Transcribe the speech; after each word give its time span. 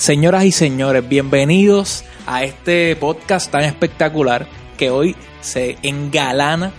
Señoras 0.00 0.46
y 0.46 0.50
señores, 0.50 1.06
bienvenidos 1.06 2.04
a 2.26 2.42
este 2.42 2.96
podcast 2.96 3.50
tan 3.50 3.64
espectacular 3.64 4.46
que 4.78 4.88
hoy 4.88 5.14
se 5.42 5.76
engalana 5.82 6.72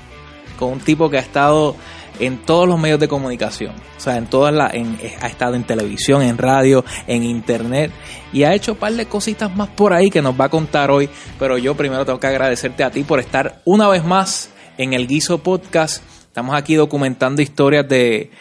con 0.58 0.70
un 0.70 0.80
tipo 0.80 1.08
que 1.08 1.18
ha 1.18 1.22
estado 1.22 1.76
en 2.20 2.40
todos 2.40 2.68
los 2.68 2.80
medios 2.80 3.00
de 3.00 3.08
comunicación, 3.08 3.76
o 3.96 4.00
sea, 4.00 4.18
en 4.18 4.26
todas 4.26 4.52
las, 4.52 4.74
ha 4.74 5.28
estado 5.28 5.54
en 5.54 5.66
televisión, 5.66 6.24
en 6.24 6.40
radio, 6.40 6.84
en 7.06 7.22
internet 7.22 7.92
y 8.34 8.42
ha 8.42 8.56
hecho 8.56 8.72
un 8.72 8.80
par 8.80 8.94
de 8.94 9.06
cositas 9.06 9.56
más 9.56 9.70
por 9.70 9.94
ahí 9.94 10.10
que 10.10 10.24
nos 10.24 10.34
va 10.34 10.46
a 10.46 10.50
contar 10.50 10.90
hoy, 10.90 11.08
pero 11.38 11.60
yo 11.60 11.78
primero 11.78 12.04
tengo 12.04 12.20
que 12.20 12.26
agradecerte 12.26 12.84
a 12.84 12.90
ti 12.90 13.04
por 13.04 13.20
estar 13.20 13.62
una 13.66 13.88
vez 13.88 14.04
más 14.04 14.50
en 14.80 14.94
el 14.94 15.06
Guiso 15.06 15.44
Podcast. 15.44 16.02
Estamos 16.24 16.56
aquí 16.56 16.74
documentando 16.74 17.44
historias 17.44 17.88
de, 17.88 18.32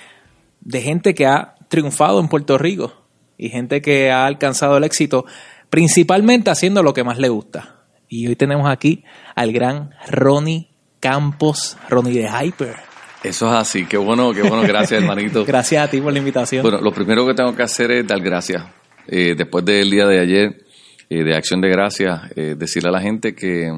de 0.62 0.80
gente 0.80 1.12
que 1.12 1.26
ha 1.26 1.54
triunfado 1.68 2.18
en 2.18 2.28
Puerto 2.28 2.56
Rico 2.56 2.99
y 3.40 3.48
gente 3.48 3.80
que 3.80 4.10
ha 4.10 4.26
alcanzado 4.26 4.76
el 4.76 4.84
éxito 4.84 5.24
principalmente 5.70 6.50
haciendo 6.50 6.82
lo 6.82 6.92
que 6.92 7.04
más 7.04 7.18
le 7.18 7.30
gusta. 7.30 7.76
Y 8.06 8.26
hoy 8.26 8.36
tenemos 8.36 8.68
aquí 8.68 9.02
al 9.34 9.50
gran 9.52 9.92
Ronnie 10.08 10.68
Campos, 11.00 11.78
Ronnie 11.88 12.20
de 12.20 12.28
Hyper. 12.28 12.76
Eso 13.24 13.46
es 13.46 13.56
así, 13.56 13.86
qué 13.86 13.96
bueno, 13.96 14.34
qué 14.34 14.42
bueno, 14.42 14.62
gracias 14.62 15.00
hermanito. 15.00 15.44
gracias 15.46 15.82
a 15.82 15.90
ti 15.90 16.02
por 16.02 16.12
la 16.12 16.18
invitación. 16.18 16.62
Bueno, 16.62 16.80
lo 16.82 16.92
primero 16.92 17.26
que 17.26 17.32
tengo 17.32 17.56
que 17.56 17.62
hacer 17.62 17.90
es 17.92 18.06
dar 18.06 18.20
gracias. 18.20 18.62
Eh, 19.06 19.34
después 19.34 19.64
del 19.64 19.90
día 19.90 20.06
de 20.06 20.20
ayer, 20.20 20.66
eh, 21.08 21.24
de 21.24 21.34
Acción 21.34 21.62
de 21.62 21.70
Gracias, 21.70 22.20
eh, 22.36 22.56
decirle 22.58 22.90
a 22.90 22.92
la 22.92 23.00
gente 23.00 23.34
que 23.34 23.72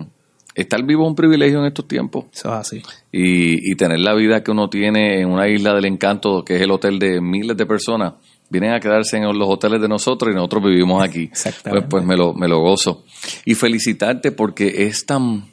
estar 0.57 0.83
vivo 0.85 1.05
es 1.05 1.09
un 1.09 1.15
privilegio 1.15 1.61
en 1.61 1.67
estos 1.67 1.87
tiempos. 1.87 2.25
Eso 2.33 2.49
es 2.49 2.55
así. 2.55 2.83
Y, 3.13 3.71
y 3.71 3.77
tener 3.77 4.01
la 4.01 4.15
vida 4.15 4.43
que 4.43 4.51
uno 4.51 4.69
tiene 4.69 5.21
en 5.21 5.31
una 5.31 5.49
isla 5.49 5.73
del 5.73 5.85
encanto, 5.85 6.45
que 6.45 6.57
es 6.57 6.63
el 6.63 6.73
hotel 6.73 6.99
de 6.99 7.21
miles 7.21 7.57
de 7.57 7.67
personas, 7.67 8.15
vienen 8.53 8.75
a 8.75 8.81
quedarse 8.81 9.17
en 9.17 9.25
los 9.25 9.49
hoteles 9.49 9.81
de 9.81 9.89
nosotros 9.89 10.31
y 10.31 10.35
nosotros 10.35 10.65
vivimos 10.65 11.03
aquí. 11.03 11.29
Pues, 11.29 11.85
pues 11.89 12.05
me, 12.05 12.17
lo, 12.17 12.35
me 12.35 12.47
lo 12.47 12.61
gozo. 12.61 13.05
Y 13.47 13.55
felicitarte 13.55 14.31
porque 14.31 14.85
es 14.87 15.07
tan 15.07 15.51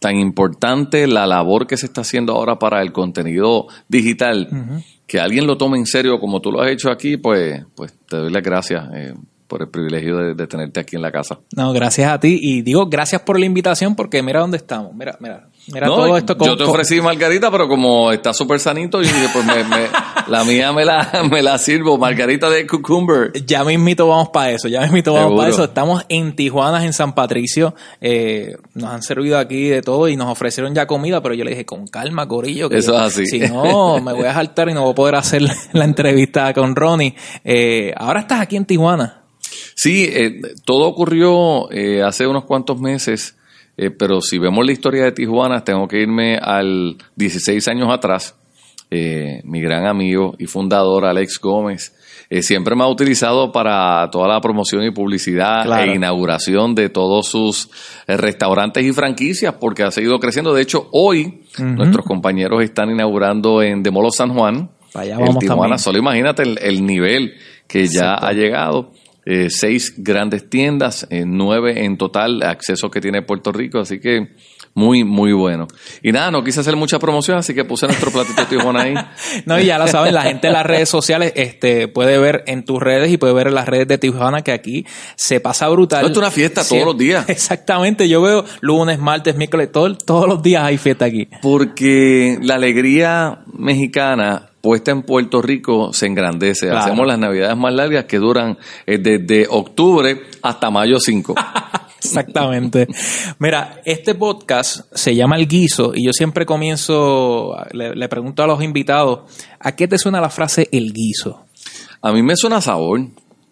tan 0.00 0.16
importante 0.16 1.06
la 1.06 1.26
labor 1.26 1.66
que 1.66 1.76
se 1.76 1.84
está 1.84 2.00
haciendo 2.00 2.32
ahora 2.32 2.58
para 2.58 2.80
el 2.80 2.90
contenido 2.90 3.66
digital, 3.86 4.48
que 5.06 5.20
alguien 5.20 5.46
lo 5.46 5.58
tome 5.58 5.76
en 5.76 5.84
serio 5.84 6.18
como 6.18 6.40
tú 6.40 6.50
lo 6.50 6.62
has 6.62 6.70
hecho 6.70 6.90
aquí, 6.90 7.18
pues, 7.18 7.62
pues 7.74 7.92
te 8.08 8.16
doy 8.16 8.32
las 8.32 8.42
gracias. 8.42 8.82
Eh, 8.94 9.14
por 9.50 9.62
el 9.62 9.68
privilegio 9.68 10.16
de, 10.16 10.46
tenerte 10.46 10.78
aquí 10.78 10.94
en 10.94 11.02
la 11.02 11.10
casa. 11.10 11.40
No, 11.56 11.72
gracias 11.72 12.10
a 12.10 12.20
ti. 12.20 12.38
Y 12.40 12.62
digo, 12.62 12.86
gracias 12.86 13.22
por 13.22 13.38
la 13.38 13.44
invitación 13.44 13.96
porque 13.96 14.22
mira 14.22 14.38
dónde 14.38 14.58
estamos. 14.58 14.94
Mira, 14.94 15.16
mira, 15.18 15.48
mira 15.72 15.88
todo 15.88 16.16
esto. 16.16 16.36
yo 16.40 16.56
te 16.56 16.62
ofrecí 16.62 17.00
margarita, 17.00 17.50
pero 17.50 17.66
como 17.66 18.12
está 18.12 18.32
súper 18.32 18.60
sanito, 18.60 19.02
y 19.02 19.06
dije, 19.06 19.26
pues 19.32 19.44
la 20.30 20.44
mía 20.44 20.72
me 20.72 20.84
la, 20.84 21.24
me 21.30 21.42
la 21.42 21.58
sirvo, 21.58 21.98
margarita 21.98 22.48
de 22.48 22.66
cucumber. 22.66 23.32
Ya 23.44 23.64
mismito 23.64 24.08
vamos 24.08 24.30
para 24.30 24.52
eso, 24.52 24.68
ya 24.68 24.80
mismito 24.80 25.12
vamos 25.12 25.36
para 25.36 25.50
eso. 25.50 25.64
Estamos 25.64 26.04
en 26.08 26.34
Tijuana, 26.34 26.84
en 26.84 26.92
San 26.92 27.14
Patricio. 27.14 27.74
Eh, 28.00 28.56
nos 28.74 28.90
han 28.90 29.02
servido 29.02 29.38
aquí 29.38 29.68
de 29.68 29.82
todo 29.82 30.08
y 30.08 30.16
nos 30.16 30.28
ofrecieron 30.28 30.74
ya 30.74 30.86
comida, 30.86 31.22
pero 31.22 31.34
yo 31.34 31.44
le 31.44 31.50
dije, 31.50 31.66
con 31.66 31.86
calma, 31.86 32.26
Corillo. 32.28 32.70
Que 32.70 32.78
eso 32.78 32.94
es 32.94 33.00
así. 33.00 33.26
Si 33.26 33.40
no, 33.40 34.00
me 34.00 34.12
voy 34.12 34.26
a 34.26 34.34
saltar 34.34 34.68
y 34.68 34.74
no 34.74 34.82
voy 34.82 34.92
a 34.92 34.94
poder 34.94 35.14
hacer 35.16 35.42
la 35.72 35.84
entrevista 35.84 36.54
con 36.54 36.76
Ronnie. 36.76 37.14
Eh, 37.44 37.92
ahora 37.96 38.20
estás 38.20 38.40
aquí 38.40 38.56
en 38.56 38.64
Tijuana. 38.64 39.20
Sí, 39.74 40.08
eh, 40.12 40.40
todo 40.64 40.86
ocurrió 40.86 41.70
eh, 41.72 42.02
hace 42.02 42.26
unos 42.26 42.44
cuantos 42.44 42.80
meses, 42.80 43.36
eh, 43.76 43.90
pero 43.90 44.20
si 44.20 44.38
vemos 44.38 44.64
la 44.64 44.72
historia 44.72 45.04
de 45.04 45.12
Tijuana, 45.12 45.64
tengo 45.64 45.88
que 45.88 46.02
irme 46.02 46.36
al 46.36 46.96
16 47.16 47.66
años 47.68 47.88
atrás. 47.90 48.36
Mi 48.90 49.60
gran 49.60 49.86
amigo 49.86 50.34
y 50.38 50.46
fundador 50.46 51.04
Alex 51.04 51.38
Gómez 51.40 51.94
siempre 52.42 52.76
me 52.76 52.84
ha 52.84 52.86
utilizado 52.86 53.50
para 53.50 54.08
toda 54.10 54.28
la 54.28 54.40
promoción 54.40 54.84
y 54.84 54.90
publicidad 54.92 55.82
e 55.82 55.94
inauguración 55.94 56.74
de 56.74 56.88
todos 56.88 57.28
sus 57.28 57.68
restaurantes 58.06 58.84
y 58.84 58.92
franquicias, 58.92 59.54
porque 59.54 59.82
ha 59.82 59.90
seguido 59.90 60.18
creciendo. 60.20 60.54
De 60.54 60.62
hecho, 60.62 60.88
hoy 60.92 61.42
nuestros 61.58 62.04
compañeros 62.04 62.62
están 62.62 62.90
inaugurando 62.90 63.62
en 63.62 63.82
Demolo 63.82 64.10
San 64.10 64.32
Juan. 64.32 64.70
Allá 64.94 65.18
vamos 65.18 65.38
Tijuana, 65.38 65.78
solo 65.78 65.98
imagínate 65.98 66.42
el, 66.42 66.84
nivel 66.84 67.34
que 67.66 67.86
ya 67.86 68.14
ha 68.14 68.32
llegado. 68.32 68.92
Eh, 69.26 69.48
seis 69.50 69.94
grandes 69.98 70.48
tiendas, 70.48 71.06
eh, 71.10 71.24
nueve 71.26 71.84
en 71.84 71.98
total, 71.98 72.42
acceso 72.42 72.90
que 72.90 73.00
tiene 73.00 73.22
Puerto 73.22 73.52
Rico, 73.52 73.78
así 73.78 74.00
que 74.00 74.28
muy, 74.74 75.04
muy 75.04 75.32
bueno. 75.32 75.66
Y 76.02 76.12
nada, 76.12 76.30
no 76.30 76.42
quise 76.42 76.60
hacer 76.60 76.76
mucha 76.76 76.98
promoción, 76.98 77.38
así 77.38 77.54
que 77.54 77.64
puse 77.64 77.86
nuestro 77.86 78.10
platito 78.10 78.40
de 78.40 78.46
Tijuana 78.46 78.82
ahí. 78.82 78.94
no, 79.46 79.60
y 79.60 79.66
ya 79.66 79.78
lo 79.78 79.88
saben, 79.88 80.14
la 80.14 80.22
gente 80.22 80.46
de 80.46 80.52
las 80.52 80.64
redes 80.64 80.88
sociales 80.88 81.32
este, 81.36 81.88
puede 81.88 82.18
ver 82.18 82.44
en 82.46 82.64
tus 82.64 82.80
redes 82.80 83.10
y 83.10 83.18
puede 83.18 83.34
ver 83.34 83.48
en 83.48 83.54
las 83.54 83.68
redes 83.68 83.88
de 83.88 83.98
Tijuana 83.98 84.42
que 84.42 84.52
aquí 84.52 84.86
se 85.16 85.40
pasa 85.40 85.68
brutal. 85.68 86.06
esto 86.06 86.12
es 86.12 86.18
una 86.18 86.30
fiesta 86.30 86.64
todos 86.64 86.84
los 86.84 86.96
días. 86.96 87.24
Exactamente, 87.28 88.08
yo 88.08 88.22
veo 88.22 88.44
lunes, 88.60 88.98
martes, 88.98 89.36
miércoles, 89.36 89.70
todos 89.72 90.28
los 90.28 90.42
días 90.42 90.62
hay 90.62 90.78
fiesta 90.78 91.04
aquí. 91.04 91.28
Porque 91.42 92.38
la 92.40 92.54
alegría 92.54 93.40
mexicana 93.52 94.49
puesta 94.60 94.90
en 94.90 95.02
Puerto 95.02 95.42
Rico 95.42 95.92
se 95.92 96.06
engrandece. 96.06 96.70
Hacemos 96.70 97.06
las 97.06 97.18
navidades 97.18 97.56
más 97.56 97.72
largas 97.72 98.04
que 98.04 98.18
duran 98.18 98.58
eh, 98.86 98.98
desde 98.98 99.46
octubre 99.48 100.20
hasta 100.42 100.70
mayo 100.70 100.98
5. 100.98 101.34
Exactamente. 101.98 102.86
Mira, 103.38 103.80
este 103.84 104.14
podcast 104.14 104.86
se 104.94 105.14
llama 105.14 105.36
El 105.36 105.46
Guiso 105.46 105.92
y 105.94 106.06
yo 106.06 106.12
siempre 106.12 106.46
comienzo, 106.46 107.54
le, 107.72 108.08
pregunto 108.08 108.42
a 108.42 108.46
los 108.46 108.62
invitados, 108.62 109.20
¿a 109.58 109.76
qué 109.76 109.86
te 109.86 109.98
suena 109.98 110.20
la 110.20 110.30
frase 110.30 110.68
El 110.72 110.92
Guiso? 110.92 111.46
A 112.00 112.12
mí 112.12 112.22
me 112.22 112.36
suena 112.36 112.60
sabor. 112.60 113.00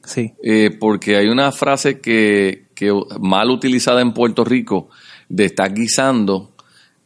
Sí. 0.04 0.32
Eh, 0.42 0.70
porque 0.80 1.16
hay 1.16 1.28
una 1.28 1.52
frase 1.52 2.00
que, 2.00 2.68
que 2.74 2.90
mal 3.20 3.50
utilizada 3.50 4.00
en 4.00 4.14
Puerto 4.14 4.42
Rico 4.42 4.88
de 5.28 5.44
estar 5.44 5.72
guisando 5.74 6.52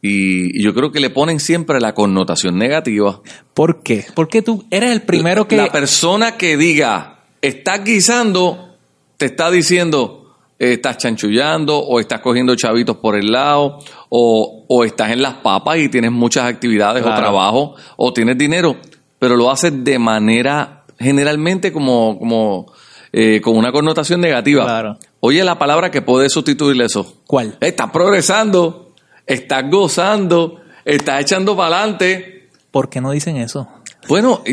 y, 0.05 0.61
yo 0.61 0.73
creo 0.73 0.91
que 0.91 0.99
le 0.99 1.09
ponen 1.09 1.39
siempre 1.39 1.79
la 1.79 1.93
connotación 1.93 2.57
negativa. 2.57 3.21
¿Por 3.53 3.81
qué? 3.81 4.05
Porque 4.13 4.41
tú 4.41 4.65
eres 4.69 4.91
el 4.91 5.03
primero 5.03 5.47
que... 5.47 5.55
La 5.55 5.71
persona 5.71 6.35
que 6.35 6.57
diga, 6.57 7.21
estás 7.41 7.85
guisando, 7.85 8.75
te 9.15 9.27
está 9.27 9.49
diciendo, 9.49 10.35
eh, 10.59 10.73
estás 10.73 10.97
chanchullando 10.97 11.79
o 11.79 12.01
estás 12.01 12.19
cogiendo 12.19 12.53
chavitos 12.55 12.97
por 12.97 13.15
el 13.15 13.31
lado 13.31 13.79
o, 14.09 14.65
o 14.67 14.83
estás 14.83 15.11
en 15.11 15.21
las 15.21 15.35
papas 15.35 15.77
y 15.77 15.87
tienes 15.87 16.11
muchas 16.11 16.45
actividades 16.45 17.01
o 17.01 17.15
trabajo 17.15 17.75
o 17.95 18.11
tienes 18.11 18.37
dinero, 18.37 18.75
pero 19.19 19.37
lo 19.37 19.49
haces 19.49 19.85
de 19.85 19.99
manera 19.99 20.83
generalmente 20.99 21.71
como, 21.71 22.19
como 22.19 22.73
eh, 23.13 23.39
con 23.39 23.55
una 23.55 23.71
connotación 23.71 24.19
negativa. 24.19 24.65
Claro. 24.65 24.97
Oye 25.21 25.45
la 25.45 25.57
palabra 25.57 25.91
que 25.91 26.01
puede 26.01 26.29
sustituir 26.29 26.81
eso. 26.81 27.21
¿Cuál? 27.25 27.57
Estás 27.61 27.89
progresando 27.91 28.82
estás 29.25 29.69
gozando, 29.69 30.61
estás 30.85 31.21
echando 31.21 31.55
para 31.55 31.77
adelante. 31.77 32.49
¿Por 32.71 32.89
qué 32.89 33.01
no 33.01 33.11
dicen 33.11 33.37
eso? 33.37 33.67
Bueno, 34.07 34.43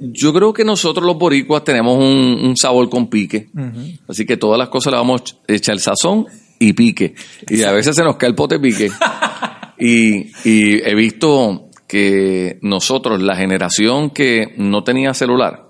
yo 0.00 0.32
creo 0.32 0.52
que 0.52 0.64
nosotros 0.64 1.04
los 1.04 1.18
boricuas 1.18 1.64
tenemos 1.64 1.98
un, 1.98 2.56
sabor 2.56 2.88
con 2.88 3.08
pique. 3.08 3.48
Así 4.08 4.24
que 4.24 4.36
todas 4.36 4.58
las 4.58 4.68
cosas 4.68 4.92
le 4.92 4.98
vamos 4.98 5.22
a 5.48 5.52
echar 5.52 5.78
sazón 5.78 6.26
y 6.58 6.72
pique. 6.72 7.14
Y 7.48 7.62
a 7.62 7.72
veces 7.72 7.96
se 7.96 8.04
nos 8.04 8.16
cae 8.16 8.28
el 8.28 8.34
pote 8.34 8.60
pique. 8.60 8.90
y, 9.78 10.30
y 10.48 10.88
he 10.88 10.94
visto 10.94 11.68
que 11.88 12.58
nosotros, 12.62 13.20
la 13.20 13.34
generación 13.34 14.10
que 14.10 14.54
no 14.56 14.84
tenía 14.84 15.14
celular, 15.14 15.66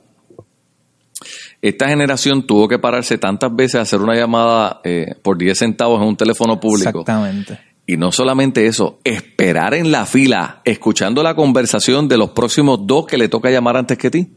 esta 1.62 1.88
generación 1.88 2.46
tuvo 2.46 2.68
que 2.68 2.78
pararse 2.78 3.16
tantas 3.18 3.54
veces 3.54 3.76
a 3.76 3.82
hacer 3.82 4.00
una 4.00 4.14
llamada 4.14 4.80
eh, 4.84 5.14
por 5.22 5.38
10 5.38 5.56
centavos 5.56 6.02
en 6.02 6.08
un 6.08 6.16
teléfono 6.16 6.60
público. 6.60 7.00
Exactamente 7.00 7.71
y 7.86 7.96
no 7.96 8.12
solamente 8.12 8.66
eso, 8.66 9.00
esperar 9.04 9.74
en 9.74 9.90
la 9.90 10.06
fila, 10.06 10.60
escuchando 10.64 11.22
la 11.22 11.34
conversación 11.34 12.08
de 12.08 12.16
los 12.16 12.30
próximos 12.30 12.86
dos 12.86 13.06
que 13.06 13.18
le 13.18 13.28
toca 13.28 13.50
llamar 13.50 13.76
antes 13.76 13.98
que 13.98 14.10
ti. 14.10 14.28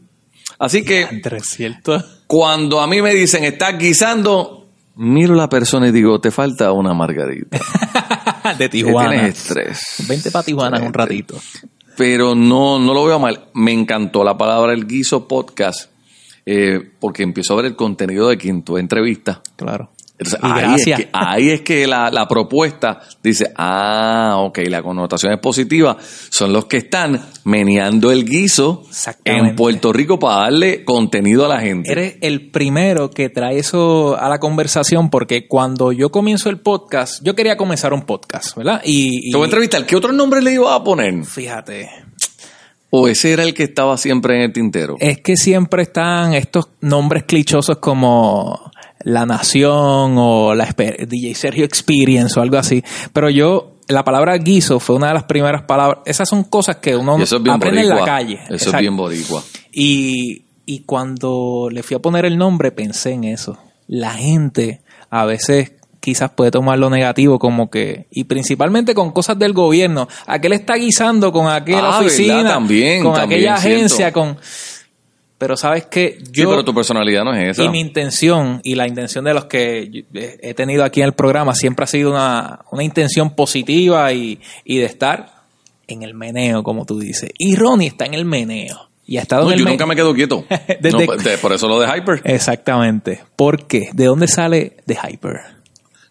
Así 0.58 0.84
que, 0.84 1.06
cuando 2.26 2.80
a 2.80 2.86
mí 2.86 3.02
me 3.02 3.14
dicen, 3.14 3.44
estás 3.44 3.78
guisando, 3.78 4.68
miro 4.96 5.34
a 5.34 5.36
la 5.36 5.48
persona 5.48 5.88
y 5.88 5.92
digo, 5.92 6.20
te 6.20 6.30
falta 6.30 6.72
una 6.72 6.92
margarita. 6.94 7.58
de 8.58 8.68
Tijuana. 8.68 9.10
Tienes 9.10 9.38
estrés. 9.38 9.80
Vente 10.08 10.30
para 10.30 10.44
Tijuana 10.44 10.80
un 10.80 10.92
ratito. 10.92 11.36
Pero 11.96 12.34
no, 12.34 12.78
no 12.78 12.94
lo 12.94 13.04
veo 13.04 13.18
mal. 13.18 13.48
Me 13.54 13.72
encantó 13.72 14.24
la 14.24 14.36
palabra 14.36 14.72
el 14.72 14.86
guiso 14.86 15.28
podcast, 15.28 15.90
eh, 16.44 16.80
porque 16.98 17.22
empiezo 17.22 17.52
a 17.52 17.56
ver 17.56 17.66
el 17.66 17.76
contenido 17.76 18.28
de 18.28 18.38
quien 18.38 18.62
tú 18.62 18.76
entrevistas. 18.78 19.40
Claro 19.56 19.90
ahí, 21.12 21.50
es 21.50 21.60
que, 21.60 21.86
la, 21.86 22.26
propuesta 22.28 23.00
dice, 23.22 23.52
ah, 23.56 24.36
ok, 24.38 24.58
la 24.68 24.82
connotación 24.82 25.32
es 25.32 25.40
positiva. 25.40 25.96
Son 26.00 26.52
los 26.52 26.66
que 26.66 26.78
están 26.78 27.20
meneando 27.44 28.10
el 28.10 28.24
guiso 28.24 28.84
en 29.24 29.54
Puerto 29.54 29.92
Rico 29.92 30.18
para 30.18 30.42
darle 30.42 30.84
contenido 30.84 31.44
a 31.44 31.48
la 31.48 31.60
gente. 31.60 31.90
Eres 31.90 32.16
el 32.20 32.50
primero 32.50 33.10
que 33.10 33.28
trae 33.28 33.58
eso 33.58 34.16
a 34.18 34.28
la 34.28 34.38
conversación 34.38 35.10
porque 35.10 35.46
cuando 35.46 35.92
yo 35.92 36.10
comienzo 36.10 36.50
el 36.50 36.60
podcast, 36.60 37.22
yo 37.22 37.34
quería 37.34 37.56
comenzar 37.56 37.92
un 37.92 38.02
podcast, 38.02 38.56
¿verdad? 38.56 38.80
Y, 38.84 39.30
Te 39.30 39.36
voy 39.36 39.44
a 39.44 39.46
entrevistar. 39.46 39.86
¿Qué 39.86 39.96
otro 39.96 40.12
nombre 40.12 40.42
le 40.42 40.54
iba 40.54 40.74
a 40.74 40.82
poner? 40.82 41.24
Fíjate. 41.24 41.88
¿O 42.90 43.08
ese 43.08 43.32
era 43.32 43.42
el 43.42 43.52
que 43.52 43.64
estaba 43.64 43.96
siempre 43.98 44.36
en 44.36 44.42
el 44.42 44.52
tintero? 44.52 44.96
Es 45.00 45.20
que 45.20 45.36
siempre 45.36 45.82
están 45.82 46.34
estos 46.34 46.68
nombres 46.80 47.24
clichosos 47.24 47.78
como 47.78 48.70
La 49.06 49.24
Nación 49.24 50.16
o 50.18 50.52
la 50.56 50.66
DJ 50.66 51.36
Sergio 51.36 51.64
Experience 51.64 52.36
o 52.40 52.42
algo 52.42 52.58
así. 52.58 52.82
Pero 53.12 53.30
yo, 53.30 53.76
la 53.86 54.02
palabra 54.02 54.36
guiso 54.36 54.80
fue 54.80 54.96
una 54.96 55.06
de 55.08 55.14
las 55.14 55.22
primeras 55.24 55.62
palabras. 55.62 56.00
Esas 56.06 56.28
son 56.28 56.42
cosas 56.42 56.78
que 56.78 56.96
uno 56.96 57.16
es 57.22 57.32
aprende 57.32 57.82
en 57.82 57.88
la 57.88 58.04
calle. 58.04 58.40
Eso 58.46 58.54
Exacto. 58.54 58.76
es 58.78 58.80
bien 58.80 58.96
boricua. 58.96 59.44
Y, 59.70 60.46
y 60.66 60.80
cuando 60.80 61.68
le 61.70 61.84
fui 61.84 61.94
a 61.94 62.00
poner 62.00 62.24
el 62.24 62.36
nombre 62.36 62.72
pensé 62.72 63.12
en 63.12 63.22
eso. 63.22 63.56
La 63.86 64.10
gente 64.10 64.80
a 65.08 65.24
veces 65.24 65.74
quizás 66.00 66.30
puede 66.30 66.50
tomar 66.50 66.76
lo 66.76 66.90
negativo 66.90 67.38
como 67.38 67.70
que, 67.70 68.08
y 68.10 68.24
principalmente 68.24 68.92
con 68.92 69.12
cosas 69.12 69.38
del 69.38 69.52
gobierno, 69.52 70.08
aquel 70.26 70.52
está 70.54 70.74
guisando 70.74 71.30
con 71.30 71.48
aquella 71.48 71.90
Ah, 71.90 72.00
oficina, 72.00 72.36
¿verdad? 72.38 72.54
También, 72.54 73.04
con 73.04 73.14
también, 73.14 73.40
aquella 73.40 73.54
agencia, 73.54 74.12
con... 74.12 74.36
Pero 75.38 75.56
sabes 75.56 75.84
que 75.86 76.18
Sí, 76.24 76.30
yo... 76.32 76.48
pero 76.50 76.64
tu 76.64 76.74
personalidad 76.74 77.22
no 77.24 77.34
es 77.34 77.50
esa. 77.50 77.62
Y 77.64 77.68
mi 77.68 77.80
intención 77.80 78.60
y 78.64 78.74
la 78.74 78.88
intención 78.88 79.24
de 79.24 79.34
los 79.34 79.44
que 79.44 80.04
he 80.12 80.54
tenido 80.54 80.82
aquí 80.84 81.00
en 81.00 81.06
el 81.08 81.12
programa 81.12 81.54
siempre 81.54 81.84
ha 81.84 81.86
sido 81.86 82.10
una, 82.10 82.60
una 82.70 82.82
intención 82.82 83.34
positiva 83.34 84.12
y, 84.14 84.40
y 84.64 84.78
de 84.78 84.86
estar 84.86 85.34
en 85.88 86.02
el 86.02 86.14
meneo, 86.14 86.62
como 86.62 86.86
tú 86.86 86.98
dices. 86.98 87.30
Y 87.38 87.54
Ronnie 87.54 87.88
está 87.88 88.06
en 88.06 88.14
el 88.14 88.24
meneo. 88.24 88.88
Y 89.08 89.18
ha 89.18 89.22
estado 89.22 89.42
No, 89.44 89.48
en 89.52 89.58
el 89.58 89.64
yo 89.64 89.70
nunca 89.70 89.86
me 89.86 89.94
quedo 89.94 90.14
quieto. 90.14 90.44
Desde- 90.80 90.90
No, 90.90 91.04
pues, 91.06 91.22
de- 91.22 91.38
por 91.38 91.52
eso 91.52 91.68
lo 91.68 91.78
de 91.78 91.86
Hyper. 91.86 92.22
Exactamente. 92.24 93.22
¿Por 93.36 93.66
qué? 93.66 93.90
¿De 93.92 94.06
dónde 94.06 94.26
sale 94.28 94.78
The 94.86 94.96
Hyper? 94.96 95.40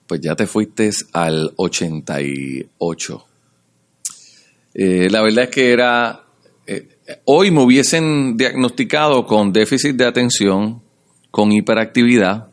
Pues 0.07 0.21
ya 0.21 0.35
te 0.35 0.45
fuiste 0.45 0.91
al 1.13 1.51
88. 1.55 3.25
Eh, 4.75 5.07
la 5.09 5.21
verdad 5.21 5.45
es 5.45 5.49
que 5.49 5.71
era... 5.71 6.21
eh, 6.67 6.87
hoy 7.25 7.51
me 7.51 7.61
hubiesen 7.63 8.37
diagnosticado 8.37 9.25
con 9.25 9.51
déficit 9.53 9.95
de 9.95 10.05
atención, 10.05 10.81
con 11.31 11.51
hiperactividad, 11.51 12.47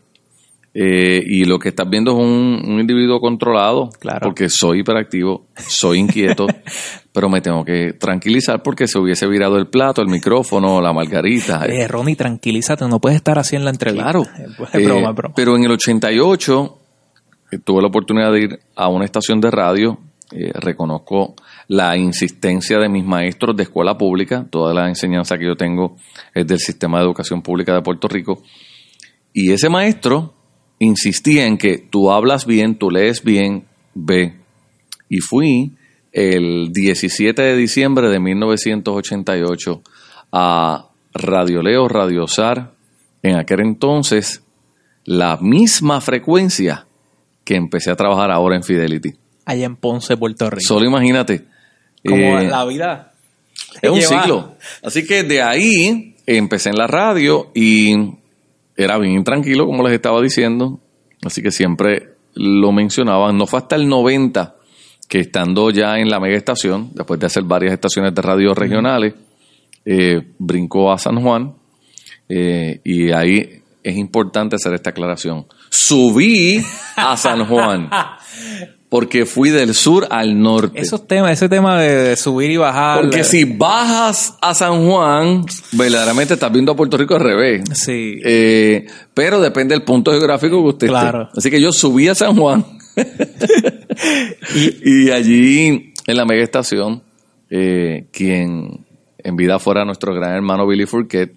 eh, 0.75 1.23
y 1.27 1.45
lo 1.45 1.59
que 1.59 1.69
estás 1.69 1.89
viendo 1.91 2.13
es 2.13 2.19
un, 2.19 2.63
un 2.67 2.81
individuo 2.81 3.21
controlado, 3.21 3.91
Claro. 4.01 4.21
porque 4.25 4.49
soy 4.49 4.81
hiperactivo, 4.81 5.45
soy 5.57 5.99
inquieto, 5.99 6.47
pero 7.13 7.29
me 7.29 7.43
tengo 7.43 7.63
que 7.65 7.93
tranquilizar 7.93 8.63
porque 8.63 8.89
se 8.89 8.99
hubiese 8.99 9.27
virado 9.27 9.59
el 9.59 9.67
plato, 9.67 10.01
el 10.01 10.09
micrófono, 10.09 10.81
la 10.81 10.95
margarita. 10.95 11.67
Eh, 11.67 11.87
Ronnie, 11.89 12.17
tranquilízate, 12.17 12.87
no 12.89 13.01
puedes 13.01 13.17
estar 13.17 13.39
así 13.39 13.55
en 13.55 13.65
la 13.65 13.71
entrevista. 13.71 14.05
Claro. 14.13 14.23
Broma, 14.57 14.71
Eh, 14.73 14.79
es 14.81 14.85
broma. 14.87 15.15
Pero 15.37 15.57
en 15.57 15.65
el 15.65 15.73
88 15.73 16.79
eh, 17.53 17.59
tuve 17.63 17.83
la 17.83 17.89
oportunidad 17.89 18.33
de 18.33 18.41
ir 18.41 18.59
a 18.75 18.89
una 18.89 19.05
estación 19.05 19.41
de 19.43 19.51
radio. 19.51 19.99
eh, 20.35 20.51
reconozco 20.55 21.35
la 21.73 21.97
insistencia 21.97 22.79
de 22.79 22.91
mis 22.91 23.03
maestros 23.03 23.57
de 23.57 23.63
escuela 23.63 23.97
pública. 23.97 24.47
Toda 24.51 24.75
la 24.75 24.91
enseñanza 24.91 25.39
que 25.39 25.47
yo 25.47 25.57
tengo 25.57 25.97
es 26.35 26.47
del 26.47 26.59
sistema 26.59 26.99
de 26.99 27.05
educación 27.05 27.41
pública 27.41 27.75
de 27.75 27.81
Puerto 27.81 28.09
Rico. 28.09 28.43
Y 29.33 29.53
ese 29.53 29.71
maestro 29.71 30.35
insistía 30.81 31.47
en 31.47 31.57
que 31.57 31.79
tú 31.79 32.11
hablas 32.11 32.45
bien, 32.45 32.77
tú 32.77 32.91
lees 32.91 33.25
bien, 33.25 33.65
ve. 33.95 34.35
Y 35.09 35.21
fui 35.21 35.73
el 36.13 36.75
17 36.75 37.41
de 37.41 37.57
diciembre 37.57 38.11
de 38.11 38.21
1988 38.21 39.83
a 40.31 40.91
Radio 41.15 41.63
Leo, 41.63 41.89
Radio 41.89 42.27
Sar, 42.27 42.73
en 43.23 43.37
aquel 43.37 43.61
entonces 43.61 44.45
la 45.07 45.39
misma 45.39 46.03
frecuencia 46.03 46.87
que 47.45 47.57
empecé 47.57 47.91
a 47.91 47.97
trabajar 47.97 48.31
ahora 48.31 48.57
en 48.57 48.63
Fidelity. 48.63 49.15
Allá 49.47 49.65
en 49.65 49.77
Ponce, 49.77 50.19
Puerto 50.19 50.51
Rico. 50.51 50.61
Solo 50.69 50.85
imagínate. 50.85 51.51
Como 52.05 52.39
eh, 52.39 52.49
la 52.49 52.65
vida. 52.65 53.13
es 53.81 53.91
un 53.91 53.99
lleva- 54.01 54.23
ciclo. 54.23 54.55
Así 54.83 55.07
que 55.07 55.23
de 55.23 55.43
ahí 55.43 56.15
empecé 56.27 56.71
en 56.71 56.77
la 56.77 56.87
radio 56.87 57.51
y 57.55 57.95
era 58.77 58.99
bien 58.99 59.23
tranquilo, 59.25 59.67
como 59.67 59.83
les 59.85 59.93
estaba 59.95 60.21
diciendo. 60.21 60.81
Así 61.25 61.43
que 61.43 61.51
siempre 61.51 62.15
lo 62.35 62.73
mencionaban. 62.73 63.37
No 63.37 63.47
fue 63.47 63.61
hasta 63.61 63.77
el 63.77 63.89
90 63.89 64.57
que 65.09 65.21
estando 65.21 65.71
ya 65.71 65.99
en 65.99 66.09
la 66.09 66.19
mega 66.21 66.37
estación, 66.37 66.91
después 66.95 67.21
de 67.21 67.27
hacer 67.27 67.43
varias 67.45 67.75
estaciones 67.75 68.15
de 68.15 68.23
radio 68.23 68.55
regionales, 68.55 69.13
eh, 69.85 70.23
brincó 70.39 70.91
a 70.91 70.99
San 70.99 71.21
Juan. 71.21 71.55
eh, 72.29 72.81
y 72.85 73.13
ahí 73.13 73.61
es 73.83 73.97
importante 73.97 74.57
hacer 74.57 74.73
esta 74.75 74.91
aclaración. 74.91 75.45
Subí 75.69 76.65
a 76.97 77.17
San 77.17 77.45
Juan 77.47 77.91
porque 78.93 79.25
fui 79.25 79.49
del 79.49 79.73
sur 79.73 80.07
al 80.11 80.39
norte. 80.39 80.79
Esos 80.79 81.09
temas, 81.09 81.33
ese 81.33 81.49
tema 81.49 81.81
de, 81.81 81.97
de 82.11 82.15
subir 82.15 82.51
y 82.51 82.59
bajar. 82.59 83.01
Porque 83.01 83.25
si 83.25 83.45
bajas 83.45 84.37
a 84.43 84.53
San 84.53 84.87
Juan, 84.87 85.47
verdaderamente 85.73 86.35
estás 86.35 86.53
viendo 86.53 86.73
a 86.73 86.77
Puerto 86.77 86.99
Rico 86.99 87.15
al 87.15 87.23
revés. 87.23 87.63
Sí. 87.73 88.19
Eh, 88.23 88.85
pero 89.15 89.41
depende 89.41 89.75
del 89.75 89.83
punto 89.83 90.11
geográfico 90.11 90.63
que 90.63 90.69
usted 90.69 90.87
esté. 90.89 91.01
Claro. 91.01 91.31
Así 91.35 91.51
que 91.51 91.59
yo 91.59 91.73
subí 91.73 92.07
a 92.09 92.15
San 92.15 92.37
Juan 92.37 92.67
y, 94.85 95.09
allí 95.09 95.95
en 96.07 96.15
la 96.15 96.27
mega 96.27 96.43
estación, 96.43 97.03
eh, 97.49 98.09
quien 98.13 98.85
en 99.17 99.37
vida 99.37 99.59
fuera 99.59 99.87
nuestro 99.87 100.13
gran 100.13 100.35
hermano 100.35 100.67
Billy 100.67 100.85
Fourquet, 100.85 101.33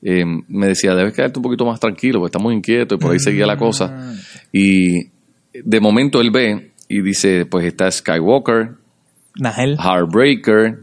eh, 0.00 0.24
me 0.24 0.68
decía, 0.68 0.94
debes 0.94 1.12
quedarte 1.12 1.38
un 1.38 1.42
poquito 1.42 1.66
más 1.66 1.80
tranquilo, 1.80 2.18
porque 2.20 2.30
está 2.30 2.42
muy 2.42 2.54
inquieto 2.54 2.94
y 2.94 2.98
por 2.98 3.12
ahí 3.12 3.18
seguía 3.18 3.44
la 3.44 3.58
cosa. 3.58 4.14
Y 4.50 5.10
de 5.52 5.80
momento 5.80 6.22
él 6.22 6.30
ve 6.30 6.68
y 6.88 7.02
dice, 7.02 7.46
pues 7.46 7.64
está 7.66 7.90
Skywalker, 7.90 8.74
Nagel. 9.36 9.76
Heartbreaker, 9.78 10.80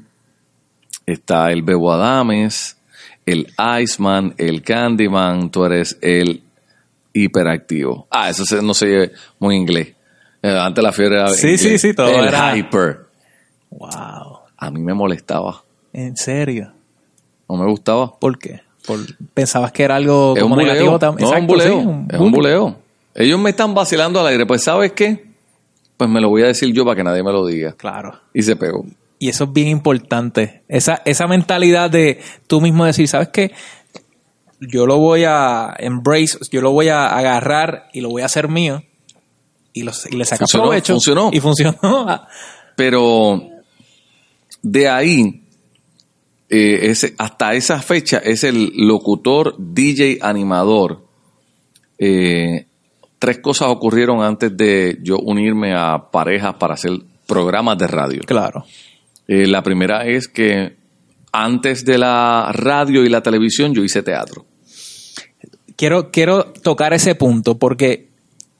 está 1.06 1.52
el 1.52 1.62
Bebo 1.64 1.92
Adames, 1.94 2.78
el 3.26 3.48
Iceman, 3.82 4.34
el 4.38 4.62
Candyman, 4.62 5.50
tú 5.50 5.66
eres 5.66 5.98
el 6.02 6.44
hiperactivo. 7.14 8.08
Ah, 8.12 8.30
eso 8.30 8.46
se- 8.46 8.62
no 8.62 8.74
sé 8.74 9.12
muy 9.40 9.56
inglés. 9.56 9.94
Eh, 10.42 10.58
antes 10.60 10.84
la 10.84 10.92
fiebre 10.92 11.16
era 11.18 11.30
Sí, 11.30 11.48
inglés. 11.48 11.62
sí, 11.62 11.78
sí, 11.80 11.94
todo 11.94 12.08
el 12.10 12.28
era- 12.28 12.56
hyper. 12.56 13.06
Wow. 13.72 14.40
A 14.58 14.72
mí 14.72 14.82
me 14.82 14.94
molestaba, 14.94 15.64
¿En 15.92 16.16
serio? 16.16 16.72
no 17.50 17.56
me 17.58 17.66
gustaba. 17.70 18.18
¿Por 18.20 18.38
qué? 18.38 18.62
Por- 18.86 19.00
¿Pensabas 19.34 19.72
que 19.72 19.84
era 19.84 19.96
algo 19.96 20.34
Es 20.38 20.44
un 20.44 20.50
como 20.50 20.62
negativo 20.62 20.86
buleo. 20.86 21.00
también? 21.00 21.28
No, 21.30 21.36
es 21.36 21.42
un 21.44 21.50
Exacto, 21.50 21.54
buleo. 21.74 21.82
sí, 21.82 21.88
un 21.88 22.08
es 22.12 22.20
un 22.20 22.32
buleo. 22.32 22.80
Ellos 23.16 23.40
me 23.40 23.50
están 23.50 23.74
vacilando 23.74 24.20
al 24.20 24.28
aire. 24.28 24.46
Pues, 24.46 24.64
¿sabes 24.64 24.92
qué? 24.92 25.25
Pues 25.98 26.10
me 26.10 26.20
lo 26.20 26.30
voy 26.30 26.44
a 26.44 26.48
decir 26.48 26.74
yo 26.74 26.84
para 26.84 26.96
que 26.96 27.04
nadie 27.04 27.24
me 27.24 27.32
lo 27.32 27.46
diga. 27.46 27.74
Claro. 27.74 28.20
Y 28.34 28.42
se 28.44 28.56
pegó. 28.56 28.86
Y 29.18 29.30
eso 29.30 29.46
es 29.46 29.54
bien 29.54 29.70
importante. 29.70 30.64
Esa, 30.68 31.02
esa 31.06 31.28
mentalidad 31.28 31.90
de 31.90 32.20
tú 32.48 32.60
mismo 32.60 32.86
decir, 32.86 33.08
¿sabes 33.08 33.30
qué? 33.30 33.52
Yo 34.60 34.86
lo 34.86 34.98
voy 34.98 35.24
a 35.26 35.74
embrace, 35.80 36.38
yo 36.52 36.62
lo 36.62 36.72
voy 36.72 36.90
a 36.90 37.08
agarrar 37.08 37.90
y 37.94 38.02
lo 38.02 38.10
voy 38.10 38.24
a 38.24 38.26
hacer 38.26 38.50
mío. 38.50 38.84
Y, 39.74 39.84
los, 39.84 40.06
y 40.06 40.16
le 40.16 40.26
saca 40.26 40.40
Funcionó, 40.40 40.64
provecho. 40.66 40.94
funcionó. 40.94 41.30
Y 41.34 41.40
funcionó. 41.40 41.78
Pero 42.76 43.42
de 44.62 44.90
ahí, 44.90 45.44
eh, 46.50 46.90
ese, 46.90 47.14
hasta 47.18 47.54
esa 47.54 47.82
fecha, 47.82 48.18
es 48.18 48.44
el 48.44 48.72
locutor, 48.76 49.56
DJ, 49.58 50.20
animador. 50.22 51.06
Eh, 51.98 52.68
tres 53.26 53.40
cosas 53.40 53.70
ocurrieron 53.70 54.22
antes 54.22 54.56
de 54.56 55.00
yo 55.02 55.18
unirme 55.18 55.74
a 55.74 56.12
parejas 56.12 56.54
para 56.60 56.76
hacer 56.76 56.92
programas 57.26 57.76
de 57.80 57.88
radio. 57.88 58.22
Claro. 58.24 58.66
Eh, 59.28 59.48
la 59.48 59.64
primera 59.64 60.06
es 60.06 60.28
que 60.28 60.76
antes 61.32 61.84
de 61.86 61.98
la 61.98 62.52
radio 62.54 63.04
y 63.04 63.10
la 63.10 63.24
televisión 63.24 63.74
yo 63.74 63.84
hice 63.84 64.04
teatro. 64.04 64.46
Quiero, 65.76 66.12
quiero 66.12 66.46
tocar 66.46 66.94
ese 66.94 67.16
punto 67.16 67.58
porque 67.58 68.10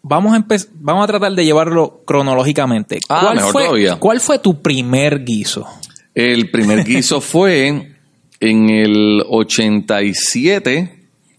vamos 0.02 0.36
a 0.36 0.44
vamos 0.74 1.04
a 1.04 1.08
tratar 1.08 1.34
de 1.34 1.46
llevarlo 1.46 2.02
cronológicamente. 2.04 2.98
Ah, 3.08 3.34
mejor 3.36 3.52
fue, 3.52 3.64
todavía. 3.66 3.98
¿Cuál 3.98 4.20
fue 4.20 4.40
tu 4.40 4.64
primer 4.64 5.24
guiso? 5.24 5.68
El 6.16 6.50
primer 6.50 6.84
guiso 6.84 7.22
fue 7.22 7.94
en 8.40 8.70
el 8.72 9.24
87, 9.30 10.95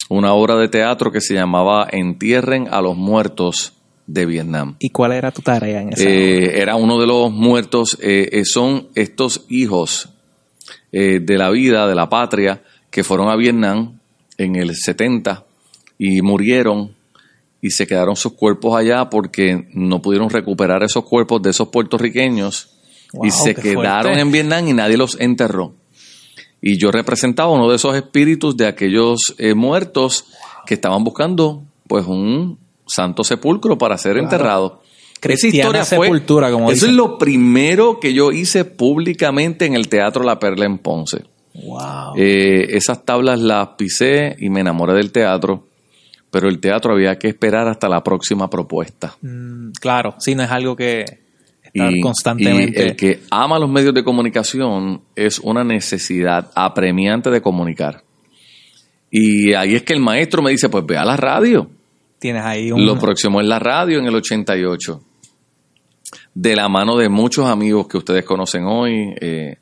una 0.08 0.32
obra 0.32 0.56
de 0.56 0.68
teatro 0.68 1.10
que 1.10 1.20
se 1.20 1.34
llamaba 1.34 1.86
Entierren 1.90 2.68
a 2.70 2.80
los 2.80 2.96
muertos 2.96 3.72
de 4.06 4.26
Vietnam. 4.26 4.76
¿Y 4.78 4.90
cuál 4.90 5.12
era 5.12 5.32
tu 5.32 5.42
tarea 5.42 5.82
en 5.82 5.92
esa? 5.92 6.02
Eh, 6.02 6.60
era 6.60 6.76
uno 6.76 7.00
de 7.00 7.06
los 7.06 7.32
muertos, 7.32 7.98
eh, 8.00 8.28
eh, 8.32 8.44
son 8.44 8.88
estos 8.94 9.44
hijos 9.48 10.10
eh, 10.92 11.20
de 11.20 11.38
la 11.38 11.50
vida, 11.50 11.86
de 11.88 11.94
la 11.94 12.08
patria, 12.08 12.62
que 12.90 13.04
fueron 13.04 13.28
a 13.28 13.36
Vietnam 13.36 13.98
en 14.38 14.56
el 14.56 14.74
70 14.74 15.44
y 15.98 16.22
murieron 16.22 16.94
y 17.60 17.70
se 17.70 17.86
quedaron 17.86 18.16
sus 18.16 18.34
cuerpos 18.34 18.76
allá 18.76 19.10
porque 19.10 19.68
no 19.74 20.00
pudieron 20.00 20.30
recuperar 20.30 20.82
esos 20.82 21.04
cuerpos 21.04 21.42
de 21.42 21.50
esos 21.50 21.68
puertorriqueños 21.68 22.78
y 23.22 23.30
se 23.30 23.54
quedaron 23.54 24.02
fuerte. 24.02 24.20
en 24.20 24.30
Vietnam 24.30 24.68
y 24.68 24.72
nadie 24.72 24.96
los 24.96 25.18
enterró. 25.20 25.74
Y 26.68 26.78
yo 26.78 26.90
representaba 26.90 27.50
uno 27.50 27.70
de 27.70 27.76
esos 27.76 27.94
espíritus 27.94 28.56
de 28.56 28.66
aquellos 28.66 29.20
eh, 29.38 29.54
muertos 29.54 30.24
que 30.66 30.74
estaban 30.74 31.04
buscando 31.04 31.62
pues 31.86 32.04
un 32.06 32.58
santo 32.84 33.22
sepulcro 33.22 33.78
para 33.78 33.96
ser 33.96 34.16
enterrado. 34.18 34.82
Cristiana 35.20 35.84
sepultura, 35.84 36.50
como 36.50 36.66
Eso 36.66 36.74
dicen. 36.74 36.90
es 36.90 36.96
lo 36.96 37.18
primero 37.18 38.00
que 38.00 38.12
yo 38.12 38.32
hice 38.32 38.64
públicamente 38.64 39.64
en 39.64 39.74
el 39.74 39.86
Teatro 39.86 40.24
La 40.24 40.40
Perla 40.40 40.66
en 40.66 40.78
Ponce. 40.78 41.22
wow. 41.54 42.14
Eh, 42.16 42.66
esas 42.76 43.04
tablas 43.04 43.38
las 43.38 43.68
pisé 43.78 44.34
y 44.40 44.50
me 44.50 44.60
enamoré 44.60 44.94
del 44.94 45.12
teatro 45.12 45.68
pero 46.28 46.48
el 46.48 46.58
teatro 46.58 46.92
había 46.92 47.16
que 47.18 47.28
esperar 47.28 47.66
hasta 47.68 47.88
la 47.88 48.02
próxima 48.02 48.50
propuesta. 48.50 49.16
Mm, 49.22 49.70
claro, 49.80 50.16
sí, 50.18 50.34
no 50.34 50.42
es 50.42 50.50
algo 50.50 50.76
que 50.76 51.04
Y, 51.76 52.00
constantemente. 52.00 52.80
y 52.80 52.82
el 52.82 52.96
que 52.96 53.20
ama 53.30 53.58
los 53.58 53.70
medios 53.70 53.94
de 53.94 54.02
comunicación 54.02 55.02
es 55.14 55.38
una 55.38 55.64
necesidad 55.64 56.50
apremiante 56.54 57.30
de 57.30 57.40
comunicar. 57.40 58.02
Y 59.10 59.54
ahí 59.54 59.74
es 59.74 59.82
que 59.82 59.92
el 59.92 60.00
maestro 60.00 60.42
me 60.42 60.50
dice, 60.50 60.68
pues 60.68 60.84
ve 60.86 60.96
a 60.96 61.04
la 61.04 61.16
radio. 61.16 61.70
Tienes 62.18 62.42
ahí 62.42 62.72
un. 62.72 62.84
Lo 62.84 62.98
próximo 62.98 63.40
es 63.40 63.46
la 63.46 63.58
radio 63.58 63.98
en 63.98 64.06
el 64.06 64.14
88. 64.14 65.00
De 66.34 66.56
la 66.56 66.68
mano 66.68 66.96
de 66.96 67.08
muchos 67.08 67.46
amigos 67.46 67.88
que 67.88 67.98
ustedes 67.98 68.24
conocen 68.24 68.64
hoy, 68.64 69.14
eh, 69.20 69.56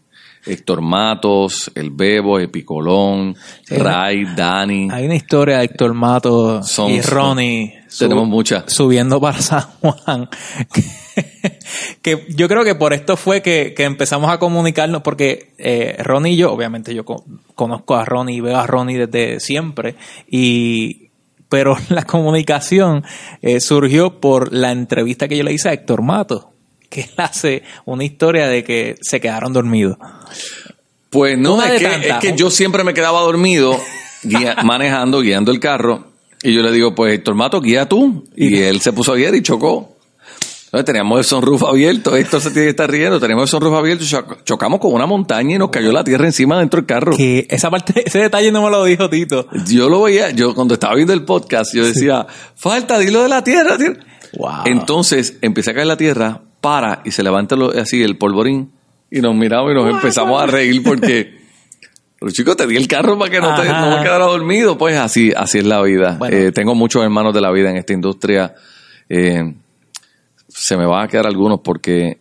Héctor 0.47 0.81
Matos, 0.83 1.71
El 1.75 1.91
Bebo, 1.91 2.39
Epicolón, 2.39 3.35
Sí. 3.65 3.77
Ray, 3.77 4.25
Dani. 4.37 4.89
Hay 4.91 5.07
una 5.07 5.15
historia 5.17 5.59
de 5.59 5.65
Héctor 5.65 5.95
Mato 5.95 6.63
Son- 6.63 6.91
y 6.91 7.01
Ronnie. 7.01 7.75
Tenemos 7.99 8.27
muchas. 8.27 8.65
Subiendo 8.73 9.21
para 9.21 9.41
San 9.41 9.63
Juan. 9.81 10.29
que 12.03 12.27
yo 12.31 12.49
creo 12.49 12.65
que 12.65 12.75
por 12.75 12.93
esto 12.93 13.17
fue 13.17 13.41
que, 13.43 13.73
que 13.77 13.85
empezamos 13.85 14.31
a 14.31 14.39
comunicarnos, 14.39 15.03
porque 15.03 15.53
eh, 15.59 15.97
Ronnie 16.03 16.33
y 16.33 16.37
yo, 16.37 16.53
obviamente 16.53 16.95
yo 16.95 17.05
co- 17.05 17.25
conozco 17.55 17.95
a 17.95 18.05
Ronnie 18.05 18.37
y 18.37 18.41
veo 18.41 18.57
a 18.59 18.67
Ronnie 18.67 19.07
desde 19.07 19.41
siempre, 19.41 19.95
y 20.29 21.11
pero 21.49 21.77
la 21.89 22.05
comunicación 22.05 23.05
eh, 23.43 23.61
surgió 23.61 24.21
por 24.21 24.53
la 24.53 24.73
entrevista 24.73 25.29
que 25.29 25.37
yo 25.39 25.45
le 25.45 25.53
hice 25.53 25.69
a 25.69 25.73
Héctor 25.73 26.03
Mato, 26.03 26.51
que 26.89 27.03
él 27.03 27.11
hace 27.17 27.63
una 27.85 28.05
historia 28.05 28.47
de 28.49 28.65
que 28.65 28.97
se 29.01 29.21
quedaron 29.21 29.53
dormidos. 29.53 29.97
Pues 31.11 31.39
no, 31.39 31.63
es 31.63 31.81
que, 31.81 32.09
es 32.09 32.15
que 32.21 32.35
yo 32.37 32.51
siempre 32.51 32.83
me 32.85 32.93
quedaba 32.95 33.21
dormido 33.21 33.79
guía- 34.23 34.57
manejando, 34.65 35.21
guiando 35.21 35.53
el 35.53 35.61
carro. 35.61 36.09
Y 36.43 36.53
yo 36.53 36.63
le 36.63 36.73
digo, 36.73 36.95
pues 36.95 37.15
Héctor 37.15 37.35
Mato, 37.37 37.61
guía 37.61 37.89
tú. 37.89 38.25
Y 38.37 38.59
él 38.59 38.81
se 38.81 38.93
puso 38.93 39.13
a 39.13 39.17
guiar 39.17 39.35
y 39.35 39.43
chocó. 39.43 39.97
Entonces 40.67 40.87
teníamos 40.87 41.19
el 41.21 41.25
sunroof 41.25 41.63
abierto. 41.63 42.17
Héctor 42.17 42.41
se 42.41 42.51
tiene 42.51 42.67
que 42.67 42.71
estar 42.71 42.91
riendo. 42.91 43.21
Teníamos 43.21 43.45
el 43.45 43.49
sunroof 43.49 43.75
abierto. 43.79 44.05
Chocamos 44.45 44.81
con 44.81 44.93
una 44.93 45.07
montaña 45.07 45.55
y 45.55 45.59
nos 45.59 45.71
cayó 45.71 45.93
la 45.93 46.03
tierra 46.03 46.27
encima 46.27 46.59
dentro 46.59 46.79
del 46.81 46.87
carro. 46.87 47.17
Que 47.17 47.47
esa 47.49 47.71
parte, 47.71 48.03
ese 48.07 48.19
detalle 48.19 48.51
no 48.51 48.63
me 48.65 48.71
lo 48.71 48.85
dijo 48.85 49.09
Tito. 49.09 49.47
Yo 49.69 49.89
lo 49.89 50.03
veía, 50.03 50.31
yo 50.33 50.53
cuando 50.55 50.75
estaba 50.75 50.97
viendo 50.97 51.13
el 51.13 51.25
podcast, 51.25 51.73
yo 51.75 51.87
decía, 51.87 52.27
falta, 52.57 52.99
dilo 52.99 53.23
de 53.23 53.29
la 53.29 53.45
tierra. 53.45 53.79
tierra". 53.79 54.01
Wow. 54.37 54.51
Entonces 54.67 55.37
empieza 55.43 55.71
a 55.71 55.75
caer 55.75 55.87
la 55.87 55.97
tierra, 55.97 56.43
para 56.65 57.03
y 57.05 57.11
se 57.11 57.23
levanta 57.23 57.55
lo- 57.57 57.71
así 57.71 58.03
el 58.03 58.17
polvorín 58.17 58.73
y 59.11 59.21
nos 59.21 59.35
miramos 59.35 59.71
y 59.73 59.75
nos 59.75 59.91
empezamos 59.91 60.43
a 60.43 60.47
reír 60.47 60.83
porque, 60.83 61.35
pero 62.19 62.33
chicos, 62.33 62.57
te 62.57 62.67
di 62.67 62.77
el 62.77 62.89
carro 62.89 63.19
para 63.19 63.31
que 63.31 63.41
no, 63.41 63.55
te, 63.55 63.69
no 63.69 63.97
me 63.97 64.03
quedara 64.03 64.25
dormido. 64.25 64.77
Pues 64.79 64.97
así, 64.97 65.33
así 65.37 65.59
es 65.59 65.67
la 65.67 65.83
vida. 65.83 66.17
Bueno. 66.19 66.37
Eh, 66.37 66.53
tengo 66.53 66.75
muchos 66.75 67.03
hermanos 67.03 67.35
de 67.35 67.41
la 67.41 67.51
vida 67.53 67.71
en 67.71 67.77
esta 67.77 67.93
industria. 67.93 68.55
Eh, 69.09 69.55
se 70.49 70.77
me 70.77 70.87
van 70.87 71.05
a 71.05 71.09
quedar 71.09 71.27
algunos 71.27 71.61
porque 71.61 72.19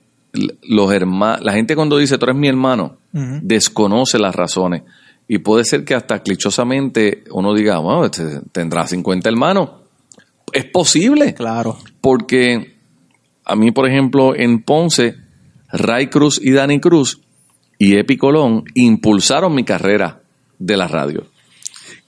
los 0.64 0.92
hermanos, 0.92 1.42
la 1.44 1.54
gente 1.54 1.76
cuando 1.76 1.98
dice 1.98 2.18
tú 2.18 2.26
eres 2.26 2.36
mi 2.36 2.48
hermano, 2.48 2.98
desconoce 3.12 4.20
las 4.20 4.36
razones. 4.36 4.84
Y 5.28 5.38
puede 5.38 5.64
ser 5.64 5.86
que 5.86 5.96
hasta 5.96 6.20
clichosamente 6.22 7.24
uno 7.32 7.54
diga, 7.54 7.78
bueno, 7.80 8.06
este 8.06 8.42
tendrá 8.52 8.86
50 8.86 9.30
hermanos. 9.30 9.70
Es 10.52 10.66
posible. 10.66 11.34
Claro. 11.34 11.78
Porque 12.02 12.73
a 13.46 13.56
mí, 13.56 13.72
por 13.72 13.88
ejemplo, 13.88 14.36
en 14.36 14.62
Ponce, 14.64 15.16
Ray 15.72 16.08
Cruz 16.08 16.40
y 16.42 16.52
Dani 16.52 16.80
Cruz 16.80 17.20
y 17.80 17.98
Epi 17.98 18.18
Colón 18.18 18.64
impulsaron 18.76 19.54
mi 19.54 19.64
carrera 19.64 20.22
de 20.60 20.78
la 20.78 20.88
radio. 20.88 21.26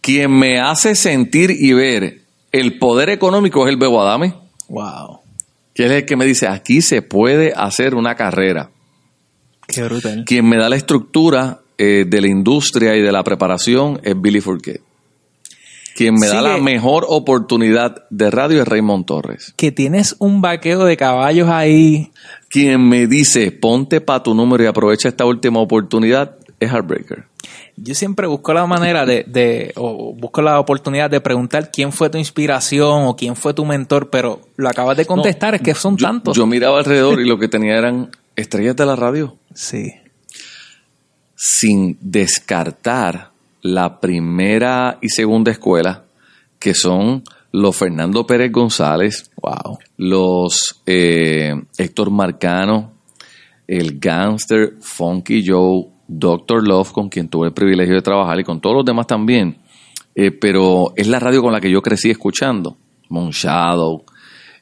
Quien 0.01 0.32
me 0.32 0.60
hace 0.60 0.96
sentir 0.96 1.51
y 1.51 1.74
ver 1.74 2.22
el 2.51 2.77
poder 2.77 3.10
económico 3.10 3.65
es 3.65 3.74
el 3.74 3.77
Bebo 3.77 4.01
Adame, 4.01 4.34
Wow. 4.70 5.20
que 5.74 5.86
es 5.86 5.92
el 5.92 6.06
que 6.06 6.15
me 6.15 6.25
dice, 6.25 6.48
aquí 6.48 6.82
se 6.82 7.01
puede 7.01 7.54
hacer 7.56 7.96
una 7.96 8.15
carrera. 8.15 8.70
Qué 9.68 9.84
brutal. 9.84 10.24
Quien 10.25 10.48
me 10.48 10.58
da 10.58 10.70
la 10.70 10.75
estructura 10.75 11.62
eh, 11.77 12.06
de 12.08 12.22
la 12.22 12.27
industria 12.30 12.96
y 12.96 13.01
de 13.01 13.12
la 13.12 13.24
preparación 13.24 14.00
es 14.04 14.20
Billy 14.20 14.39
Fourquet. 14.42 14.82
Quien 15.96 16.16
me 16.16 16.28
da 16.28 16.40
Sigue. 16.40 16.50
la 16.50 16.58
mejor 16.58 17.06
oportunidad 17.08 18.04
de 18.10 18.30
radio 18.30 18.62
es 18.62 18.68
Raymond 18.68 19.06
Torres. 19.06 19.54
Que 19.56 19.72
tienes 19.72 20.18
un 20.20 20.42
vaqueo 20.42 20.84
de 20.84 20.98
caballos 20.98 21.48
ahí. 21.48 22.12
Quien 22.50 22.90
me 22.90 23.08
dice, 23.08 23.52
ponte 23.52 24.02
pa' 24.02 24.22
tu 24.22 24.36
número 24.36 24.62
y 24.66 24.68
aprovecha 24.68 25.08
esta 25.08 25.24
última 25.24 25.62
oportunidad, 25.62 26.36
es 26.60 26.70
Heartbreaker. 26.70 27.28
Yo 27.78 27.96
siempre 27.96 28.28
busco 28.28 28.54
la 28.54 28.66
manera 28.66 29.06
de, 29.06 29.24
de, 29.25 29.72
o 29.78 30.14
busco 30.14 30.42
la 30.42 30.60
oportunidad 30.60 31.10
de 31.10 31.22
preguntar 31.22 31.72
quién 31.72 31.94
fue 31.94 32.10
tu 32.10 32.18
inspiración 32.18 33.08
o 33.08 33.16
quién 33.16 33.38
fue 33.38 33.54
tu 33.54 33.64
mentor, 33.64 34.10
pero 34.10 34.42
lo 34.58 34.68
acabas 34.68 34.98
de 34.98 35.06
contestar, 35.06 35.56
es 35.56 35.62
que 35.62 35.74
son 35.75 35.96
yo, 35.96 36.08
tantos. 36.08 36.36
Yo 36.36 36.46
miraba 36.46 36.80
alrededor 36.80 37.22
y 37.22 37.25
lo 37.25 37.40
que 37.40 37.48
tenía 37.50 37.78
eran 37.78 38.10
estrellas 38.36 38.75
de 38.75 38.86
la 38.86 38.98
radio, 38.98 39.38
sí. 39.54 39.94
sin 41.36 41.98
descartar 42.02 43.35
la 43.66 44.00
primera 44.00 45.00
y 45.02 45.10
segunda 45.10 45.50
escuela, 45.50 46.06
que 46.60 46.76
son 46.76 47.24
los 47.52 47.76
Fernando 47.76 48.28
Pérez 48.28 48.52
González, 48.52 49.32
Wow. 49.42 49.80
los 49.98 50.84
eh, 50.86 51.52
Héctor 51.76 52.12
Marcano, 52.12 52.94
el 53.68 54.00
Gangster, 54.00 54.76
Funky 54.82 55.44
Joe, 55.44 55.88
Doctor 56.08 56.68
Love, 56.68 56.92
con 56.92 57.10
quien 57.10 57.28
tuve 57.28 57.48
el 57.48 57.54
privilegio 57.54 57.96
de 57.96 58.04
trabajar 58.04 58.40
y 58.40 58.44
con 58.44 58.62
todos 58.62 58.76
los 58.76 58.86
demás 58.86 59.08
también. 59.08 59.58
Eh, 60.14 60.30
pero 60.30 60.94
es 60.96 61.08
la 61.08 61.20
radio 61.20 61.42
con 61.42 61.52
la 61.52 61.60
que 61.60 61.72
yo 61.72 61.82
crecí 61.82 62.12
escuchando, 62.12 62.78
Moon 63.10 63.32
Shadow. 63.32 64.06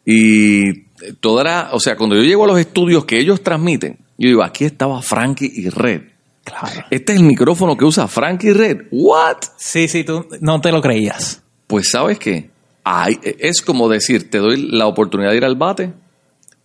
Y 0.05 0.83
toda 1.19 1.41
era, 1.41 1.69
o 1.73 1.79
sea, 1.81 1.97
cuando 1.97 2.15
yo 2.15 2.23
llego 2.23 2.45
a 2.45 2.47
los 2.47 2.59
estudios 2.59 3.03
que 3.03 3.19
ellos 3.19 3.43
transmiten, 3.43 3.97
yo 4.17 4.29
digo, 4.29 4.43
aquí 4.43 4.63
estaba 4.63 5.01
Frankie 5.01 5.51
y 5.53 5.67
Red. 5.67 6.12
Claro. 6.43 6.83
Este 6.89 7.13
es 7.13 7.19
el 7.19 7.25
micrófono 7.25 7.77
que 7.77 7.85
usa 7.85 8.07
Frankie 8.07 8.51
Red. 8.53 8.87
¿What? 8.91 9.37
Sí, 9.57 9.87
sí, 9.87 10.03
tú 10.03 10.25
no 10.41 10.59
te 10.61 10.71
lo 10.71 10.81
creías. 10.81 11.41
Pues 11.67 11.89
sabes 11.91 12.19
qué, 12.19 12.49
Ay, 12.83 13.17
es 13.39 13.61
como 13.61 13.87
decir, 13.87 14.29
te 14.29 14.39
doy 14.39 14.57
la 14.69 14.87
oportunidad 14.87 15.31
de 15.31 15.37
ir 15.37 15.45
al 15.45 15.55
bate 15.55 15.93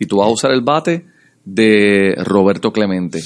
y 0.00 0.06
tú 0.06 0.16
vas 0.18 0.26
a 0.26 0.32
usar 0.32 0.50
el 0.50 0.62
bate 0.62 1.06
de 1.44 2.16
Roberto 2.25 2.73
Clemente. 2.73 3.23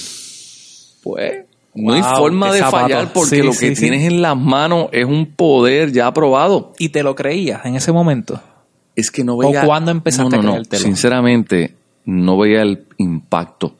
Pues 1.02 1.46
no 1.74 1.94
hay 1.94 2.02
forma 2.02 2.52
de 2.52 2.58
zapato. 2.60 2.82
fallar 2.82 3.12
porque 3.14 3.36
Sí, 3.36 3.42
lo 3.42 3.52
que 3.52 3.74
sí. 3.74 3.80
tienes 3.80 4.04
en 4.06 4.20
las 4.20 4.36
manos 4.36 4.88
es 4.92 5.06
un 5.06 5.34
poder 5.34 5.90
ya 5.90 6.06
aprobado. 6.06 6.74
Y 6.78 6.90
te 6.90 7.02
lo 7.02 7.14
creías 7.14 7.64
en 7.64 7.76
ese 7.76 7.92
momento. 7.92 8.40
Es 8.94 9.10
que 9.10 9.24
no 9.24 9.34
¿O 9.36 9.38
veía... 9.38 9.64
cuándo 9.64 9.90
empezaste 9.90 10.36
no, 10.36 10.36
no, 10.36 10.38
a 10.40 10.42
no, 10.42 10.52
creértelo? 10.52 10.82
Sinceramente, 10.82 11.74
no 12.04 12.36
veía 12.36 12.60
el 12.60 12.84
impacto. 12.98 13.74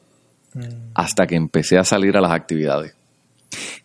Hasta 0.93 1.27
que 1.27 1.35
empecé 1.35 1.77
a 1.77 1.83
salir 1.83 2.17
a 2.17 2.21
las 2.21 2.31
actividades. 2.31 2.95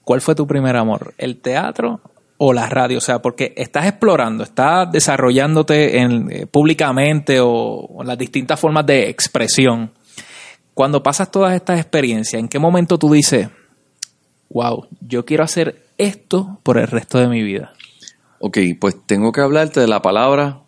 ¿Cuál 0.02 0.20
fue 0.20 0.34
tu 0.34 0.46
primer 0.46 0.76
amor? 0.76 1.14
¿El 1.18 1.40
teatro 1.40 2.00
o 2.38 2.52
la 2.52 2.68
radio? 2.68 2.98
O 2.98 3.00
sea, 3.02 3.20
porque 3.20 3.52
estás 3.56 3.86
explorando, 3.86 4.44
estás 4.44 4.90
desarrollándote 4.90 5.98
en, 5.98 6.30
eh, 6.30 6.46
públicamente 6.46 7.40
o, 7.40 8.02
las 8.04 8.16
distintas 8.16 8.58
formas 8.58 8.86
de 8.86 9.08
expresión. 9.08 9.92
Cuando 10.74 11.02
pasas 11.02 11.30
todas 11.30 11.54
estas 11.54 11.78
experiencias, 11.78 12.40
¿en 12.40 12.48
qué 12.48 12.58
momento 12.58 12.98
tú 12.98 13.12
dices, 13.12 13.48
wow, 14.48 14.86
yo 15.00 15.24
quiero 15.24 15.44
hacer 15.44 15.84
esto 15.98 16.60
por 16.62 16.78
el 16.78 16.86
resto 16.86 17.18
de 17.18 17.28
mi 17.28 17.42
vida? 17.42 17.72
Ok, 18.40 18.58
pues 18.80 18.96
tengo 19.04 19.32
que 19.32 19.40
hablarte 19.40 19.80
de 19.80 19.88
la 19.88 20.00
palabra 20.00 20.62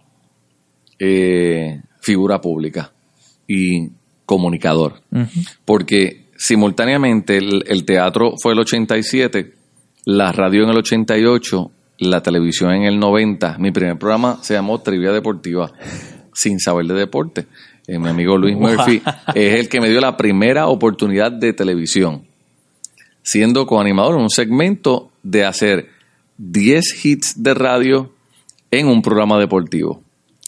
eh, 0.98 1.80
figura 2.00 2.40
pública 2.40 2.92
y 3.46 3.90
comunicador. 4.26 5.02
Porque 5.64 6.29
simultáneamente 6.40 7.36
el, 7.36 7.64
el 7.66 7.84
teatro 7.84 8.32
fue 8.42 8.54
el 8.54 8.60
87, 8.60 9.52
la 10.06 10.32
radio 10.32 10.64
en 10.64 10.70
el 10.70 10.78
88, 10.78 11.70
la 11.98 12.22
televisión 12.22 12.72
en 12.72 12.84
el 12.84 12.98
90. 12.98 13.58
Mi 13.58 13.70
primer 13.72 13.98
programa 13.98 14.38
se 14.40 14.54
llamó 14.54 14.80
Trivia 14.80 15.12
Deportiva, 15.12 15.70
sin 16.32 16.58
saber 16.58 16.86
de 16.86 16.94
deporte. 16.94 17.46
Eh, 17.86 17.98
mi 17.98 18.08
amigo 18.08 18.38
Luis. 18.38 18.56
Murphy 18.56 19.02
es 19.34 19.60
el 19.60 19.68
que 19.68 19.82
me 19.82 19.90
dio 19.90 20.00
la 20.00 20.16
primera 20.16 20.68
oportunidad 20.68 21.30
de 21.30 21.52
televisión, 21.52 22.24
siendo 23.22 23.66
coanimador 23.66 24.14
en 24.14 24.22
un 24.22 24.30
segmento 24.30 25.10
de 25.22 25.44
hacer 25.44 25.90
10 26.38 27.04
hits 27.04 27.42
de 27.42 27.52
radio 27.52 28.14
en 28.70 28.88
un 28.88 29.02
programa 29.02 29.38
deportivo. 29.38 30.02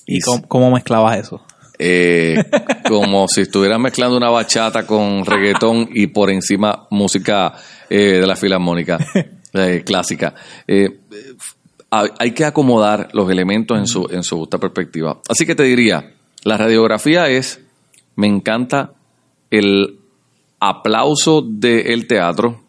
¿Y 0.07 0.21
cómo, 0.21 0.49
cómo 0.49 0.71
mezclabas 0.71 1.19
eso? 1.19 1.45
Eh, 1.85 2.37
como 2.89 3.27
si 3.27 3.41
estuviera 3.41 3.77
mezclando 3.77 4.17
una 4.17 4.31
bachata 4.31 4.87
con 4.87 5.25
reggaetón 5.27 5.89
y 5.93 6.07
por 6.07 6.31
encima 6.31 6.87
música 6.91 7.55
eh, 7.91 8.21
de 8.21 8.27
la 8.27 8.37
filarmónica 8.37 8.99
eh, 9.53 9.83
clásica. 9.85 10.33
Hay 11.91 12.31
que 12.31 12.45
acomodar 12.45 13.09
los 13.15 13.29
elementos 13.29 13.77
en 13.77 13.89
su, 13.89 14.09
en 14.13 14.23
su 14.23 14.37
justa 14.37 14.59
perspectiva. 14.59 15.21
Así 15.29 15.45
que 15.45 15.57
te 15.57 15.65
diría, 15.65 16.15
la 16.45 16.57
radiografía 16.57 17.29
es, 17.29 17.61
me 18.15 18.29
encanta 18.29 18.93
el 19.51 19.99
aplauso 20.61 21.43
del 21.43 22.07
teatro, 22.07 22.63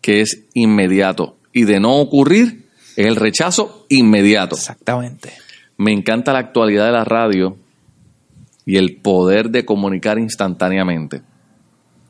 que 0.00 0.22
es 0.22 0.46
inmediato, 0.54 1.36
y 1.52 1.64
de 1.64 1.78
no 1.78 1.96
ocurrir, 1.96 2.64
Es 2.96 3.06
el 3.06 3.16
rechazo 3.16 3.84
inmediato. 3.90 4.56
Exactamente. 4.56 5.32
Me 5.76 5.92
encanta 5.92 6.32
la 6.32 6.38
actualidad 6.38 6.86
de 6.86 6.92
la 6.92 7.04
radio 7.04 7.58
y 8.66 8.76
el 8.76 8.96
poder 8.96 9.50
de 9.50 9.64
comunicar 9.64 10.18
instantáneamente. 10.18 11.22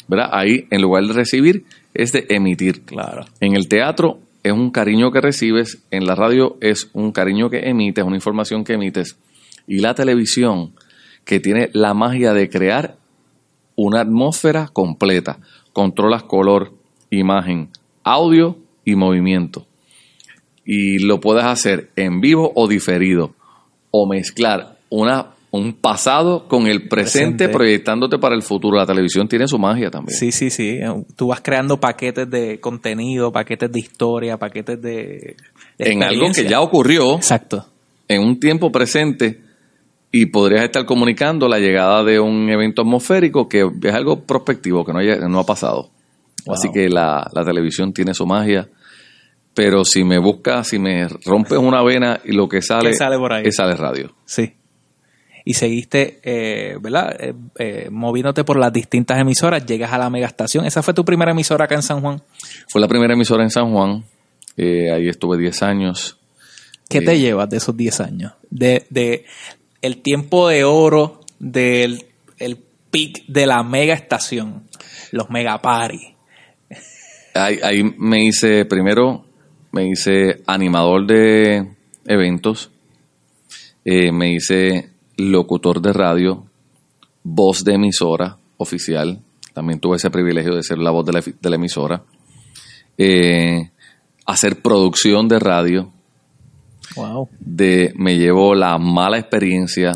¿Verdad? 0.06 0.30
Ahí, 0.32 0.66
en 0.70 0.82
lugar 0.82 1.04
de 1.04 1.12
recibir, 1.12 1.64
es 1.94 2.12
de 2.12 2.26
emitir. 2.28 2.82
Claro. 2.82 3.24
En 3.40 3.54
el 3.54 3.68
teatro 3.68 4.20
es 4.42 4.52
un 4.52 4.70
cariño 4.70 5.10
que 5.10 5.20
recibes, 5.20 5.82
en 5.90 6.06
la 6.06 6.14
radio 6.14 6.58
es 6.60 6.90
un 6.92 7.12
cariño 7.12 7.48
que 7.48 7.68
emites, 7.68 8.04
una 8.04 8.16
información 8.16 8.64
que 8.64 8.74
emites. 8.74 9.18
Y 9.66 9.78
la 9.78 9.94
televisión, 9.94 10.74
que 11.24 11.40
tiene 11.40 11.70
la 11.72 11.94
magia 11.94 12.34
de 12.34 12.50
crear 12.50 12.98
una 13.76 14.00
atmósfera 14.00 14.68
completa. 14.68 15.38
Controlas 15.72 16.24
color, 16.24 16.74
imagen, 17.10 17.70
audio 18.02 18.58
y 18.84 18.94
movimiento. 18.94 19.66
Y 20.64 20.98
lo 20.98 21.20
puedes 21.20 21.44
hacer 21.44 21.90
en 21.96 22.20
vivo 22.20 22.52
o 22.54 22.68
diferido. 22.68 23.34
O 23.90 24.06
mezclar 24.06 24.78
una, 24.90 25.33
un 25.62 25.74
pasado 25.74 26.48
con 26.48 26.66
el 26.66 26.88
presente, 26.88 27.44
Presente. 27.44 27.48
proyectándote 27.48 28.18
para 28.18 28.34
el 28.34 28.42
futuro. 28.42 28.76
La 28.76 28.86
televisión 28.86 29.28
tiene 29.28 29.46
su 29.46 29.58
magia 29.58 29.90
también. 29.90 30.16
Sí, 30.18 30.32
sí, 30.32 30.50
sí. 30.50 30.78
Tú 31.16 31.28
vas 31.28 31.40
creando 31.40 31.78
paquetes 31.78 32.28
de 32.28 32.58
contenido, 32.60 33.30
paquetes 33.32 33.70
de 33.70 33.78
historia, 33.78 34.36
paquetes 34.36 34.80
de. 34.82 35.36
de 35.78 35.90
en 35.92 36.02
algo 36.02 36.26
que 36.34 36.44
ya 36.46 36.60
ocurrió 36.60 37.14
Exacto. 37.16 37.66
en 38.08 38.22
un 38.22 38.40
tiempo 38.40 38.72
presente 38.72 39.42
y 40.10 40.26
podrías 40.26 40.64
estar 40.64 40.84
comunicando 40.86 41.48
la 41.48 41.58
llegada 41.58 42.02
de 42.04 42.18
un 42.20 42.48
evento 42.50 42.82
atmosférico 42.82 43.48
que 43.48 43.64
es 43.82 43.94
algo 43.94 44.20
prospectivo, 44.22 44.84
que 44.84 44.92
no, 44.92 44.98
haya- 45.00 45.28
no 45.28 45.38
ha 45.40 45.44
pasado. 45.46 45.90
Wow. 46.46 46.54
Así 46.56 46.68
que 46.72 46.88
la, 46.88 47.28
la 47.32 47.44
televisión 47.44 47.92
tiene 47.92 48.12
su 48.14 48.26
magia, 48.26 48.68
pero 49.54 49.84
si 49.84 50.04
me 50.04 50.18
buscas, 50.18 50.68
si 50.68 50.78
me 50.78 51.06
rompes 51.24 51.58
una 51.58 51.82
vena 51.82 52.20
y 52.24 52.32
lo 52.32 52.48
que 52.48 52.60
sale, 52.60 52.90
¿Qué 52.90 52.96
sale 52.96 53.16
por 53.18 53.32
ahí? 53.32 53.44
es 53.46 53.56
sale 53.56 53.74
radio. 53.76 54.14
Sí. 54.24 54.52
Y 55.44 55.54
seguiste, 55.54 56.20
eh, 56.22 56.78
¿verdad? 56.80 57.16
Eh, 57.20 57.34
eh, 57.58 57.88
moviéndote 57.90 58.44
por 58.44 58.58
las 58.58 58.72
distintas 58.72 59.18
emisoras, 59.18 59.66
llegas 59.66 59.92
a 59.92 59.98
la 59.98 60.08
mega 60.08 60.26
estación. 60.26 60.64
¿Esa 60.64 60.82
fue 60.82 60.94
tu 60.94 61.04
primera 61.04 61.32
emisora 61.32 61.66
acá 61.66 61.74
en 61.74 61.82
San 61.82 62.00
Juan? 62.00 62.22
Fue 62.68 62.80
la 62.80 62.88
primera 62.88 63.12
emisora 63.12 63.42
en 63.42 63.50
San 63.50 63.72
Juan, 63.72 64.04
ahí 64.56 65.08
estuve 65.08 65.36
10 65.36 65.62
años. 65.62 66.18
¿Qué 66.88 67.00
te 67.00 67.18
llevas 67.18 67.50
de 67.50 67.58
esos 67.58 67.76
10 67.76 68.00
años? 68.00 68.32
De, 68.50 68.86
de 68.88 69.26
el 69.82 69.98
tiempo 69.98 70.48
de 70.48 70.64
oro 70.64 71.20
del 71.38 72.06
el 72.38 72.58
peak 72.90 73.26
de 73.26 73.46
la 73.46 73.62
mega 73.62 73.94
estación, 73.94 74.64
los 75.10 75.28
mega 75.28 75.60
party. 75.60 76.14
Ahí, 77.34 77.58
ahí 77.62 77.82
me 77.82 78.24
hice, 78.24 78.64
primero 78.64 79.24
me 79.74 79.88
hice 79.88 80.42
animador 80.46 81.04
de 81.04 81.66
eventos, 82.06 82.70
eh, 83.84 84.12
me 84.12 84.32
hice 84.32 84.90
locutor 85.16 85.80
de 85.80 85.92
radio, 85.92 86.44
voz 87.22 87.64
de 87.64 87.74
emisora 87.74 88.36
oficial, 88.56 89.20
también 89.52 89.80
tuve 89.80 89.96
ese 89.96 90.10
privilegio 90.10 90.54
de 90.54 90.62
ser 90.62 90.78
la 90.78 90.90
voz 90.90 91.06
de 91.06 91.12
la, 91.12 91.20
de 91.20 91.50
la 91.50 91.56
emisora, 91.56 92.02
eh, 92.98 93.70
hacer 94.26 94.60
producción 94.62 95.28
de 95.28 95.38
radio, 95.38 95.90
Wow. 96.96 97.28
de 97.40 97.92
me 97.96 98.16
llevo 98.18 98.54
la 98.54 98.78
mala 98.78 99.18
experiencia 99.18 99.92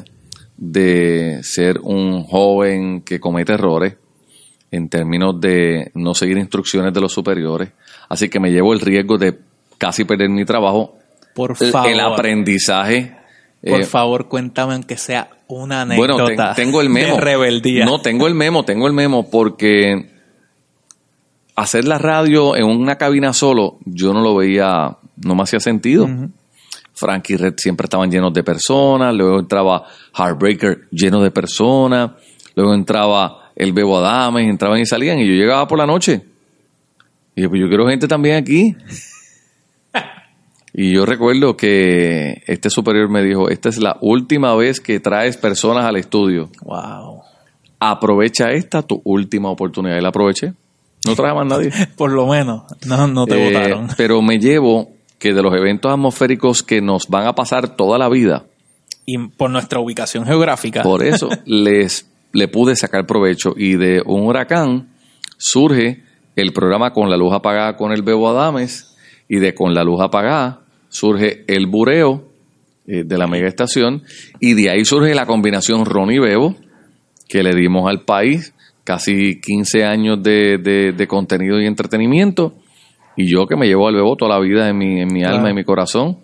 de 0.56 1.38
ser 1.42 1.78
un 1.82 2.24
joven 2.24 3.02
que 3.02 3.20
comete 3.20 3.52
errores 3.52 3.94
en 4.70 4.88
términos 4.88 5.40
de 5.40 5.90
no 5.94 6.14
seguir 6.14 6.38
instrucciones 6.38 6.92
de 6.92 7.00
los 7.00 7.12
superiores. 7.12 7.70
Así 8.08 8.28
que 8.28 8.40
me 8.40 8.50
llevo 8.50 8.72
el 8.72 8.80
riesgo 8.80 9.16
de 9.18 9.38
casi 9.76 10.04
perder 10.04 10.30
mi 10.30 10.44
trabajo. 10.44 10.96
Por 11.34 11.54
favor. 11.56 11.88
El 11.88 12.00
aprendizaje. 12.00 13.14
Por 13.62 13.80
eh, 13.80 13.84
favor, 13.84 14.28
cuéntame 14.28 14.74
aunque 14.74 14.96
sea 14.96 15.30
una 15.48 15.84
bueno, 15.84 16.14
anécdota 16.14 16.54
ten- 16.54 16.66
tengo 16.66 16.80
el 16.80 16.90
memo. 16.90 17.14
de 17.14 17.20
rebeldía. 17.20 17.84
No, 17.84 18.00
tengo 18.00 18.26
el 18.26 18.34
memo, 18.34 18.64
tengo 18.64 18.86
el 18.86 18.92
memo 18.92 19.28
porque 19.30 20.10
hacer 21.56 21.86
la 21.86 21.98
radio 21.98 22.54
en 22.56 22.64
una 22.64 22.96
cabina 22.96 23.32
solo, 23.32 23.78
yo 23.84 24.12
no 24.12 24.20
lo 24.20 24.36
veía, 24.36 24.96
no 25.16 25.34
me 25.34 25.42
hacía 25.42 25.58
sentido. 25.60 26.04
Ujú. 26.04 26.30
Frankie 26.94 27.36
Red 27.36 27.54
siempre 27.56 27.84
estaban 27.84 28.10
llenos 28.10 28.32
de 28.32 28.42
personas, 28.42 29.14
luego 29.14 29.38
entraba 29.38 29.84
Heartbreaker 30.16 30.88
lleno 30.90 31.20
de 31.20 31.30
personas, 31.30 32.10
luego 32.54 32.74
entraba 32.74 33.50
el 33.54 33.72
Bebo 33.72 33.98
Adames, 33.98 34.48
entraban 34.48 34.80
y 34.80 34.86
salían, 34.86 35.18
y 35.18 35.26
yo 35.26 35.32
llegaba 35.34 35.66
por 35.66 35.78
la 35.78 35.86
noche. 35.86 36.24
Y 37.34 37.42
yo, 37.42 37.48
pues 37.48 37.60
yo 37.60 37.68
quiero 37.68 37.88
gente 37.88 38.06
también 38.08 38.36
aquí. 38.36 38.76
Y 40.80 40.92
yo 40.92 41.04
recuerdo 41.04 41.56
que 41.56 42.44
este 42.46 42.70
superior 42.70 43.08
me 43.10 43.20
dijo, 43.20 43.48
esta 43.48 43.68
es 43.68 43.78
la 43.78 43.98
última 44.00 44.54
vez 44.54 44.78
que 44.78 45.00
traes 45.00 45.36
personas 45.36 45.84
al 45.84 45.96
estudio. 45.96 46.50
Wow. 46.62 47.22
Aprovecha 47.80 48.52
esta 48.52 48.82
tu 48.82 49.00
última 49.02 49.50
oportunidad. 49.50 49.96
Y 49.96 50.00
la 50.00 50.10
aproveché. 50.10 50.52
No 51.04 51.16
traje 51.16 51.34
más 51.34 51.46
nadie. 51.46 51.72
Por 51.96 52.12
lo 52.12 52.28
menos, 52.28 52.62
no, 52.86 53.08
no 53.08 53.26
te 53.26 53.34
Eh, 53.34 53.46
votaron. 53.46 53.88
pero 53.96 54.22
me 54.22 54.38
llevo 54.38 54.90
que 55.18 55.34
de 55.34 55.42
los 55.42 55.52
eventos 55.52 55.90
atmosféricos 55.90 56.62
que 56.62 56.80
nos 56.80 57.08
van 57.08 57.26
a 57.26 57.34
pasar 57.34 57.74
toda 57.74 57.98
la 57.98 58.08
vida, 58.08 58.44
Y 59.04 59.18
por 59.18 59.50
nuestra 59.50 59.80
ubicación 59.80 60.26
geográfica. 60.26 60.84
por 60.84 61.02
eso 61.02 61.28
les 61.44 62.08
le 62.32 62.46
pude 62.46 62.76
sacar 62.76 63.04
provecho 63.04 63.52
y 63.56 63.74
de 63.74 64.00
un 64.06 64.26
huracán 64.28 64.90
surge 65.38 66.04
el 66.36 66.52
programa 66.52 66.92
con 66.92 67.10
la 67.10 67.16
luz 67.16 67.32
apagada 67.34 67.76
con 67.76 67.90
el 67.90 68.02
Bebo 68.02 68.28
Adames 68.28 68.96
y 69.28 69.40
de 69.40 69.54
con 69.54 69.74
la 69.74 69.82
luz 69.82 70.00
apagada 70.00 70.60
surge 70.88 71.44
el 71.46 71.66
bureo 71.66 72.28
eh, 72.86 73.04
de 73.04 73.18
la 73.18 73.26
mega 73.26 73.46
estación 73.48 74.02
y 74.40 74.54
de 74.54 74.70
ahí 74.70 74.84
surge 74.84 75.14
la 75.14 75.26
combinación 75.26 75.84
Ron 75.84 76.10
y 76.12 76.18
Bebo 76.18 76.54
que 77.28 77.42
le 77.42 77.54
dimos 77.54 77.88
al 77.88 78.04
país 78.04 78.54
casi 78.84 79.38
15 79.40 79.84
años 79.84 80.22
de, 80.22 80.56
de- 80.58 80.92
de 80.92 81.06
contenido 81.06 81.60
y 81.60 81.66
entretenimiento 81.66 82.54
y 83.16 83.26
yo 83.30 83.46
que 83.46 83.56
me 83.56 83.66
llevo 83.66 83.88
al 83.88 83.94
Bebo 83.94 84.16
toda 84.16 84.34
la 84.36 84.40
vida 84.40 84.68
en 84.68 84.78
mi, 84.78 85.00
en 85.00 85.08
mi 85.12 85.24
alma 85.24 85.50
y 85.50 85.54
mi 85.54 85.64
corazón 85.64 86.18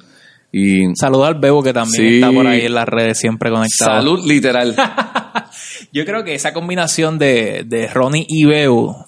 y 0.51 0.95
Saluda 0.95 1.27
al 1.29 1.35
Bebo 1.41 1.63
que 1.63 1.73
también 1.73 2.03
Sí. 2.09 2.15
está 2.15 2.31
por 2.33 2.47
ahí 2.47 2.63
en 2.63 2.75
las 2.75 2.89
redes 2.89 3.19
siempre 3.19 3.51
conectado. 3.51 3.91
salud 4.01 4.25
literal 4.27 4.75
Yo 5.93 6.05
creo 6.05 6.25
que 6.25 6.35
esa 6.35 6.53
combinación 6.53 7.19
de, 7.19 7.65
de 7.67 7.87
Ronnie 7.89 8.25
y 8.29 8.45
Bebo 8.47 9.05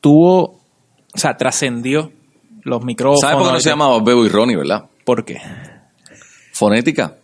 tuvo, 0.00 0.42
o 1.14 1.18
sea, 1.18 1.36
trascendió 1.36 2.12
los 2.64 2.84
micrófonos. 2.84 3.20
¿Sabes 3.20 3.36
por 3.36 3.46
qué 3.46 3.52
no 3.52 3.60
se 3.60 3.70
llamaba 3.70 3.98
Bebo 4.02 4.24
y 4.24 4.28
Ronnie, 4.28 4.56
verdad? 4.56 4.84
¿Por 5.04 5.24
qué? 5.24 5.38
Fonética. 6.52 7.16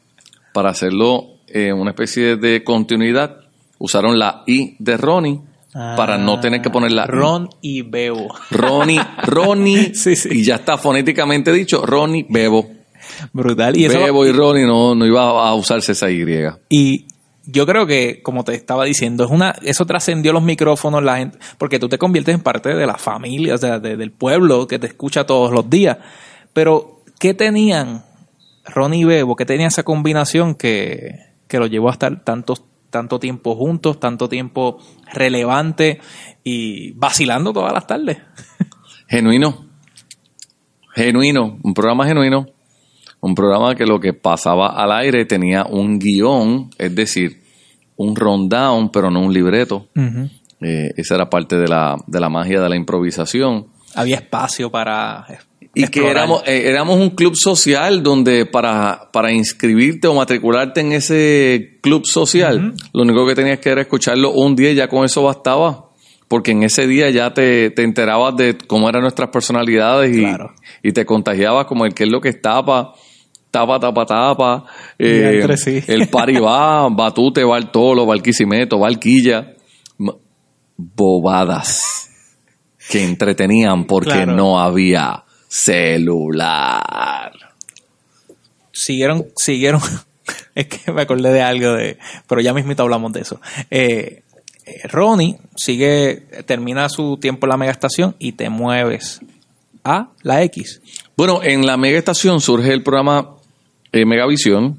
Para 0.52 0.70
hacerlo 0.70 1.36
eh, 1.46 1.72
una 1.72 1.90
especie 1.90 2.36
de 2.36 2.64
continuidad, 2.64 3.36
usaron 3.78 4.18
la 4.18 4.42
I 4.46 4.76
de 4.78 4.96
Ronnie 4.96 5.40
para 5.72 6.18
no 6.18 6.40
tener 6.40 6.60
que 6.60 6.70
poner 6.70 6.92
la. 6.92 7.04
Ah, 7.04 7.06
Ron 7.06 7.48
y 7.60 7.82
Bebo. 7.82 8.34
Ronnie, 8.50 9.00
Ronnie, 9.22 9.94
Sí, 9.94 10.16
sí. 10.16 10.28
y 10.32 10.42
ya 10.44 10.56
está 10.56 10.76
fonéticamente 10.76 11.52
dicho, 11.52 11.84
Ronnie, 11.86 12.26
Bebo. 12.28 12.68
Brutal. 13.32 13.76
Y, 13.76 13.84
eso, 13.84 13.98
Bebo 13.98 14.26
y 14.26 14.32
Ronnie 14.32 14.66
no, 14.66 14.94
no 14.94 15.06
iba 15.06 15.22
a 15.48 15.54
usarse 15.54 15.92
esa 15.92 16.10
Y. 16.10 16.24
y 16.68 17.06
yo 17.46 17.66
creo 17.66 17.86
que, 17.86 18.22
como 18.22 18.44
te 18.44 18.54
estaba 18.54 18.84
diciendo, 18.84 19.24
es 19.24 19.30
una, 19.30 19.54
eso 19.62 19.86
trascendió 19.86 20.32
los 20.32 20.42
micrófonos, 20.42 21.02
la 21.02 21.18
gente, 21.18 21.38
porque 21.58 21.78
tú 21.78 21.88
te 21.88 21.98
conviertes 21.98 22.34
en 22.34 22.42
parte 22.42 22.74
de 22.74 22.86
la 22.86 22.96
familia, 22.96 23.54
o 23.54 23.58
sea, 23.58 23.78
de- 23.78 23.96
del 23.96 24.12
pueblo 24.12 24.66
que 24.66 24.78
te 24.78 24.86
escucha 24.86 25.24
todos 25.26 25.50
los 25.52 25.68
días. 25.70 25.98
Pero, 26.52 27.02
¿qué 27.18 27.34
tenían 27.34 28.04
Ronnie 28.66 29.00
y 29.00 29.04
Bebo? 29.04 29.36
¿Qué 29.36 29.46
tenía 29.46 29.68
esa 29.68 29.82
combinación 29.82 30.54
que, 30.54 31.14
que 31.48 31.58
los 31.58 31.70
llevó 31.70 31.88
a 31.88 31.92
estar 31.92 32.22
tantos, 32.24 32.62
tanto 32.90 33.18
tiempo 33.18 33.56
juntos, 33.56 33.98
tanto 34.00 34.28
tiempo 34.28 34.78
relevante 35.12 36.00
y 36.44 36.92
vacilando 36.92 37.52
todas 37.52 37.72
las 37.72 37.86
tardes? 37.86 38.18
Genuino. 39.08 39.66
Genuino. 40.94 41.58
Un 41.62 41.74
programa 41.74 42.06
genuino. 42.06 42.46
Un 43.20 43.34
programa 43.34 43.74
que 43.74 43.84
lo 43.86 44.00
que 44.00 44.12
pasaba 44.14 44.68
al 44.68 44.92
aire 44.92 45.24
tenía 45.26 45.64
un 45.64 45.98
guion, 45.98 46.70
es 46.78 46.94
decir, 46.94 47.42
un 47.96 48.16
rundown, 48.16 48.90
pero 48.90 49.10
no 49.10 49.20
un 49.20 49.32
libreto. 49.32 49.88
Eh, 50.62 50.90
esa 50.96 51.14
era 51.14 51.28
parte 51.30 51.56
de 51.56 51.68
la, 51.68 51.96
de 52.06 52.20
la 52.20 52.28
magia 52.28 52.60
de 52.60 52.68
la 52.68 52.76
improvisación. 52.76 53.66
Había 53.94 54.16
espacio 54.16 54.70
para. 54.70 55.26
Y 55.74 55.86
que 55.86 56.08
éramos, 56.10 56.42
eh, 56.46 56.62
éramos 56.68 56.98
un 56.98 57.10
club 57.10 57.34
social 57.36 58.02
donde 58.02 58.44
para, 58.46 59.08
para 59.12 59.30
inscribirte 59.32 60.08
o 60.08 60.14
matricularte 60.14 60.80
en 60.80 60.92
ese 60.92 61.78
club 61.80 62.02
social, 62.06 62.74
lo 62.92 63.02
único 63.02 63.24
que 63.26 63.34
tenías 63.36 63.60
que 63.60 63.70
era 63.70 63.82
escucharlo 63.82 64.32
un 64.32 64.56
día 64.56 64.72
y 64.72 64.74
ya 64.74 64.88
con 64.88 65.04
eso 65.04 65.22
bastaba. 65.22 65.86
Porque 66.26 66.52
en 66.52 66.62
ese 66.62 66.86
día 66.86 67.10
ya 67.10 67.34
te, 67.34 67.70
te 67.70 67.82
enterabas 67.82 68.36
de 68.36 68.56
cómo 68.66 68.88
eran 68.88 69.02
nuestras 69.02 69.30
personalidades 69.30 70.16
y, 70.16 70.20
Claro. 70.20 70.54
y 70.82 70.92
te 70.92 71.04
contagiabas 71.04 71.66
como 71.66 71.84
el 71.86 71.92
que 71.94 72.04
es 72.04 72.10
lo 72.10 72.20
que 72.20 72.28
es 72.30 72.40
tapa, 73.50 73.78
tapa, 73.80 74.06
tapa, 74.06 74.64
eh, 74.98 75.40
entre 75.40 75.56
sí. 75.56 75.82
El 75.88 76.08
pari 76.08 76.38
va, 76.38 76.88
Batute, 76.88 77.44
va 77.44 77.56
al 77.56 77.70
Tolo, 77.70 78.06
va 78.06 78.14
al 78.14 78.22
Quisimeto, 78.22 78.78
va 78.78 78.86
al 78.88 78.98
Quilla. 78.98 79.54
M- 79.98 80.12
Bobadas 80.76 82.08
que 82.88 83.04
entretenían 83.04 83.84
porque 83.84 84.10
Claro. 84.10 84.32
no 84.34 84.58
había 84.60 85.24
celular. 85.48 87.32
siguieron, 88.72 89.26
siguieron, 89.36 89.80
es 90.54 90.66
que 90.66 90.90
me 90.92 91.02
acordé 91.02 91.32
de 91.32 91.42
algo 91.42 91.72
de, 91.74 91.98
pero 92.28 92.40
ya 92.40 92.52
mismito 92.54 92.82
hablamos 92.82 93.12
de 93.12 93.20
eso. 93.20 93.40
Eh, 93.70 94.22
eh, 94.66 94.88
Ronnie 94.88 95.36
sigue, 95.56 96.22
termina 96.46 96.88
su 96.88 97.16
tiempo 97.18 97.46
en 97.46 97.50
la 97.50 97.56
mega 97.56 97.72
estación 97.72 98.16
y 98.18 98.32
te 98.32 98.48
mueves 98.48 99.20
a 99.84 100.10
la 100.22 100.42
X. 100.44 100.80
Bueno, 101.16 101.40
en 101.42 101.66
la 101.66 101.76
mega 101.76 101.98
estación 101.98 102.40
surge 102.40 102.72
el 102.72 102.82
programa 102.82 103.36
eh, 103.92 104.04
Megavisión. 104.04 104.78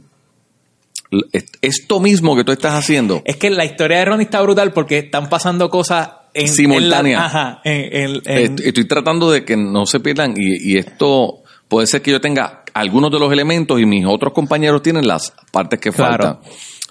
Esto 1.62 2.00
mismo 2.00 2.38
que 2.38 2.46
tú 2.46 2.54
estás 2.54 2.74
haciendo, 2.74 3.22
Es 3.26 3.36
que 3.36 3.50
la 3.50 3.66
historia 3.66 3.98
de 4.00 4.06
Ronnie 4.06 4.24
está 4.24 4.42
brutal 4.42 4.72
porque 4.72 5.00
están 5.00 5.28
pasando 5.28 5.70
cosas 5.70 6.10
en, 6.34 6.48
Simultánea. 6.48 7.12
en 7.18 7.20
la- 7.20 7.26
ajá, 7.26 7.62
en- 7.66 7.96
en- 8.12 8.22
en- 8.26 8.54
est- 8.54 8.60
estoy 8.68 8.86
tratando 8.86 9.30
de 9.30 9.44
que 9.44 9.58
no 9.58 9.86
se 9.86 10.00
pierdan 10.00 10.34
y, 10.38 10.72
y 10.72 10.78
esto 10.78 11.40
puede 11.68 11.88
ser 11.88 12.02
que 12.02 12.12
yo 12.12 12.22
tenga 12.22 12.64
algunos 12.74 13.12
de 13.12 13.20
los 13.20 13.32
elementos 13.34 13.78
y 13.82 13.86
mis 13.86 14.06
otros 14.06 14.32
compañeros 14.32 14.82
tienen 14.82 15.06
las 15.06 15.34
partes 15.52 15.82
que 15.82 15.92
Claro. 15.92 16.12
faltan. 16.12 16.40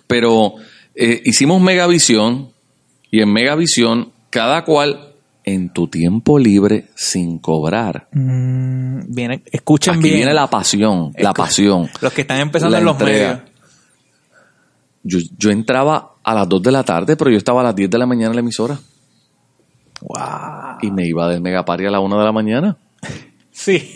Pero 0.07 0.55
eh, 0.95 1.23
hicimos 1.25 1.63
Megavisión 1.63 2.51
y 3.11 3.23
en 3.23 3.33
Megavisión 3.33 4.13
cada 4.29 4.65
cual 4.67 5.10
en 5.45 5.73
tu 5.73 5.89
tiempo 5.89 6.39
libre 6.39 6.89
sin 6.95 7.39
cobrar. 7.39 8.09
Mm, 8.13 9.01
viene, 9.13 9.43
escuchen 9.51 9.95
Aquí 9.95 10.03
bien. 10.05 10.17
viene 10.17 10.35
la 10.35 10.49
pasión, 10.49 11.13
la 11.19 11.33
pasión. 11.33 11.89
Los 12.01 12.13
que 12.13 12.23
están 12.23 12.41
empezando 12.41 12.73
La 12.73 12.79
en 12.79 12.85
los 12.85 12.95
entrega. 12.95 13.29
medios. 13.29 13.51
Yo, 15.03 15.19
yo 15.39 15.51
entraba 15.51 16.13
a 16.23 16.35
las 16.35 16.49
2 16.49 16.63
de 16.63 16.73
la 16.73 16.85
tarde, 16.85 17.17
pero 17.17 17.31
yo 17.31 17.39
estaba 17.39 17.61
a 17.63 17.65
las 17.65 17.75
10 17.77 17.89
de 17.91 17.99
la 17.99 18.07
mañana 18.07 18.29
en 18.31 18.37
la 18.37 18.41
emisora. 18.41 18.79
Wow. 20.03 20.79
Y 20.83 20.91
me 20.91 21.07
iba 21.07 21.29
del 21.29 21.41
Megapari 21.41 21.87
a 21.87 21.91
la 21.91 22.01
1 22.01 22.19
de 22.19 22.25
la 22.25 22.33
mañana. 22.33 22.77
Sí. 23.53 23.93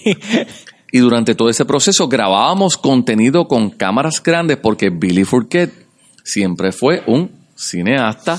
Y 0.93 0.99
durante 0.99 1.35
todo 1.35 1.49
ese 1.49 1.65
proceso 1.65 2.07
grabábamos 2.07 2.77
contenido 2.77 3.49
con 3.49 3.71
cámaras 3.71 4.23
grandes 4.23 4.59
porque 4.59 4.91
Billy 4.91 5.25
Fourquet 5.25 5.73
siempre 6.23 6.71
fue 6.71 7.03
un 7.07 7.31
cineasta, 7.57 8.39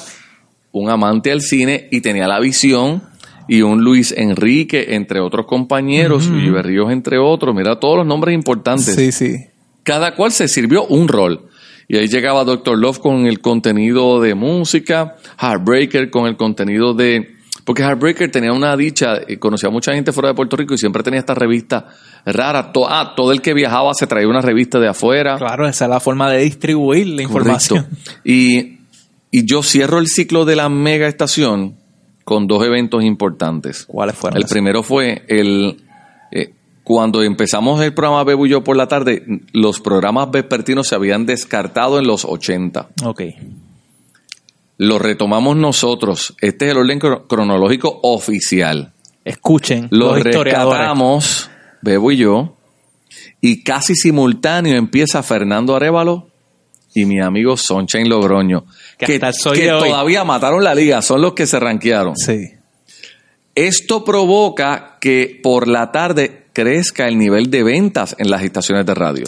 un 0.76 0.90
amante 0.90 1.30
del 1.30 1.42
cine 1.42 1.88
y 1.90 2.02
tenía 2.02 2.28
la 2.28 2.40
visión 2.40 3.02
y 3.48 3.62
un 3.62 3.82
Luis 3.82 4.12
Enrique 4.12 4.94
entre 4.96 5.22
otros 5.22 5.46
compañeros, 5.46 6.28
Luis 6.28 6.52
Berríos 6.52 6.92
entre 6.92 7.18
otros, 7.18 7.56
mira 7.56 7.80
todos 7.80 7.98
los 8.00 8.06
nombres 8.06 8.36
importantes. 8.36 8.94
Sí, 8.94 9.12
sí. 9.12 9.36
Cada 9.84 10.16
cual 10.16 10.32
se 10.32 10.48
sirvió 10.48 10.86
un 10.86 11.08
rol. 11.08 11.48
Y 11.88 11.98
ahí 11.98 12.08
llegaba 12.08 12.44
Dr. 12.44 12.78
Love 12.78 13.00
con 13.00 13.26
el 13.26 13.40
contenido 13.40 14.20
de 14.20 14.36
música, 14.36 15.16
Heartbreaker 15.40 16.10
con 16.10 16.26
el 16.28 16.36
contenido 16.36 16.94
de... 16.94 17.36
Porque 17.64 17.82
Heartbreaker 17.84 18.30
tenía 18.30 18.52
una 18.52 18.76
dicha, 18.76 19.22
conocía 19.40 19.70
a 19.70 19.72
mucha 19.72 19.94
gente 19.94 20.12
fuera 20.12 20.30
de 20.30 20.36
Puerto 20.36 20.58
Rico 20.58 20.74
y 20.74 20.78
siempre 20.78 21.04
tenía 21.04 21.20
esta 21.20 21.36
revista 21.36 21.88
rara. 22.26 22.72
To- 22.74 22.90
ah, 22.90 23.14
todo 23.16 23.32
el 23.32 23.42
que 23.42 23.54
viajaba 23.54 23.94
se 23.94 24.08
traía 24.08 24.28
una 24.28 24.42
revista 24.42 24.80
de 24.80 24.88
afuera. 24.90 25.38
Claro, 25.38 25.68
esa 25.68 25.86
es 25.86 25.90
la 25.90 26.00
forma 26.00 26.30
de 26.32 26.44
distribuir 26.44 27.08
la 27.08 27.22
información. 27.22 27.88
Y, 28.24 28.75
y 29.40 29.46
yo 29.46 29.64
cierro 29.64 30.00
el 30.00 30.08
ciclo 30.08 30.46
de 30.46 30.56
la 30.56 30.70
mega 30.70 31.08
estación 31.08 31.76
con 32.24 32.48
dos 32.48 32.64
eventos 32.66 33.04
importantes. 33.04 33.86
¿Cuáles 33.86 34.16
fueron? 34.16 34.38
El 34.42 34.46
primero 34.48 34.82
fue 34.84 35.24
el 35.28 35.78
eh, 36.32 36.54
cuando 36.84 37.22
empezamos 37.24 37.82
el 37.82 37.94
programa 37.94 38.24
Bebo 38.24 38.46
y 38.46 38.50
yo 38.50 38.64
por 38.64 38.78
la 38.78 38.88
tarde, 38.88 39.24
los 39.54 39.80
programas 39.80 40.30
vespertinos 40.32 40.88
se 40.88 40.96
habían 40.96 41.26
descartado 41.26 41.98
en 42.00 42.08
los 42.08 42.26
80. 42.26 42.90
Ok. 43.04 43.22
Lo 44.78 45.00
retomamos 45.00 45.56
nosotros. 45.56 46.36
Este 46.42 46.66
es 46.66 46.72
el 46.72 46.78
orden 46.78 47.00
cro- 47.00 47.28
cronológico 47.28 48.00
oficial. 48.04 48.92
Escuchen 49.24 49.88
Lo 49.90 50.14
rescatamos, 50.16 51.50
Bebo 51.82 52.12
y 52.12 52.18
yo, 52.18 52.58
y 53.42 53.64
casi 53.64 53.96
simultáneo 53.96 54.76
empieza 54.78 55.24
Fernando 55.24 55.76
Arevalo 55.76 56.28
y 56.96 57.06
mi 57.06 57.20
amigo 57.22 57.58
Sunshine 57.58 58.08
Logroño, 58.10 58.66
Que 58.98 59.20
hoy. 59.46 59.90
todavía 59.90 60.24
mataron 60.24 60.64
la 60.64 60.74
liga, 60.74 61.02
son 61.02 61.22
los 61.22 61.34
que 61.34 61.46
se 61.46 61.60
ranquearon. 61.60 62.16
Sí. 62.16 62.52
Esto 63.54 64.04
provoca 64.04 64.98
que 65.00 65.40
por 65.44 65.68
la 65.68 65.92
tarde 65.92 66.46
crezca 66.54 67.08
el 67.08 67.18
nivel 67.18 67.52
de 67.52 67.64
ventas 67.64 68.16
en 68.18 68.30
las 68.30 68.42
estaciones 68.44 68.86
de 68.86 68.94
radio. 68.94 69.26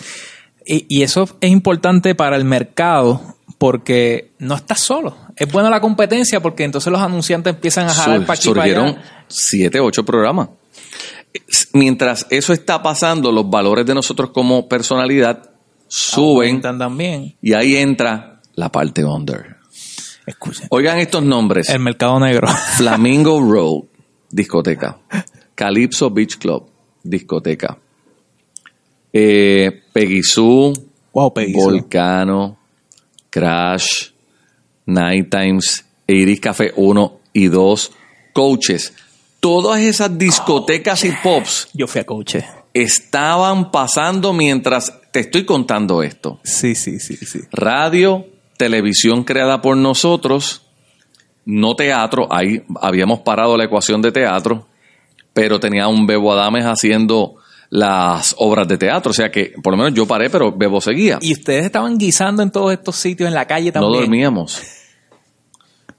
Y, 0.66 0.86
y 0.90 1.04
eso 1.04 1.28
es 1.42 1.50
importante 1.52 2.16
para 2.16 2.38
el 2.38 2.46
mercado 2.46 3.36
porque 3.58 4.32
no 4.40 4.56
estás 4.56 4.80
solo. 4.80 5.18
Es 5.36 5.52
buena 5.52 5.70
la 5.70 5.82
competencia 5.82 6.40
porque 6.42 6.64
entonces 6.64 6.92
los 6.92 7.02
anunciantes 7.02 7.54
empiezan 7.54 7.88
a 7.88 7.94
jalar 7.94 8.26
para 8.26 8.40
surgieron 8.40 8.88
allá. 8.88 9.26
siete, 9.28 9.80
ocho 9.80 10.06
programas. 10.06 10.50
Mientras 11.74 12.26
eso 12.30 12.54
está 12.54 12.82
pasando, 12.82 13.32
los 13.32 13.50
valores 13.50 13.86
de 13.86 13.94
nosotros 13.94 14.32
como 14.32 14.68
personalidad 14.68 15.52
suben 15.88 16.48
Aumentan 16.50 16.78
también. 16.80 17.36
y 17.42 17.54
ahí 17.54 17.76
entra 17.76 18.42
la 18.56 18.72
parte 18.72 19.04
under. 19.06 19.58
Escuchen. 20.26 20.68
Oigan 20.72 21.00
estos 21.00 21.24
nombres. 21.24 21.70
El 21.70 21.80
mercado 21.80 22.20
negro. 22.20 22.48
Flamingo 22.78 23.40
Road, 23.40 23.84
discoteca. 24.30 24.98
Calypso 25.56 26.10
Beach 26.10 26.38
Club, 26.38 26.70
discoteca. 27.04 27.78
Eh, 29.14 29.84
Peggy 29.94 30.22
Sue, 30.24 30.74
wow. 31.14 31.34
Volcano, 31.54 32.58
Crash, 33.30 34.12
Night 34.86 35.30
Times, 35.30 35.86
Iris 36.08 36.40
Café 36.40 36.74
1 36.76 37.20
y 37.34 37.48
2, 37.48 37.92
Coaches. 38.34 38.94
Todas 39.40 39.80
esas 39.82 40.18
discotecas 40.18 41.04
y 41.06 41.12
pops 41.24 41.70
Yo 41.74 41.88
fui 41.88 42.02
a 42.02 42.06
coche. 42.06 42.44
estaban 42.74 43.72
pasando 43.72 44.34
mientras 44.34 44.97
te 45.12 45.20
estoy 45.22 45.46
contando 45.46 46.04
esto. 46.04 46.40
Sí, 46.44 46.76
sí, 46.76 47.00
sí, 47.00 47.16
sí. 47.18 47.40
Radio, 47.52 48.26
televisión 48.58 49.24
creada 49.24 49.62
por 49.62 49.78
nosotros, 49.78 50.64
no 51.46 51.76
teatro, 51.76 52.28
ahí 52.32 52.64
habíamos 52.82 53.20
parado 53.20 53.56
la 53.58 53.66
ecuación 53.66 54.02
de 54.02 54.12
teatro, 54.12 54.68
pero 55.34 55.60
tenía 55.60 55.88
un 55.88 56.06
Bebo 56.06 56.34
Adames 56.34 56.66
haciendo 56.66 57.36
las 57.70 58.36
obras 58.38 58.68
de 58.68 58.78
teatro, 58.78 59.12
o 59.12 59.14
sea 59.14 59.30
que 59.30 59.54
por 59.62 59.74
lo 59.74 59.78
menos 59.78 59.94
yo 59.94 60.06
paré, 60.06 60.30
pero 60.30 60.52
Bebo 60.52 60.82
seguía. 60.82 61.20
Y 61.22 61.34
ustedes 61.34 61.66
estaban 61.66 61.98
guisando 61.98 62.42
en 62.42 62.52
todos 62.52 62.74
estos 62.74 62.96
sitios, 62.96 63.28
en 63.28 63.34
la 63.34 63.46
calle 63.46 63.68
no 63.68 63.82
también. 63.82 64.02
dormíamos. 64.04 64.62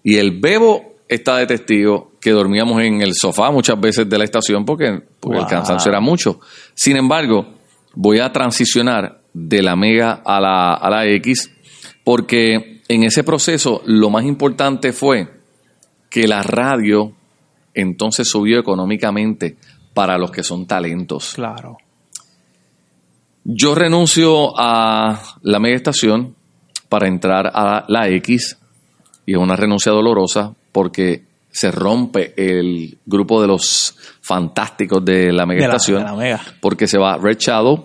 Y 0.02 0.16
el 0.16 0.40
Bebo 0.40 0.96
está 1.08 1.36
de 1.36 1.46
testigo 1.46 2.12
que 2.20 2.30
dormíamos 2.30 2.82
en 2.82 3.00
el 3.02 3.14
sofá 3.14 3.50
muchas 3.50 3.80
veces 3.80 4.08
de 4.08 4.18
la 4.18 4.24
estación 4.24 4.64
porque, 4.64 5.02
porque 5.20 5.38
el 5.38 5.46
cansancio 5.46 5.90
era 5.90 6.00
mucho. 6.00 6.40
Sin 6.74 6.96
embargo, 6.96 7.57
voy 7.94 8.20
a 8.20 8.33
transicionar 8.33 9.20
de 9.33 9.62
la 9.62 9.77
Mega 9.77 10.22
a 10.24 10.40
la, 10.40 10.74
a 10.74 10.90
la 10.90 11.07
X 11.07 11.51
porque 12.05 12.83
en 12.88 13.03
ese 13.03 13.22
proceso 13.22 13.83
lo 13.85 14.11
más 14.11 14.24
importante 14.24 14.92
fue 14.92 15.29
que 16.09 16.27
la 16.27 16.42
radio 16.42 17.12
entonces 17.74 18.29
subió 18.29 18.59
económicamente 18.59 19.57
para 19.94 20.16
los 20.18 20.31
que 20.31 20.42
son 20.42 20.66
talentos. 20.66 21.35
Claro. 21.35 21.77
Yo 23.44 23.74
renuncio 23.74 24.53
a 24.57 25.22
la 25.42 25.59
mega 25.59 25.77
estación 25.77 26.35
para 26.88 27.09
entrar 27.09 27.51
a 27.53 27.85
la 27.88 28.09
X 28.09 28.59
y 29.27 29.33
es 29.33 29.38
una 29.38 29.57
renuncia 29.57 29.92
dolorosa 29.92 30.55
porque 30.72 31.27
se 31.58 31.70
rompe 31.72 32.34
el 32.36 32.98
grupo 33.04 33.40
de 33.42 33.48
los 33.48 33.96
fantásticos 34.20 35.04
de 35.04 35.32
la 35.32 35.44
mega 35.44 35.62
De 35.62 35.68
la- 35.68 35.74
estación 35.74 35.98
de 35.98 36.04
la 36.04 36.14
mega. 36.14 36.40
porque 36.60 36.86
se 36.86 36.98
va 36.98 37.16
Red 37.16 37.38
Shadow, 37.38 37.84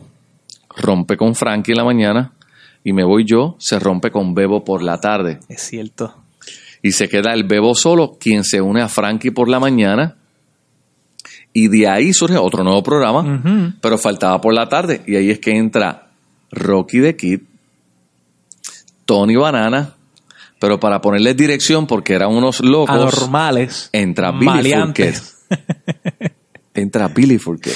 rompe 0.78 1.18
con 1.18 1.34
Frankie 1.34 1.72
en 1.72 1.78
la 1.78 1.84
mañana 1.84 2.34
y 2.84 2.94
me 2.94 3.04
voy 3.04 3.26
yo, 3.26 3.56
se 3.58 3.80
rompe 3.80 4.12
con 4.12 4.36
Bebo 4.36 4.64
por 4.64 4.84
la 4.84 5.00
tarde 5.00 5.40
Es 5.50 5.62
cierto. 5.62 6.14
y 6.84 6.92
se 6.92 7.10
queda 7.10 7.34
el 7.34 7.46
Bebo 7.46 7.74
solo, 7.74 8.18
quien 8.20 8.44
se 8.44 8.62
une 8.62 8.82
a 8.82 8.88
Frankie 8.90 9.32
por 9.32 9.50
la 9.50 9.60
mañana. 9.60 10.18
Y 11.56 11.68
de 11.68 11.88
ahí 11.88 12.14
surge 12.14 12.36
otro 12.38 12.64
nuevo 12.64 12.82
programa, 12.84 13.76
pero 13.80 13.98
faltaba 14.00 14.42
por 14.42 14.54
la 14.56 14.68
tarde. 14.68 15.02
Y 15.08 15.16
ahí 15.16 15.30
es 15.30 15.38
que 15.40 15.52
entra 15.52 16.10
Rocky 16.52 17.00
the 17.02 17.16
Kid, 17.16 17.42
Tony 19.06 19.36
Banana, 19.36 19.94
pero 20.64 20.80
para 20.80 21.02
ponerles 21.02 21.36
dirección, 21.36 21.86
porque 21.88 22.14
eran 22.14 22.34
unos 22.34 22.62
locos, 22.62 22.96
Anormales. 22.96 23.90
entra 23.92 24.32
Billy 24.32 24.46
maleantes. 24.46 25.44
entra 26.74 27.10
Billy 27.10 27.38
Fourquet. 27.38 27.76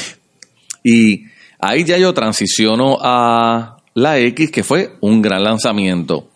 Y 0.86 1.26
ahí 1.60 1.84
ya 1.84 1.98
yo 1.98 2.14
transiciono 2.14 2.98
a 3.02 3.76
la 3.94 4.20
X, 4.20 4.52
que 4.52 4.64
fue 4.64 4.96
un 5.02 5.22
gran 5.22 5.44
lanzamiento. 5.44 6.30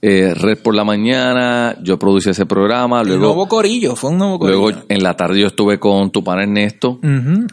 Eh, 0.00 0.32
Red 0.32 0.62
por 0.62 0.74
la 0.74 0.82
mañana, 0.82 1.76
yo 1.82 1.98
producí 1.98 2.30
ese 2.30 2.46
programa, 2.46 3.02
El 3.02 3.08
luego, 3.08 3.24
nuevo 3.24 3.46
corillo, 3.46 3.94
fue 3.94 4.08
un 4.08 4.16
nuevo 4.16 4.38
corillo. 4.38 4.60
luego 4.60 4.82
en 4.88 5.02
la 5.02 5.14
tarde 5.14 5.42
yo 5.42 5.48
estuve 5.48 5.78
con 5.78 6.10
tu 6.10 6.24
pana 6.24 6.44
Ernesto, 6.44 7.00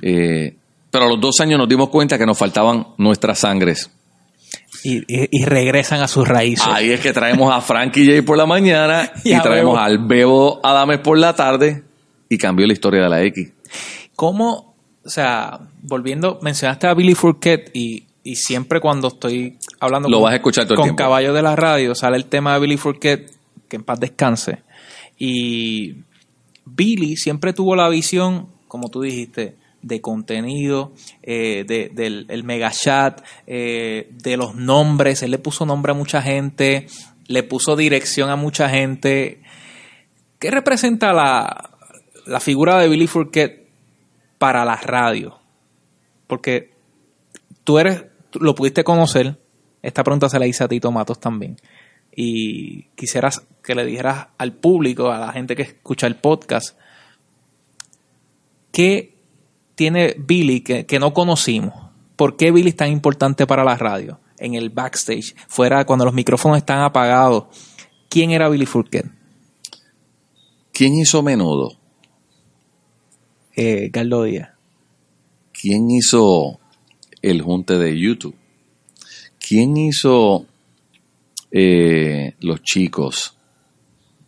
eh, 0.02 0.56
pero 0.90 1.08
a 1.08 1.10
los 1.10 1.20
dos 1.20 1.42
años 1.42 1.60
nos 1.60 1.68
dimos 1.68 1.90
cuenta 1.90 2.18
que 2.18 2.26
nos 2.26 2.38
faltaban 2.38 2.88
nuestras 3.00 3.40
sangres. 3.40 3.92
Y, 4.84 4.98
y- 5.08 5.28
y 5.32 5.46
regresan 5.46 6.02
a 6.02 6.08
sus 6.08 6.28
raíces. 6.28 6.66
Ahí 6.68 6.92
es 6.92 7.00
que 7.00 7.14
traemos 7.14 7.54
a 7.54 7.62
Frankie 7.62 8.06
J 8.06 8.26
por 8.26 8.38
la 8.38 8.46
mañana 8.46 9.12
y, 9.24 9.32
traemos 9.40 9.74
Bebo. 9.74 9.78
al 9.78 9.98
Bebo 10.00 10.60
Adames 10.64 11.00
por 11.00 11.18
la 11.18 11.34
tarde 11.36 11.84
y 12.30 12.38
cambió 12.38 12.66
la 12.68 12.74
historia 12.74 13.04
de 13.04 13.10
la 13.10 13.24
X. 13.24 13.52
¿Cómo, 14.16 14.76
o 15.04 15.10
sea, 15.10 15.60
volviendo, 15.82 16.40
mencionaste 16.42 16.88
a 16.88 16.94
Billy 16.94 17.16
Fourquet 17.16 17.72
y 17.74 18.04
y 18.28 18.38
siempre 18.38 18.80
cuando 18.80 19.10
estoy 19.10 19.60
hablando 19.80 20.10
Lo 20.10 20.18
con, 20.18 20.24
vas 20.24 20.34
a 20.34 20.36
escuchar 20.38 20.66
todo 20.66 20.78
con 20.78 20.86
tiempo. 20.86 20.98
caballos 20.98 21.36
de 21.36 21.44
la 21.44 21.56
radio, 21.56 21.94
sale 21.94 22.18
el 22.18 22.26
tema 22.26 22.56
de 22.56 22.60
Billy 22.60 22.76
Fourquet, 22.78 23.32
que 23.70 23.76
en 23.76 23.84
paz 23.84 24.00
descanse. 24.00 24.64
Y 25.20 25.98
Billy 26.66 27.18
siempre 27.18 27.54
tuvo 27.54 27.76
la 27.76 27.88
visión, 27.88 28.48
como 28.68 28.90
tú 28.90 29.02
dijiste, 29.02 29.56
de 29.86 30.02
contenido, 30.02 30.94
eh, 31.22 31.64
de, 31.68 31.92
del 31.94 32.26
el 32.30 32.44
mega 32.44 32.72
chat, 32.72 33.24
eh, 33.46 34.10
de 34.12 34.36
los 34.36 34.56
nombres. 34.56 35.22
Él 35.22 35.30
le 35.30 35.38
puso 35.38 35.64
nombre 35.66 35.92
a 35.92 35.96
mucha 35.96 36.24
gente, 36.24 36.88
le 37.28 37.44
puso 37.44 37.76
dirección 37.76 38.32
a 38.32 38.36
mucha 38.36 38.68
gente. 38.68 39.44
¿Qué 40.40 40.50
representa 40.50 41.14
la, 41.14 41.70
la 42.26 42.40
figura 42.40 42.80
de 42.80 42.90
Billy 42.90 43.06
Fourquet 43.06 43.70
para 44.40 44.66
la 44.66 44.76
radio? 44.76 45.40
Porque 46.26 46.74
tú 47.64 47.78
eres, 47.78 48.06
lo 48.34 48.56
pudiste 48.56 48.84
conocer. 48.84 49.40
Esta 49.84 50.04
pregunta 50.04 50.30
se 50.30 50.40
la 50.40 50.48
hice 50.48 50.64
a 50.64 50.68
Tito 50.68 50.92
Matos 50.92 51.20
también. 51.20 51.58
Y 52.16 52.86
quisieras 52.96 53.46
que 53.62 53.76
le 53.76 53.86
dijeras 53.86 54.30
al 54.40 54.54
público, 54.54 55.12
a 55.12 55.20
la 55.20 55.32
gente 55.32 55.56
que 55.56 55.62
escucha 55.62 56.08
el 56.08 56.16
podcast, 56.16 56.76
¿qué 58.72 59.15
tiene 59.76 60.16
Billy 60.18 60.62
que, 60.62 60.86
que 60.86 61.00
no 61.00 61.14
conocimos? 61.14 61.74
¿Por 62.16 62.38
qué 62.38 62.52
Billy 62.52 62.70
es 62.70 62.76
tan 62.76 62.92
importante 62.92 63.46
para 63.46 63.64
la 63.64 63.76
radio? 63.76 64.20
En 64.38 64.54
el 64.56 64.70
backstage, 64.70 65.36
fuera 65.48 65.86
cuando 65.86 66.06
los 66.06 66.14
micrófonos 66.14 66.58
están 66.58 66.82
apagados. 66.82 67.46
¿Quién 68.10 68.32
era 68.32 68.50
Billy 68.50 68.66
Fourquet? 68.66 69.06
¿Quién 70.72 70.94
hizo 70.96 71.24
Menudo? 71.24 71.78
Eh, 73.56 73.90
Carlos 73.92 74.26
Díaz. 74.26 74.50
¿Quién 75.54 75.90
hizo 75.90 76.60
el 77.22 77.42
junte 77.42 77.78
de 77.78 77.98
YouTube? 77.98 78.36
¿Quién 79.40 79.78
hizo 79.78 80.46
eh, 81.52 82.36
Los 82.40 82.62
Chicos? 82.62 83.38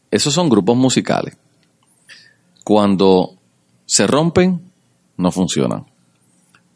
Esos 0.09 0.33
son 0.33 0.47
grupos 0.47 0.77
musicales. 0.77 1.37
Cuando 2.63 3.37
se 3.85 4.07
rompen, 4.07 4.66
no 5.17 5.31
funcionan. 5.31 5.85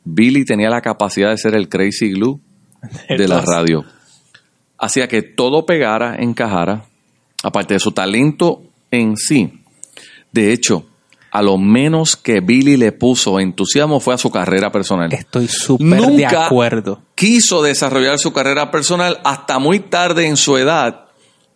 Billy 0.03 0.45
tenía 0.45 0.69
la 0.69 0.81
capacidad 0.81 1.29
de 1.29 1.37
ser 1.37 1.55
el 1.55 1.69
crazy 1.69 2.11
glue 2.11 2.39
de 3.09 3.27
la 3.27 3.41
radio. 3.41 3.85
Hacía 4.77 5.07
que 5.07 5.21
todo 5.21 5.65
pegara, 5.65 6.15
encajara, 6.17 6.85
aparte 7.43 7.75
de 7.75 7.79
su 7.79 7.91
talento 7.91 8.63
en 8.89 9.15
sí. 9.15 9.61
De 10.31 10.51
hecho, 10.51 10.85
a 11.31 11.41
lo 11.41 11.57
menos 11.57 12.15
que 12.15 12.41
Billy 12.41 12.77
le 12.77 12.91
puso 12.91 13.39
entusiasmo 13.39 13.99
fue 13.99 14.15
a 14.15 14.17
su 14.17 14.31
carrera 14.31 14.71
personal. 14.71 15.13
Estoy 15.13 15.47
súper 15.47 16.01
de 16.01 16.25
acuerdo. 16.25 17.01
quiso 17.15 17.61
desarrollar 17.61 18.17
su 18.17 18.33
carrera 18.33 18.71
personal 18.71 19.19
hasta 19.23 19.59
muy 19.59 19.79
tarde 19.79 20.27
en 20.27 20.35
su 20.35 20.57
edad 20.57 21.10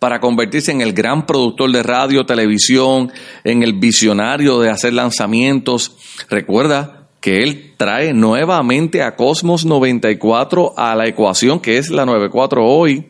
para 0.06 0.20
convertirse 0.20 0.70
en 0.70 0.82
el 0.82 0.92
gran 0.92 1.26
productor 1.26 1.72
de 1.72 1.82
radio, 1.82 2.24
televisión, 2.24 3.10
en 3.42 3.64
el 3.64 3.72
visionario 3.72 4.60
de 4.60 4.70
hacer 4.70 4.92
lanzamientos. 4.92 5.96
Recuerda 6.30 7.08
que 7.20 7.42
él 7.42 7.74
trae 7.76 8.12
nuevamente 8.12 9.02
a 9.02 9.16
Cosmos 9.16 9.64
94 9.64 10.74
a 10.76 10.94
la 10.94 11.08
ecuación 11.08 11.58
que 11.58 11.78
es 11.78 11.90
la 11.90 12.06
94 12.06 12.64
hoy, 12.64 13.08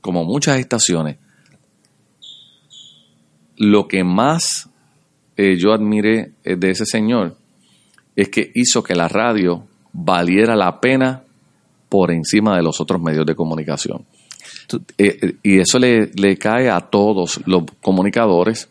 como 0.00 0.24
muchas 0.24 0.58
estaciones. 0.58 1.18
Lo 3.58 3.86
que 3.86 4.04
más 4.04 4.70
eh, 5.36 5.58
yo 5.58 5.74
admiré 5.74 6.32
eh, 6.44 6.56
de 6.56 6.70
ese 6.70 6.86
señor 6.86 7.36
es 8.16 8.30
que 8.30 8.50
hizo 8.54 8.82
que 8.82 8.94
la 8.94 9.08
radio 9.08 9.66
valiera 9.92 10.56
la 10.56 10.80
pena 10.80 11.24
por 11.90 12.10
encima 12.10 12.56
de 12.56 12.62
los 12.62 12.80
otros 12.80 13.02
medios 13.02 13.26
de 13.26 13.34
comunicación. 13.34 14.06
Eh, 14.98 15.18
eh, 15.22 15.34
y 15.42 15.58
eso 15.58 15.78
le, 15.78 16.10
le 16.14 16.36
cae 16.36 16.70
a 16.70 16.80
todos 16.80 17.40
los 17.46 17.64
comunicadores 17.82 18.68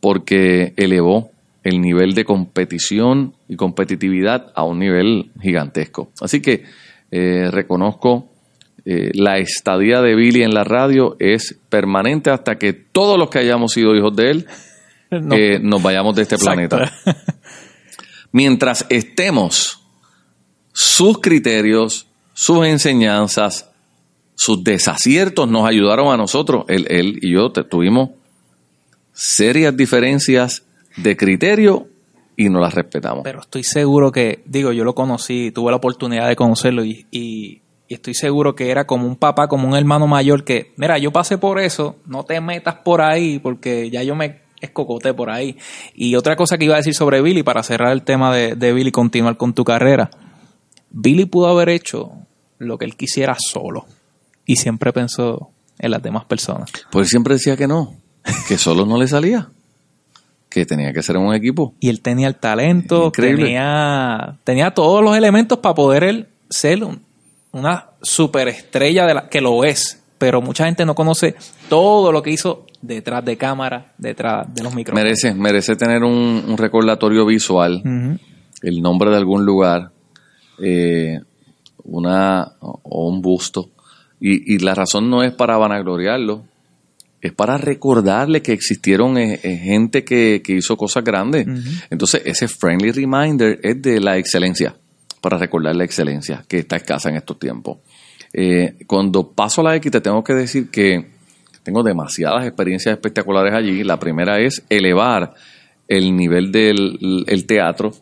porque 0.00 0.74
elevó 0.76 1.30
el 1.62 1.80
nivel 1.80 2.14
de 2.14 2.24
competición 2.24 3.34
y 3.48 3.56
competitividad 3.56 4.52
a 4.54 4.64
un 4.64 4.78
nivel 4.78 5.30
gigantesco. 5.40 6.10
Así 6.20 6.40
que 6.42 6.64
eh, 7.10 7.48
reconozco 7.50 8.28
eh, 8.84 9.10
la 9.14 9.38
estadía 9.38 10.02
de 10.02 10.14
Billy 10.14 10.42
en 10.42 10.52
la 10.52 10.62
radio 10.64 11.16
es 11.18 11.56
permanente 11.70 12.30
hasta 12.30 12.56
que 12.56 12.74
todos 12.74 13.18
los 13.18 13.30
que 13.30 13.38
hayamos 13.38 13.72
sido 13.72 13.94
hijos 13.96 14.14
de 14.14 14.30
él 14.30 14.46
No. 15.10 15.36
eh, 15.36 15.58
nos 15.62 15.80
vayamos 15.82 16.16
de 16.16 16.22
este 16.22 16.34
Exacto. 16.34 16.54
planeta. 16.68 16.92
Mientras 18.32 18.84
estemos, 18.88 19.80
sus 20.72 21.20
criterios, 21.20 22.08
sus 22.32 22.66
enseñanzas, 22.66 23.70
sus 24.34 24.64
desaciertos 24.64 25.48
nos 25.48 25.66
ayudaron 25.66 26.12
a 26.12 26.16
nosotros. 26.16 26.64
Él, 26.68 26.86
él 26.88 27.18
y 27.22 27.32
yo 27.32 27.50
tuvimos 27.50 28.10
serias 29.12 29.76
diferencias 29.76 30.64
de 30.96 31.16
criterio 31.16 31.86
y 32.36 32.48
no 32.48 32.60
las 32.60 32.74
respetamos. 32.74 33.22
Pero 33.24 33.40
estoy 33.40 33.62
seguro 33.62 34.10
que, 34.10 34.42
digo, 34.44 34.72
yo 34.72 34.84
lo 34.84 34.94
conocí, 34.94 35.50
tuve 35.52 35.70
la 35.70 35.76
oportunidad 35.76 36.28
de 36.28 36.36
conocerlo 36.36 36.84
y 36.84 37.62
estoy 37.88 38.14
seguro 38.14 38.54
que 38.54 38.70
era 38.70 38.86
como 38.86 39.06
un 39.06 39.16
papá, 39.16 39.48
como 39.48 39.68
un 39.68 39.76
hermano 39.76 40.06
mayor 40.06 40.44
que, 40.44 40.72
mira, 40.76 40.98
yo 40.98 41.12
pasé 41.12 41.38
por 41.38 41.58
eso, 41.58 41.96
no 42.06 42.24
te 42.24 42.40
metas 42.40 42.76
por 42.76 43.00
ahí 43.00 43.38
porque 43.38 43.90
ya 43.90 44.02
yo 44.02 44.14
me 44.14 44.40
escocoté 44.60 45.14
por 45.14 45.30
ahí. 45.30 45.56
Y 45.94 46.14
otra 46.16 46.36
cosa 46.36 46.58
que 46.58 46.64
iba 46.64 46.74
a 46.74 46.78
decir 46.78 46.94
sobre 46.94 47.22
Billy, 47.22 47.42
para 47.42 47.62
cerrar 47.62 47.92
el 47.92 48.02
tema 48.02 48.34
de, 48.34 48.54
de 48.56 48.72
Billy 48.72 48.88
y 48.88 48.92
continuar 48.92 49.36
con 49.36 49.54
tu 49.54 49.64
carrera, 49.64 50.10
Billy 50.90 51.26
pudo 51.26 51.48
haber 51.48 51.68
hecho 51.68 52.12
lo 52.58 52.78
que 52.78 52.84
él 52.84 52.96
quisiera 52.96 53.36
solo 53.38 53.86
y 54.46 54.56
siempre 54.56 54.92
pensó 54.92 55.50
en 55.78 55.90
las 55.90 56.02
demás 56.02 56.24
personas. 56.24 56.70
Pues 56.90 57.08
siempre 57.08 57.34
decía 57.34 57.56
que 57.56 57.66
no, 57.66 57.94
que 58.48 58.58
solo 58.58 58.86
no 58.86 58.98
le 58.98 59.08
salía, 59.08 59.48
que 60.48 60.64
tenía 60.66 60.92
que 60.92 61.02
ser 61.02 61.16
en 61.16 61.22
un 61.22 61.34
equipo. 61.34 61.74
Y 61.80 61.88
él 61.88 62.00
tenía 62.00 62.28
el 62.28 62.36
talento, 62.36 63.06
Increíble. 63.06 63.44
tenía, 63.46 64.36
tenía 64.44 64.70
todos 64.72 65.02
los 65.02 65.16
elementos 65.16 65.58
para 65.58 65.74
poder 65.74 66.04
él 66.04 66.28
ser 66.48 66.84
un- 66.84 67.02
una 67.52 67.86
superestrella 68.02 69.06
de 69.06 69.14
la, 69.14 69.28
que 69.28 69.40
lo 69.40 69.64
es. 69.64 70.00
Pero 70.18 70.40
mucha 70.40 70.66
gente 70.66 70.84
no 70.86 70.94
conoce 70.94 71.34
todo 71.68 72.12
lo 72.12 72.22
que 72.22 72.30
hizo 72.30 72.66
detrás 72.80 73.24
de 73.24 73.36
cámara, 73.36 73.92
detrás 73.98 74.46
de 74.54 74.62
los 74.62 74.74
micrófonos. 74.74 75.02
Merece, 75.04 75.34
merece 75.34 75.74
tener 75.76 76.02
un, 76.04 76.44
un 76.48 76.56
recordatorio 76.56 77.26
visual, 77.26 77.82
el 78.62 78.80
nombre 78.80 79.10
de 79.10 79.16
algún 79.16 79.44
lugar, 79.44 79.90
eh, 80.62 81.18
una 81.82 82.52
o 82.60 83.08
un 83.08 83.20
busto. 83.20 83.70
Y, 84.20 84.54
y 84.54 84.58
la 84.58 84.74
razón 84.74 85.10
no 85.10 85.22
es 85.22 85.32
para 85.32 85.56
vanagloriarlo, 85.56 86.44
es 87.24 87.32
para 87.32 87.56
recordarle 87.56 88.42
que 88.42 88.52
existieron 88.52 89.16
eh, 89.16 89.40
eh, 89.42 89.56
gente 89.56 90.04
que, 90.04 90.42
que 90.44 90.52
hizo 90.52 90.76
cosas 90.76 91.02
grandes. 91.02 91.46
Entonces, 91.88 92.20
ese 92.26 92.48
friendly 92.48 92.92
reminder 92.92 93.58
es 93.62 93.80
de 93.80 93.98
la 93.98 94.18
excelencia, 94.18 94.76
para 95.22 95.38
recordar 95.38 95.74
la 95.74 95.84
excelencia 95.84 96.44
que 96.46 96.58
está 96.58 96.76
escasa 96.76 97.08
en 97.08 97.16
estos 97.16 97.38
tiempos. 97.38 97.78
Eh, 98.30 98.76
cuando 98.86 99.32
paso 99.32 99.62
a 99.62 99.64
la 99.64 99.76
X, 99.76 99.90
te 99.90 100.00
tengo 100.02 100.22
que 100.22 100.34
decir 100.34 100.70
que 100.70 101.06
tengo 101.62 101.82
demasiadas 101.82 102.44
experiencias 102.46 102.94
espectaculares 102.94 103.54
allí. 103.54 103.84
La 103.84 103.98
primera 103.98 104.38
es 104.38 104.62
elevar 104.68 105.32
el 105.88 106.14
nivel 106.14 106.52
del 106.52 107.24
el 107.26 107.46
teatro 107.46 107.92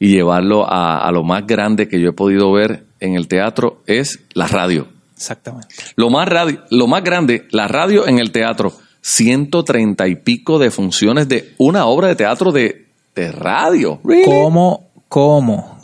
y 0.00 0.08
llevarlo 0.08 0.68
a, 0.68 1.06
a 1.06 1.12
lo 1.12 1.22
más 1.22 1.46
grande 1.46 1.86
que 1.86 2.00
yo 2.00 2.08
he 2.08 2.12
podido 2.12 2.50
ver 2.50 2.86
en 2.98 3.14
el 3.14 3.28
teatro 3.28 3.82
es 3.86 4.24
la 4.34 4.48
radio. 4.48 4.93
Exactamente. 5.16 5.74
Lo 5.96 6.10
más, 6.10 6.28
radi- 6.28 6.60
lo 6.70 6.86
más 6.86 7.02
grande, 7.04 7.46
la 7.50 7.68
radio 7.68 8.06
en 8.06 8.18
el 8.18 8.30
teatro. 8.32 8.72
130 9.00 10.08
y 10.08 10.16
pico 10.16 10.58
de 10.58 10.70
funciones 10.70 11.28
de 11.28 11.54
una 11.58 11.84
obra 11.86 12.08
de 12.08 12.16
teatro 12.16 12.52
de, 12.52 12.86
de 13.14 13.30
radio. 13.32 14.00
Really? 14.02 14.24
¿Cómo, 14.24 14.88
cómo? 15.08 15.78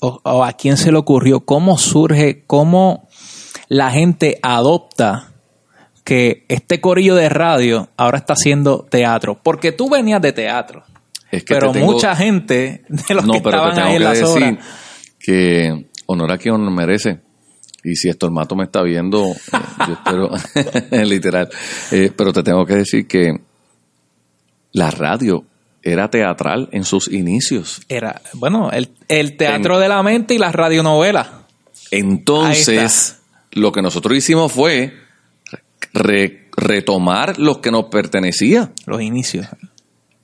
O, 0.00 0.20
o 0.24 0.44
a 0.44 0.52
quién 0.54 0.76
se 0.76 0.90
le 0.90 0.98
ocurrió? 0.98 1.40
¿Cómo 1.44 1.78
surge? 1.78 2.42
¿Cómo 2.46 3.08
la 3.68 3.92
gente 3.92 4.38
adopta 4.42 5.28
que 6.04 6.44
este 6.48 6.80
corillo 6.80 7.14
de 7.14 7.28
radio 7.28 7.88
ahora 7.96 8.18
está 8.18 8.32
haciendo 8.32 8.86
teatro? 8.90 9.38
Porque 9.40 9.70
tú 9.70 9.88
venías 9.88 10.20
de 10.20 10.32
teatro. 10.32 10.82
Es 11.30 11.44
que 11.44 11.54
pero 11.54 11.70
te 11.70 11.78
tengo- 11.78 11.92
mucha 11.92 12.16
gente 12.16 12.82
de 12.88 13.14
los 13.14 13.24
no, 13.24 13.34
que 13.34 13.40
pero 13.40 13.56
estaban 13.68 13.74
te 13.76 13.80
tengo 13.82 13.88
ahí 13.88 13.94
en 13.94 13.98
que 14.00 14.04
las 14.04 14.18
decir 14.18 14.42
horas. 14.42 14.66
que 15.20 15.86
honor 16.06 16.32
a 16.32 16.38
quien 16.38 16.74
merece. 16.74 17.20
Y 17.84 17.96
si 17.96 18.08
Estormato 18.08 18.54
me 18.54 18.64
está 18.64 18.82
viendo, 18.82 19.26
eh, 19.26 19.36
yo 19.86 19.92
espero, 19.94 20.30
literal. 21.04 21.48
Eh, 21.90 22.12
pero 22.16 22.32
te 22.32 22.42
tengo 22.42 22.64
que 22.64 22.74
decir 22.76 23.06
que 23.08 23.32
la 24.72 24.90
radio 24.90 25.44
era 25.82 26.08
teatral 26.08 26.68
en 26.72 26.84
sus 26.84 27.08
inicios. 27.10 27.80
Era, 27.88 28.22
bueno, 28.34 28.70
el, 28.70 28.90
el 29.08 29.36
teatro 29.36 29.78
de 29.80 29.88
la 29.88 30.02
mente 30.02 30.34
y 30.34 30.38
las 30.38 30.54
radionovelas. 30.54 31.26
Ahí 31.28 32.00
Entonces, 32.00 33.18
lo 33.50 33.72
que 33.72 33.82
nosotros 33.82 34.16
hicimos 34.16 34.52
fue 34.52 34.94
re- 35.92 36.48
retomar 36.56 37.38
los 37.38 37.58
que 37.58 37.70
nos 37.72 37.86
pertenecía. 37.86 38.72
Los 38.86 39.02
inicios. 39.02 39.46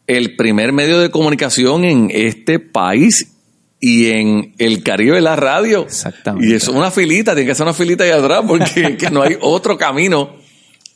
El 0.07 0.37
primer 0.37 0.73
medio 0.73 1.01
de 1.01 1.11
comunicación 1.11 1.85
en 1.85 2.11
este 2.12 2.61
país 2.61 3.35
y 3.81 4.09
en 4.09 4.55
el 4.59 4.83
Caribe 4.83 5.21
la 5.21 5.37
radio. 5.37 5.83
Exactamente. 5.83 6.49
Y 6.49 6.55
es 6.55 6.69
una 6.69 6.91
filita, 6.91 7.35
tiene 7.35 7.49
que 7.49 7.55
ser 7.55 7.64
una 7.64 7.75
filita 7.75 8.05
ahí 8.05 8.11
atrás 8.11 8.45
porque 8.47 8.97
que 8.99 9.11
no 9.11 9.23
hay 9.23 9.37
otro 9.41 9.77
camino. 9.77 10.37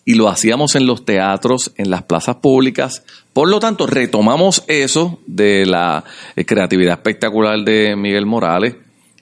Y 0.05 0.15
lo 0.15 0.29
hacíamos 0.29 0.75
en 0.75 0.87
los 0.87 1.05
teatros, 1.05 1.73
en 1.77 1.89
las 1.89 2.03
plazas 2.03 2.37
públicas. 2.37 3.05
Por 3.33 3.49
lo 3.49 3.61
tanto, 3.61 3.87
retomamos 3.87 4.65
eso 4.67 5.21
de 5.27 5.65
la 5.65 6.03
eh, 6.35 6.45
creatividad 6.45 6.95
espectacular 6.95 7.61
de 7.65 7.95
Miguel 7.95 8.27
Morales. 8.27 8.75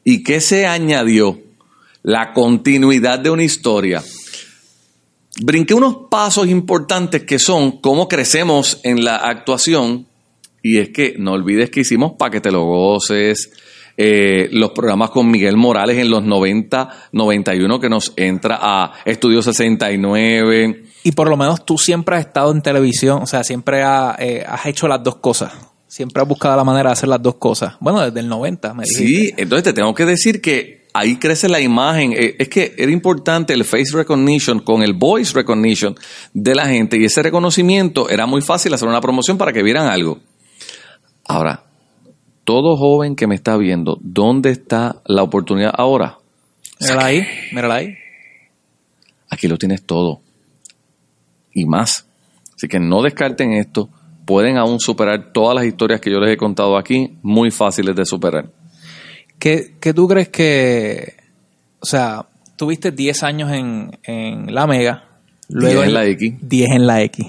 ¿Y 0.05 0.23
qué 0.23 0.41
se 0.41 0.67
añadió? 0.67 1.39
La 2.03 2.33
continuidad 2.33 3.19
de 3.19 3.29
una 3.29 3.45
historia. 3.45 4.03
Brinqué 5.43 5.75
unos 5.75 6.09
pasos 6.11 6.49
importantes 6.49 7.25
que 7.25 7.39
son 7.39 7.73
cómo 7.73 8.09
crecemos 8.09 8.81
en 8.83 9.05
la 9.05 9.17
actuación. 9.17 10.07
Y 10.63 10.79
es 10.79 10.91
que 10.91 11.15
no 11.19 11.33
olvides 11.33 11.71
que 11.71 11.81
hicimos 11.81 12.13
para 12.19 12.31
que 12.31 12.41
te 12.41 12.51
lo 12.51 12.65
goces, 12.65 13.51
eh, 13.97 14.49
los 14.53 14.71
programas 14.71 15.11
con 15.11 15.31
Miguel 15.31 15.57
Morales 15.57 15.99
en 15.99 16.11
los 16.11 16.23
90, 16.23 16.89
91 17.13 17.81
que 17.81 17.89
nos 17.89 18.13
entra 18.17 18.59
a 18.61 18.93
Estudio 19.05 19.43
69. 19.43 20.85
Y 21.03 21.13
por 21.13 21.29
lo 21.29 21.37
menos 21.37 21.65
tú 21.65 21.79
siempre 21.79 22.17
has 22.17 22.27
estado 22.27 22.53
en 22.53 22.63
televisión, 22.63 23.23
o 23.23 23.27
sea, 23.27 23.43
siempre 23.45 23.83
ha- 23.83 24.17
eh, 24.19 24.45
has 24.47 24.67
hecho 24.67 24.87
las 24.89 25.03
dos 25.03 25.17
cosas. 25.17 25.53
Siempre 25.89 26.23
has 26.23 26.29
buscado 26.29 26.57
la 26.57 26.65
manera 26.65 26.91
de 26.91 26.93
hacer 26.93 27.09
las 27.09 27.21
dos 27.23 27.35
cosas. 27.37 27.75
Bueno, 27.81 28.01
desde 28.03 28.21
el 28.21 28.29
90, 28.29 28.75
me 28.75 28.85
dijiste. 28.85 29.05
Sí, 29.07 29.35
entonces 29.37 29.65
te 29.65 29.73
tengo 29.73 29.93
que 29.95 30.05
decir 30.05 30.41
que 30.41 30.87
ahí 30.93 31.17
crece 31.17 31.49
la 31.49 31.61
imagen. 31.61 32.13
Eh, 32.13 32.37
Es 32.39 32.49
que 32.49 32.75
era 32.79 32.93
importante 32.93 33.53
el 33.55 33.65
face 33.65 33.93
recognition 33.97 34.61
con 34.61 34.83
el 34.83 34.93
voice 34.93 35.33
recognition 35.35 35.97
de 36.33 36.55
la 36.55 36.67
gente 36.67 36.97
y 36.97 37.05
ese 37.07 37.23
reconocimiento 37.23 38.09
era 38.09 38.27
muy 38.27 38.41
fácil 38.41 38.73
hacer 38.75 38.89
una 38.89 39.01
promoción 39.01 39.37
para 39.37 39.53
que 39.53 39.63
vieran 39.65 39.89
algo. 39.89 40.21
Ahora, 41.31 41.63
todo 42.43 42.77
joven 42.77 43.15
que 43.15 43.29
me 43.29 43.37
está 43.37 43.57
viendo, 43.57 44.01
¿dónde 44.01 44.51
está 44.51 45.01
la 45.07 45.23
oportunidad 45.23 45.71
ahora? 45.73 46.19
Mírala 46.81 47.05
ahí, 47.05 47.23
mírala 47.53 47.75
ahí. 47.77 47.95
Aquí 49.29 49.47
lo 49.47 49.57
tienes 49.57 49.85
todo 49.85 50.23
y 51.55 51.67
más. 51.67 52.09
Así 52.57 52.67
que 52.67 52.81
no 52.81 53.01
descarten 53.03 53.53
esto. 53.53 53.89
Pueden 54.27 54.57
aún 54.57 54.81
superar 54.81 55.31
todas 55.33 55.55
las 55.55 55.67
historias 55.67 56.01
que 56.01 56.11
yo 56.11 56.19
les 56.19 56.35
he 56.35 56.37
contado 56.37 56.77
aquí, 56.77 57.17
muy 57.23 57.53
fáciles 57.53 57.95
de 57.95 58.05
superar. 58.05 58.51
¿Qué, 59.39 59.77
qué 59.81 59.95
tú 59.95 60.09
crees 60.09 60.31
que, 60.31 61.15
o 61.79 61.87
sea, 61.87 62.27
tuviste 62.57 62.91
10 62.91 63.23
años 63.23 63.53
en, 63.53 63.97
en 64.03 64.53
la 64.53 64.67
Mega, 64.67 65.05
luego 65.49 65.83
10 65.83 65.87
en 65.87 65.95
la 65.95 66.07
X. 66.07 66.35
10 66.41 66.71
en 66.73 66.87
la 66.89 67.03
X. 67.03 67.25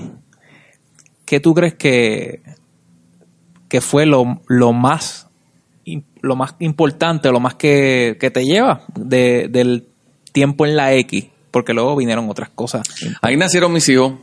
¿Qué 1.23 1.39
tú 1.39 1.53
crees 1.53 1.75
que, 1.75 2.41
que 3.71 3.79
fue 3.79 4.05
lo, 4.05 4.41
lo 4.49 4.73
más 4.73 5.27
lo 6.21 6.35
más 6.35 6.55
importante, 6.59 7.31
lo 7.31 7.39
más 7.39 7.55
que, 7.55 8.17
que 8.19 8.29
te 8.29 8.43
lleva 8.43 8.83
de- 8.95 9.47
del 9.49 9.87
tiempo 10.33 10.65
en 10.65 10.75
la 10.75 10.93
X? 10.93 11.25
Porque 11.51 11.73
luego 11.73 11.95
vinieron 11.95 12.29
otras 12.29 12.49
cosas. 12.49 12.83
Ahí 13.21 13.37
nacieron 13.37 13.71
mis 13.71 13.87
hijos. 13.89 14.13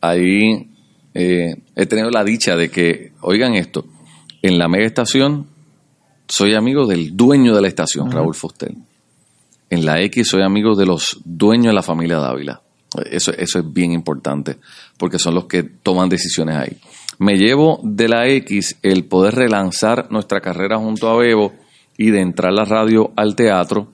Ahí 0.00 0.70
eh, 1.14 1.56
he 1.76 1.86
tenido 1.86 2.10
la 2.10 2.24
dicha 2.24 2.56
de 2.56 2.70
que, 2.70 3.12
oigan 3.20 3.54
esto, 3.54 3.84
en 4.42 4.58
la 4.58 4.66
mega 4.68 4.86
estación 4.86 5.46
soy 6.26 6.54
amigo 6.54 6.86
del 6.86 7.14
dueño 7.16 7.54
de 7.54 7.60
la 7.62 7.68
estación, 7.68 8.10
Raúl 8.10 8.34
Fostel. 8.34 8.76
En 9.70 9.84
la 9.84 10.00
X 10.02 10.28
soy 10.30 10.42
amigo 10.42 10.74
de 10.74 10.86
los 10.86 11.20
dueños 11.24 11.66
de 11.66 11.72
la 11.74 11.82
familia 11.82 12.16
Dávila. 12.18 12.62
Eso, 13.10 13.32
eso 13.32 13.58
es 13.58 13.72
bien 13.72 13.92
importante, 13.92 14.56
porque 14.98 15.18
son 15.18 15.34
los 15.34 15.44
que 15.46 15.62
toman 15.64 16.08
decisiones 16.08 16.56
ahí. 16.56 16.76
Me 17.18 17.36
llevo 17.36 17.80
de 17.82 18.08
la 18.08 18.26
X 18.28 18.78
el 18.82 19.04
poder 19.04 19.34
relanzar 19.34 20.10
nuestra 20.10 20.40
carrera 20.40 20.78
junto 20.78 21.08
a 21.08 21.16
Bebo 21.16 21.52
y 21.96 22.10
de 22.10 22.20
entrar 22.20 22.52
la 22.52 22.64
radio 22.64 23.12
al 23.16 23.36
teatro. 23.36 23.88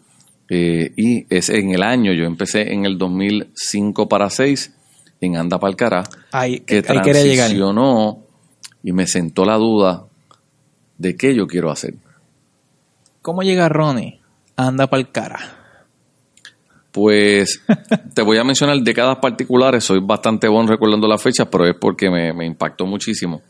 eh, 0.49 0.93
y 0.97 1.27
es 1.33 1.49
en 1.49 1.71
el 1.71 1.83
año, 1.83 2.13
yo 2.13 2.25
empecé 2.25 2.73
en 2.73 2.85
el 2.85 2.99
2005 2.99 4.09
para 4.09 4.29
6 4.31 4.75
en 5.21 5.37
Anda 5.37 5.61
Palcará, 5.61 6.03
Ahí, 6.33 6.61
que 6.61 6.77
ahí 6.77 6.83
transicionó 6.83 8.19
y 8.83 8.93
me 8.93 9.07
sentó 9.07 9.45
la 9.45 9.57
duda 9.57 10.07
de 10.99 11.17
qué 11.17 11.35
yo 11.35 11.47
quiero 11.47 11.71
hacer. 11.71 11.95
¿Cómo 13.23 13.43
llega 13.43 13.69
Ronnie? 13.69 14.19
Anda 14.57 14.89
para 14.89 15.01
el 15.01 15.11
cara. 15.13 15.60
Pues 16.93 17.63
te 18.15 18.23
voy 18.23 18.39
a 18.39 18.45
mencionar 18.45 18.79
décadas 18.81 19.19
particulares, 19.19 19.85
soy 19.85 20.01
bastante 20.01 20.49
bueno 20.49 20.69
recordando 20.71 21.07
las 21.07 21.23
fechas, 21.23 21.49
pero 21.51 21.67
es 21.67 21.77
porque 21.81 22.11
me, 22.11 22.33
me 22.33 22.47
impactó 22.47 22.87
muchísimo. 22.87 23.43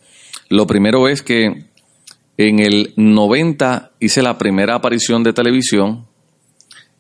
Lo 0.48 0.66
primero 0.66 1.08
es 1.08 1.22
que 1.22 1.64
en 2.36 2.58
el 2.58 2.92
90 2.96 3.92
hice 4.00 4.22
la 4.22 4.38
primera 4.38 4.74
aparición 4.74 5.22
de 5.22 5.32
televisión 5.32 6.06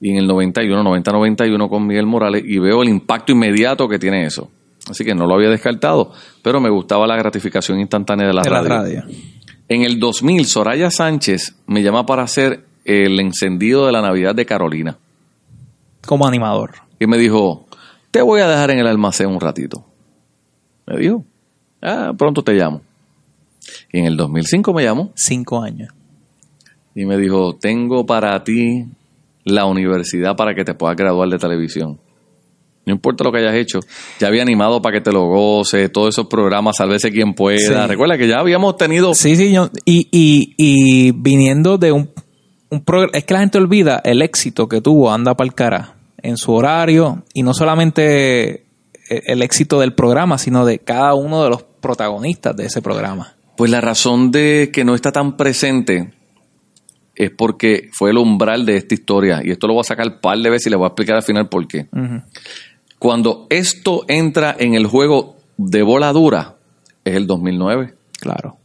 y 0.00 0.10
en 0.10 0.18
el 0.18 0.26
91, 0.26 0.82
90-91 0.82 1.68
con 1.68 1.86
Miguel 1.86 2.06
Morales 2.06 2.42
y 2.46 2.58
veo 2.58 2.82
el 2.82 2.88
impacto 2.88 3.32
inmediato 3.32 3.88
que 3.88 3.98
tiene 3.98 4.24
eso. 4.24 4.50
Así 4.88 5.04
que 5.04 5.14
no 5.14 5.26
lo 5.26 5.34
había 5.34 5.50
descartado, 5.50 6.12
pero 6.42 6.60
me 6.60 6.70
gustaba 6.70 7.06
la 7.06 7.16
gratificación 7.16 7.78
instantánea 7.80 8.26
de 8.26 8.32
la, 8.32 8.42
de 8.42 8.50
la 8.50 8.62
radio. 8.62 9.02
radio. 9.02 9.16
En 9.68 9.82
el 9.82 10.00
2000, 10.00 10.46
Soraya 10.46 10.90
Sánchez 10.90 11.54
me 11.66 11.82
llama 11.82 12.06
para 12.06 12.22
hacer 12.22 12.64
el 12.84 13.20
encendido 13.20 13.86
de 13.86 13.92
la 13.92 14.00
Navidad 14.02 14.34
de 14.34 14.46
Carolina. 14.46 14.98
Como 16.10 16.26
animador. 16.26 16.72
Y 16.98 17.06
me 17.06 17.16
dijo, 17.18 17.66
te 18.10 18.20
voy 18.20 18.40
a 18.40 18.48
dejar 18.48 18.72
en 18.72 18.80
el 18.80 18.88
almacén 18.88 19.28
un 19.28 19.40
ratito. 19.40 19.84
Me 20.88 20.96
dijo, 20.98 21.24
ah, 21.80 22.12
pronto 22.18 22.42
te 22.42 22.52
llamo. 22.54 22.80
Y 23.92 24.00
en 24.00 24.06
el 24.06 24.16
2005 24.16 24.72
me 24.74 24.82
llamó 24.82 25.12
Cinco 25.14 25.62
años. 25.62 25.92
y 26.96 27.04
me 27.06 27.16
dijo, 27.16 27.54
tengo 27.60 28.04
para 28.06 28.42
ti 28.42 28.86
la 29.44 29.66
universidad 29.66 30.34
para 30.34 30.52
que 30.52 30.64
te 30.64 30.74
puedas 30.74 30.96
graduar 30.96 31.28
de 31.28 31.38
televisión. 31.38 32.00
No 32.86 32.92
importa 32.92 33.22
lo 33.22 33.30
que 33.30 33.38
hayas 33.38 33.54
hecho, 33.54 33.78
ya 34.18 34.26
había 34.26 34.42
animado 34.42 34.82
para 34.82 34.96
que 34.98 35.00
te 35.00 35.12
lo 35.12 35.26
goces, 35.28 35.92
todos 35.92 36.08
esos 36.08 36.26
programas, 36.26 36.76
sálvese 36.78 37.12
quien 37.12 37.34
pueda. 37.34 37.82
Sí. 37.82 37.88
Recuerda 37.88 38.18
que 38.18 38.26
ya 38.26 38.40
habíamos 38.40 38.76
tenido 38.76 39.14
Sí, 39.14 39.36
sí, 39.36 39.52
yo- 39.52 39.70
y, 39.84 40.08
y, 40.10 40.54
y 40.58 41.12
viniendo 41.12 41.78
de 41.78 41.92
un, 41.92 42.10
un 42.70 42.84
programa, 42.84 43.12
es 43.16 43.24
que 43.24 43.34
la 43.34 43.40
gente 43.40 43.58
olvida 43.58 44.00
el 44.04 44.22
éxito 44.22 44.66
que 44.68 44.80
tuvo 44.80 45.12
Anda 45.12 45.36
Pa'l 45.36 45.54
Cara 45.54 45.94
en 46.22 46.36
su 46.36 46.52
horario, 46.52 47.24
y 47.34 47.42
no 47.42 47.54
solamente 47.54 48.66
el, 49.08 49.22
el 49.26 49.42
éxito 49.42 49.80
del 49.80 49.94
programa, 49.94 50.38
sino 50.38 50.64
de 50.64 50.78
cada 50.78 51.14
uno 51.14 51.42
de 51.42 51.50
los 51.50 51.62
protagonistas 51.62 52.56
de 52.56 52.66
ese 52.66 52.82
programa. 52.82 53.34
Pues 53.56 53.70
la 53.70 53.80
razón 53.80 54.30
de 54.30 54.70
que 54.72 54.84
no 54.84 54.94
está 54.94 55.12
tan 55.12 55.36
presente 55.36 56.14
es 57.14 57.30
porque 57.30 57.90
fue 57.92 58.10
el 58.10 58.16
umbral 58.16 58.64
de 58.64 58.76
esta 58.76 58.94
historia. 58.94 59.42
Y 59.44 59.50
esto 59.50 59.66
lo 59.66 59.74
voy 59.74 59.82
a 59.82 59.84
sacar 59.84 60.06
un 60.06 60.20
par 60.20 60.38
de 60.38 60.48
veces 60.48 60.68
y 60.68 60.70
le 60.70 60.76
voy 60.76 60.86
a 60.86 60.88
explicar 60.88 61.16
al 61.16 61.22
final 61.22 61.48
por 61.50 61.68
qué. 61.68 61.86
Cuando 62.98 63.46
esto 63.50 64.04
entra 64.08 64.56
en 64.58 64.74
el 64.74 64.86
juego 64.86 65.36
de 65.58 65.82
bola 65.82 66.12
dura, 66.12 66.56
es 67.04 67.14
el 67.14 67.26
2009. 67.26 67.94
Claro. 68.18 68.56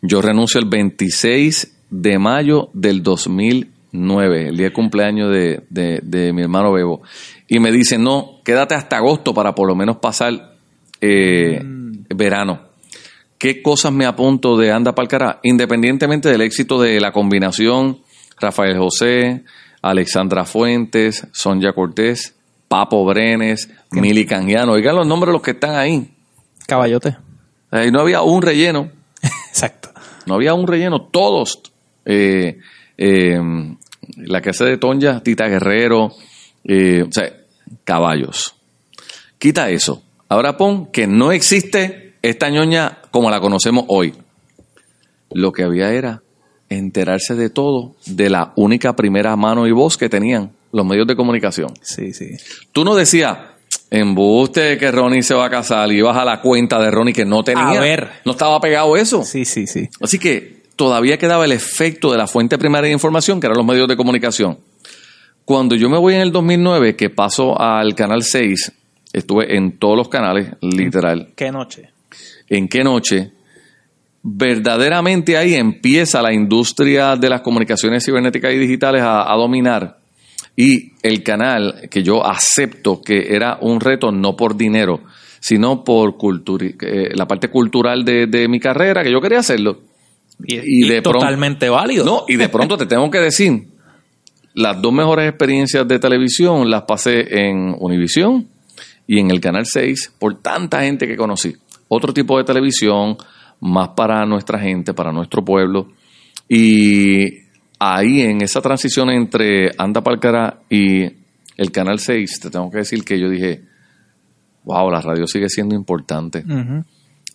Yo 0.00 0.22
renuncio 0.22 0.58
el 0.60 0.66
26 0.66 1.76
de 1.90 2.18
mayo 2.18 2.70
del 2.72 3.02
2009, 3.02 3.77
el 3.92 4.56
día 4.56 4.66
de 4.66 4.72
cumpleaños 4.72 5.30
de, 5.30 5.64
de- 5.70 6.00
de 6.02 6.32
mi 6.32 6.42
hermano 6.42 6.72
Bebo. 6.72 7.02
Y 7.46 7.58
me 7.60 7.70
dicen, 7.72 8.02
no, 8.02 8.40
quédate 8.44 8.74
hasta 8.74 8.96
agosto 8.98 9.32
para 9.34 9.54
por 9.54 9.66
lo 9.66 9.74
menos 9.74 9.96
pasar 9.98 10.54
eh, 11.00 11.60
verano. 12.14 12.60
¿Qué 13.38 13.62
cosas 13.62 13.92
me 13.92 14.04
apunto 14.04 14.56
de 14.56 14.72
Anda 14.72 14.94
Palcará? 14.94 15.38
Independientemente 15.44 16.28
del 16.28 16.40
éxito 16.42 16.80
de 16.80 17.00
la 17.00 17.12
combinación, 17.12 17.98
Rafael 18.40 18.76
José, 18.76 19.44
Alexandra 19.80 20.44
Fuentes, 20.44 21.26
Sonja 21.32 21.72
Cortés, 21.72 22.34
Papo 22.66 23.04
Brenes, 23.04 23.70
Mili 23.92 24.26
Canjiano. 24.26 24.72
Oigan 24.72 24.96
los 24.96 25.06
nombres 25.06 25.28
de 25.28 25.32
los 25.34 25.42
que 25.42 25.52
están 25.52 25.76
ahí. 25.76 26.10
Caballote. 26.66 27.16
Ahí 27.70 27.90
no 27.92 28.00
había 28.00 28.22
un 28.22 28.42
relleno. 28.42 28.90
Exacto. 29.22 29.90
No 30.26 30.34
había 30.34 30.52
un 30.54 30.66
relleno, 30.66 31.00
todos. 31.02 31.62
Eh, 32.04 32.58
eh, 32.98 33.40
la 34.16 34.40
que 34.40 34.50
hace 34.50 34.64
de 34.64 34.76
Tonja, 34.76 35.22
Tita 35.22 35.48
Guerrero, 35.48 36.12
eh, 36.64 37.02
o 37.02 37.12
sea, 37.12 37.32
caballos. 37.84 38.54
Quita 39.38 39.70
eso. 39.70 40.02
Ahora 40.28 40.56
pon 40.56 40.86
que 40.86 41.06
no 41.06 41.32
existe 41.32 42.14
esta 42.22 42.50
ñoña 42.50 42.98
como 43.10 43.30
la 43.30 43.40
conocemos 43.40 43.84
hoy. 43.88 44.14
Lo 45.30 45.52
que 45.52 45.62
había 45.62 45.92
era 45.92 46.22
enterarse 46.68 47.34
de 47.34 47.48
todo 47.48 47.94
de 48.06 48.28
la 48.28 48.52
única 48.56 48.94
primera 48.94 49.34
mano 49.36 49.66
y 49.66 49.72
voz 49.72 49.96
que 49.96 50.08
tenían 50.08 50.50
los 50.72 50.84
medios 50.84 51.06
de 51.06 51.16
comunicación. 51.16 51.72
Sí, 51.80 52.12
sí. 52.12 52.36
Tú 52.72 52.84
no 52.84 52.94
decías, 52.94 53.38
embuste 53.90 54.76
que 54.76 54.90
Ronnie 54.90 55.22
se 55.22 55.34
va 55.34 55.46
a 55.46 55.50
casar 55.50 55.90
y 55.92 55.98
ibas 55.98 56.16
a 56.16 56.24
la 56.24 56.40
cuenta 56.42 56.78
de 56.78 56.90
Ronnie 56.90 57.14
que 57.14 57.24
no 57.24 57.42
tenía. 57.42 57.68
A 57.68 57.80
ver. 57.80 58.10
No 58.24 58.32
estaba 58.32 58.60
pegado 58.60 58.96
eso. 58.96 59.24
Sí, 59.24 59.44
sí, 59.44 59.66
sí. 59.66 59.88
Así 60.00 60.18
que 60.18 60.57
todavía 60.78 61.18
quedaba 61.18 61.44
el 61.44 61.52
efecto 61.52 62.10
de 62.10 62.16
la 62.16 62.26
fuente 62.26 62.56
primaria 62.56 62.86
de 62.86 62.94
información, 62.94 63.40
que 63.40 63.48
eran 63.48 63.58
los 63.58 63.66
medios 63.66 63.88
de 63.88 63.96
comunicación. 63.96 64.58
Cuando 65.44 65.74
yo 65.74 65.90
me 65.90 65.98
voy 65.98 66.14
en 66.14 66.22
el 66.22 66.32
2009, 66.32 66.96
que 66.96 67.10
paso 67.10 67.60
al 67.60 67.94
Canal 67.94 68.22
6, 68.22 68.72
estuve 69.12 69.56
en 69.56 69.78
todos 69.78 69.96
los 69.96 70.08
canales, 70.08 70.54
literal. 70.62 71.32
¿Qué 71.34 71.50
noche? 71.50 71.90
¿En 72.48 72.68
qué 72.68 72.82
noche? 72.82 73.32
verdaderamente 74.22 75.36
ahí 75.36 75.54
empieza 75.54 76.20
la 76.20 76.32
industria 76.32 77.16
de 77.16 77.30
las 77.30 77.40
comunicaciones 77.40 78.04
cibernéticas 78.04 78.52
y 78.52 78.58
digitales 78.58 79.02
a, 79.02 79.32
a 79.32 79.36
dominar. 79.36 79.98
Y 80.56 80.92
el 81.02 81.22
canal 81.22 81.88
que 81.88 82.02
yo 82.02 82.26
acepto 82.26 83.00
que 83.00 83.34
era 83.34 83.58
un 83.60 83.80
reto 83.80 84.10
no 84.10 84.34
por 84.34 84.56
dinero, 84.56 85.02
sino 85.40 85.84
por 85.84 86.16
cultura, 86.16 86.66
eh, 86.66 87.10
la 87.14 87.26
parte 87.26 87.48
cultural 87.48 88.04
de, 88.04 88.26
de 88.26 88.48
mi 88.48 88.58
carrera, 88.58 89.04
que 89.04 89.12
yo 89.12 89.20
quería 89.20 89.38
hacerlo. 89.38 89.87
Y, 90.44 90.84
Y 90.84 90.88
de 90.88 91.02
pronto- 91.02 91.18
totalmente 91.20 91.68
válido. 91.68 92.04
No, 92.04 92.24
y 92.28 92.36
de 92.36 92.48
pronto 92.48 92.76
te 92.76 92.86
tengo 92.86 93.10
que 93.10 93.18
decir, 93.18 93.68
las 94.54 94.80
dos 94.80 94.92
mejores 94.92 95.28
experiencias 95.28 95.86
de 95.86 95.98
televisión 95.98 96.70
las 96.70 96.82
pasé 96.82 97.48
en 97.48 97.74
Univisión 97.78 98.46
y 99.06 99.18
en 99.20 99.30
el 99.30 99.40
Canal 99.40 99.66
6 99.66 100.12
por 100.18 100.40
tanta 100.40 100.82
gente 100.82 101.06
que 101.06 101.16
conocí. 101.16 101.54
Otro 101.88 102.12
tipo 102.12 102.36
de 102.38 102.44
televisión, 102.44 103.16
más 103.60 103.88
para 103.90 104.24
nuestra 104.26 104.58
gente, 104.58 104.94
para 104.94 105.10
nuestro 105.12 105.44
pueblo. 105.44 105.88
Y 106.48 107.24
ahí 107.78 108.20
en 108.22 108.42
esa 108.42 108.60
transición 108.60 109.10
entre 109.10 109.70
Anda 109.78 110.02
Palcara 110.02 110.60
y 110.70 111.02
el 111.56 111.72
Canal 111.72 111.98
6, 111.98 112.40
te 112.40 112.50
tengo 112.50 112.70
que 112.70 112.78
decir 112.78 113.04
que 113.04 113.18
yo 113.18 113.28
dije, 113.28 113.62
wow, 114.64 114.90
la 114.90 115.00
radio 115.00 115.26
sigue 115.26 115.48
siendo 115.48 115.74
importante. 115.74 116.44
Ujú. 116.46 116.84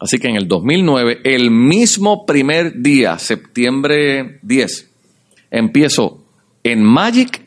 Así 0.04 0.20
que 0.20 0.28
en 0.28 0.36
el 0.36 0.50
2009, 0.50 1.22
el 1.24 1.50
mismo 1.50 2.26
primer 2.26 2.82
día, 2.82 3.18
septiembre 3.20 4.40
10, 4.42 4.90
empiezo 5.50 6.26
en 6.62 6.84
Magic, 6.84 7.46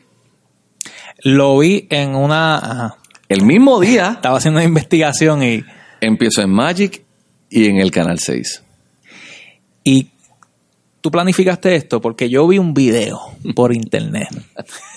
Lo 1.21 1.59
vi 1.59 1.85
en 1.91 2.15
una... 2.15 2.57
ajá. 2.57 2.97
el 3.29 3.43
mismo 3.43 3.79
día 3.79 4.11
Estaba 4.15 4.37
haciendo 4.37 4.59
una 4.59 4.67
investigación 4.67 5.43
y, 5.43 5.63
empiezo 6.01 6.41
en 6.41 6.49
Magic 6.49 7.03
y 7.51 7.65
en 7.67 7.77
el 7.77 7.91
Canal 7.91 8.17
6. 8.17 8.63
y 9.83 10.09
tú 11.01 11.11
planificaste 11.11 11.75
esto 11.75 12.01
porque 12.01 12.27
yo 12.27 12.47
vi 12.47 12.57
un 12.57 12.73
video 12.73 13.19
por 13.55 13.71
internet 13.71 14.29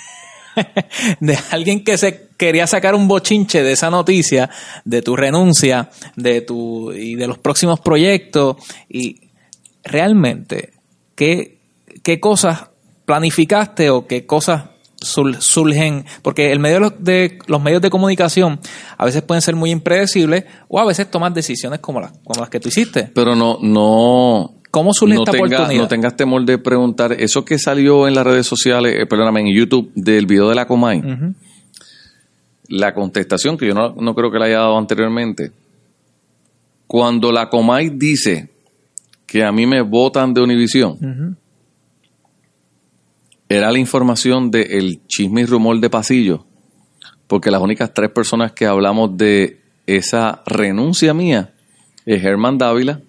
de 1.20 1.38
alguien 1.50 1.84
que 1.84 1.98
se 1.98 2.28
quería 2.36 2.66
sacar 2.66 2.94
un 2.94 3.08
bochinche 3.08 3.62
de 3.62 3.72
esa 3.72 3.90
noticia, 3.90 4.50
de 4.84 5.02
tu 5.02 5.16
renuncia, 5.16 5.90
de 6.16 6.40
tu 6.40 6.92
y 6.92 7.14
de 7.14 7.26
los 7.26 7.38
próximos 7.38 7.80
proyectos 7.80 8.56
y 8.88 9.20
realmente 9.84 10.72
qué 11.14 11.58
qué 12.02 12.20
cosas 12.20 12.70
planificaste 13.04 13.90
o 13.90 14.06
qué 14.06 14.26
cosas 14.26 14.64
surgen 15.02 16.04
porque 16.20 16.52
el 16.52 16.58
medio 16.58 16.74
de 16.74 16.80
los, 16.80 17.04
de 17.04 17.38
los 17.46 17.62
medios 17.62 17.80
de 17.80 17.88
comunicación 17.88 18.60
a 18.98 19.04
veces 19.06 19.22
pueden 19.22 19.40
ser 19.40 19.56
muy 19.56 19.70
impredecibles 19.70 20.44
o 20.68 20.78
a 20.78 20.84
veces 20.84 21.10
tomas 21.10 21.32
decisiones 21.32 21.80
como 21.80 22.00
las 22.00 22.12
como 22.22 22.40
las 22.40 22.50
que 22.50 22.60
tú 22.60 22.68
hiciste. 22.68 23.10
Pero 23.14 23.34
no, 23.34 23.58
no, 23.62 24.59
¿Cómo 24.70 24.92
surge 24.92 25.14
no, 25.14 25.22
esta 25.22 25.32
tenga- 25.32 25.46
oportunidad? 25.46 25.82
no 25.82 25.88
tengas 25.88 26.16
temor 26.16 26.44
de 26.44 26.58
preguntar. 26.58 27.12
Eso 27.12 27.44
que 27.44 27.58
salió 27.58 28.06
en 28.06 28.14
las 28.14 28.24
redes 28.24 28.46
sociales, 28.46 28.94
eh, 28.98 29.06
perdóname, 29.06 29.40
en 29.40 29.54
YouTube 29.54 29.90
del 29.94 30.26
video 30.26 30.48
de 30.48 30.54
la 30.54 30.66
Comay, 30.66 31.02
la 32.68 32.94
contestación 32.94 33.58
que 33.58 33.66
yo 33.66 33.74
no, 33.74 33.94
no 33.96 34.14
creo 34.14 34.30
que 34.30 34.38
la 34.38 34.44
haya 34.46 34.58
dado 34.58 34.78
anteriormente. 34.78 35.50
Cuando 36.86 37.32
la 37.32 37.48
Comay 37.48 37.90
dice 37.90 38.50
que 39.26 39.44
a 39.44 39.50
mí 39.52 39.66
me 39.66 39.80
votan 39.82 40.32
de 40.34 40.40
Univisión, 40.40 41.36
era 43.48 43.72
la 43.72 43.78
información 43.78 44.50
del 44.50 45.00
chisme 45.08 45.40
y 45.42 45.44
rumor 45.46 45.80
de 45.80 45.90
pasillo, 45.90 46.46
porque 47.26 47.50
las 47.50 47.60
únicas 47.60 47.92
tres 47.92 48.10
personas 48.10 48.52
que 48.52 48.66
hablamos 48.66 49.16
de 49.16 49.60
esa 49.86 50.42
renuncia 50.46 51.12
mía 51.14 51.52
es 52.06 52.22
Germán 52.22 52.58
Dávila, 52.58 53.00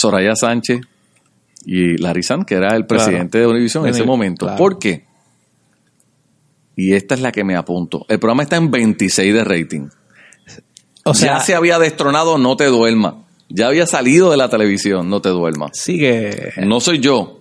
Soraya 0.00 0.36
Sánchez 0.36 0.80
y 1.66 1.96
Larizán, 1.98 2.44
que 2.44 2.54
era 2.54 2.68
el 2.76 2.86
Claro. 2.86 3.04
presidente 3.04 3.38
de 3.38 3.46
Univisión 3.48 3.84
en 3.84 3.90
ese 3.90 4.04
momento. 4.04 4.46
claro. 4.46 4.58
¿Por 4.58 4.78
qué? 4.78 5.04
Y 6.76 6.92
esta 6.94 7.14
es 7.16 7.20
la 7.20 7.32
que 7.32 7.42
me 7.42 7.56
apunto. 7.56 8.06
El 8.08 8.20
programa 8.20 8.44
está 8.44 8.56
en 8.56 8.70
26 8.70 9.34
de 9.34 9.42
rating. 9.44 9.88
O 11.04 11.14
sea, 11.14 11.38
ya 11.38 11.40
se 11.40 11.54
había 11.54 11.78
destronado 11.78 12.38
No 12.38 12.56
Te 12.56 12.66
Duerma. 12.66 13.24
Ya 13.48 13.66
había 13.66 13.86
salido 13.86 14.30
de 14.30 14.36
la 14.36 14.48
televisión 14.48 15.10
No 15.10 15.20
Te 15.20 15.30
Duerma. 15.30 15.70
sigue 15.72 16.52
No 16.64 16.80
soy 16.80 17.00
yo. 17.00 17.40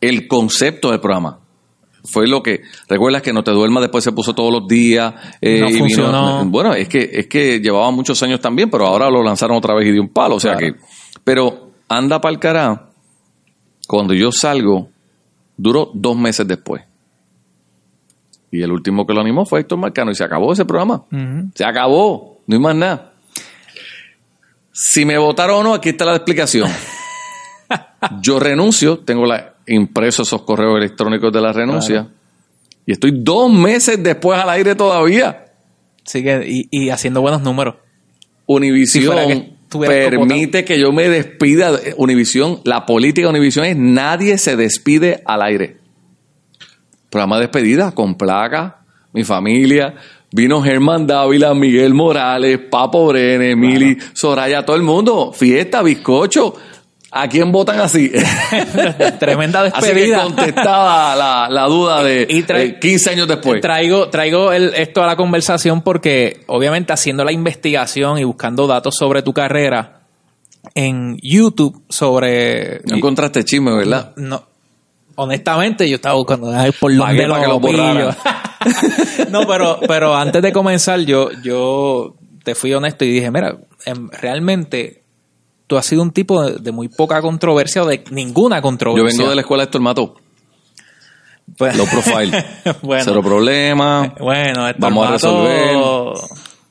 El 0.00 0.26
concepto 0.28 0.90
del 0.90 1.00
programa. 1.00 1.40
Fue 2.04 2.26
lo 2.26 2.42
que. 2.42 2.62
¿Recuerdas 2.88 3.20
que 3.22 3.32
No 3.32 3.42
Te 3.44 3.50
Duermas 3.50 3.82
después 3.82 4.04
se 4.04 4.12
puso 4.12 4.34
todos 4.34 4.52
los 4.52 4.66
días? 4.68 5.12
eh, 5.42 5.60
No 5.60 5.68
y 5.70 5.74
funcionó. 5.74 6.44
bueno, 6.46 6.74
es 6.74 6.88
que, 6.88 7.10
es 7.12 7.26
que 7.26 7.60
llevaba 7.60 7.90
muchos 7.90 8.22
años 8.22 8.40
también, 8.40 8.70
pero 8.70 8.86
ahora 8.86 9.10
lo 9.10 9.22
lanzaron 9.22 9.56
otra 9.56 9.74
vez 9.74 9.88
y 9.88 9.92
de 9.92 10.00
un 10.00 10.08
palo. 10.10 10.36
O 10.36 10.40
sea 10.40 10.54
Claro. 10.56 10.74
que. 10.76 10.80
Pero 11.22 11.70
anda 11.88 12.20
pa'l 12.20 12.38
cará. 12.38 12.88
Cuando 13.86 14.14
yo 14.14 14.32
salgo, 14.32 14.88
duró 15.56 15.90
dos 15.94 16.16
meses 16.16 16.46
después. 16.48 16.82
Y 18.50 18.62
el 18.62 18.72
último 18.72 19.06
que 19.06 19.12
lo 19.12 19.20
animó 19.20 19.44
fue 19.44 19.60
Héctor 19.60 19.78
Marcano 19.78 20.10
y 20.10 20.14
se 20.14 20.24
acabó 20.24 20.52
ese 20.52 20.64
programa. 20.64 21.04
Se 21.54 21.64
acabó. 21.64 22.40
No 22.46 22.56
hay 22.56 22.62
más 22.62 22.76
nada. 22.76 23.12
Si 24.72 25.04
me 25.04 25.18
votaron 25.18 25.60
o 25.60 25.62
no, 25.62 25.74
aquí 25.74 25.90
está 25.90 26.04
la 26.04 26.16
explicación. 26.16 26.68
Yo 28.20 28.38
renuncio, 28.38 28.98
tengo 28.98 29.26
la, 29.26 29.54
impreso 29.66 30.22
esos 30.22 30.42
correos 30.42 30.76
electrónicos 30.76 31.32
de 31.32 31.40
la 31.40 31.52
renuncia. 31.52 32.08
Y 32.86 32.92
estoy 32.92 33.12
dos 33.14 33.50
meses 33.52 34.02
después 34.02 34.38
al 34.38 34.50
aire 34.50 34.74
todavía. 34.74 35.46
sigue 36.04 36.44
y, 36.46 36.68
y 36.70 36.90
haciendo 36.90 37.20
buenos 37.20 37.42
números. 37.42 37.76
Univisión 38.46 39.16
Si 39.18 39.53
permite 39.78 40.64
que 40.64 40.78
yo 40.78 40.92
me 40.92 41.08
despida. 41.08 41.72
de- 41.72 41.94
Univisión, 41.96 42.60
la 42.64 42.86
política 42.86 43.26
de 43.26 43.30
Univisión 43.30 43.64
es 43.64 43.76
nadie 43.76 44.38
se 44.38 44.56
despide 44.56 45.22
al 45.26 45.42
aire. 45.42 45.76
Programa 47.10 47.36
de 47.36 47.42
despedida 47.42 47.92
con 47.92 48.16
placa, 48.16 48.78
mi 49.12 49.24
familia. 49.24 49.94
Vino 50.32 50.60
Germán 50.62 51.06
Dávila, 51.06 51.54
Miguel 51.54 51.94
Morales, 51.94 52.58
Papo 52.68 53.06
Brenes, 53.06 53.56
Mili, 53.56 53.96
Soraya, 54.14 54.64
todo 54.64 54.74
el 54.76 54.82
mundo. 54.82 55.32
Fiesta, 55.32 55.80
bizcocho. 55.80 56.56
¿A 57.16 57.28
quién 57.28 57.52
votan 57.52 57.78
así? 57.80 58.10
Tremenda 59.20 59.60
Así 59.62 59.72
que 59.72 59.94
despedida. 59.94 60.22
contestaba 60.24 61.14
la, 61.14 61.48
la 61.48 61.64
duda 61.66 62.02
de 62.02 62.26
Y 62.28 62.42
trae- 62.42 62.70
eh, 62.70 62.78
15 62.80 63.10
años 63.10 63.28
después. 63.28 63.60
Traigo, 63.60 64.08
traigo 64.10 64.52
el- 64.52 64.74
esto 64.74 65.02
a 65.02 65.06
la 65.06 65.14
conversación 65.14 65.82
porque 65.82 66.42
obviamente 66.48 66.92
haciendo 66.92 67.22
la 67.24 67.30
investigación 67.30 68.18
y 68.18 68.24
buscando 68.24 68.66
datos 68.66 68.96
sobre 68.96 69.22
tu 69.22 69.32
carrera 69.32 70.00
en 70.74 71.16
YouTube 71.22 71.82
sobre... 71.88 72.80
No 72.84 72.96
encontraste 72.96 73.44
chisme, 73.44 73.72
¿verdad? 73.76 74.12
No, 74.16 74.42
honestamente 75.14 75.88
yo 75.88 75.96
estaba 75.96 76.16
buscando 76.16 76.50
ay, 76.50 76.72
por 76.72 76.96
dónde 76.96 77.28
para 77.28 77.40
que 77.42 77.46
lo 77.46 77.54
lo 77.54 77.60
pillo. 77.60 78.10
no, 79.30 79.46
pero, 79.46 79.78
pero 79.86 80.16
antes 80.16 80.42
de 80.42 80.52
comenzar 80.52 80.98
yo, 81.00 81.30
yo 81.44 82.16
te 82.42 82.56
fui 82.56 82.72
honesto 82.74 83.04
y 83.04 83.12
dije, 83.12 83.30
mira, 83.30 83.56
realmente 84.20 85.03
tú 85.66 85.76
has 85.76 85.86
sido 85.86 86.02
un 86.02 86.10
tipo 86.12 86.42
de, 86.42 86.56
de 86.58 86.72
muy 86.72 86.88
poca 86.88 87.20
controversia 87.22 87.82
o 87.82 87.86
de 87.86 88.04
ninguna 88.10 88.56
Yo 88.56 88.62
controversia. 88.62 89.18
vengo 89.18 89.30
de 89.30 89.34
la 89.36 89.40
escuela 89.42 89.64
Héctor 89.64 89.80
Mato. 89.80 90.14
Pues- 91.56 91.76
Low 91.76 91.86
profile. 91.86 92.44
bueno, 92.82 93.04
Cero 93.04 93.22
problema. 93.22 94.14
bueno, 94.18 94.66
Vamos 94.78 95.06
a 95.08 95.10
resolver. 95.12 95.76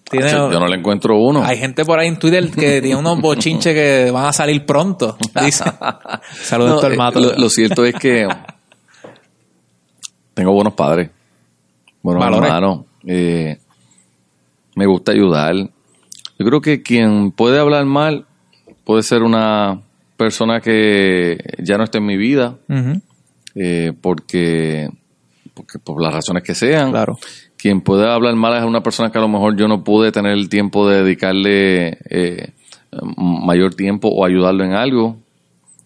Tiene, 0.09 0.29
Yo 0.29 0.59
no 0.59 0.67
le 0.67 0.75
encuentro 0.75 1.17
uno. 1.17 1.43
Hay 1.43 1.57
gente 1.57 1.83
por 1.85 1.97
ahí 1.99 2.07
en 2.07 2.19
Twitter 2.19 2.51
que 2.51 2.81
tiene 2.81 2.95
unos 2.95 3.19
bochinches 3.19 3.73
que 3.73 4.11
van 4.11 4.25
a 4.25 4.33
salir 4.33 4.63
pronto. 4.65 5.17
Dice. 5.43 5.63
Saludos, 6.43 6.69
No, 6.71 6.75
Héctor 6.77 6.93
eh, 6.93 6.97
Mato. 6.97 7.19
Lo, 7.19 7.33
lo 7.35 7.49
cierto 7.49 7.83
es 7.85 7.95
que 7.95 8.27
tengo 10.33 10.51
buenos 10.53 10.73
padres, 10.73 11.09
buenos 12.01 12.23
Valores. 12.23 12.47
hermanos. 12.49 12.79
eh, 13.07 13.57
me 14.75 14.85
gusta 14.85 15.11
ayudar. 15.11 15.55
Yo 15.55 16.45
creo 16.45 16.61
que 16.61 16.81
quien 16.81 17.31
puede 17.31 17.59
hablar 17.59 17.85
mal 17.85 18.25
puede 18.83 19.03
ser 19.03 19.23
una 19.23 19.79
persona 20.17 20.61
que 20.61 21.37
ya 21.59 21.77
no 21.77 21.83
está 21.83 21.97
en 21.97 22.05
mi 22.05 22.17
vida, 22.17 22.55
eh, 23.55 23.93
porque, 24.01 24.89
porque 25.53 25.79
por 25.79 26.01
las 26.01 26.13
razones 26.13 26.43
que 26.43 26.55
sean. 26.55 26.91
Claro. 26.91 27.17
Quien 27.57 27.81
puede 27.81 28.09
hablar 28.11 28.35
mal 28.35 28.57
es 28.57 28.63
una 28.63 28.83
persona 28.83 29.11
que 29.11 29.17
a 29.17 29.21
lo 29.21 29.27
mejor 29.29 29.55
yo 29.55 29.67
no 29.67 29.83
pude 29.83 30.11
tener 30.11 30.33
el 30.33 30.49
tiempo 30.49 30.87
de 30.89 31.03
dedicarle 31.03 31.97
eh, 32.09 32.49
mayor 33.17 33.73
tiempo 33.75 34.09
o 34.09 34.25
ayudarlo 34.25 34.63
en 34.63 34.73
algo. 34.73 35.17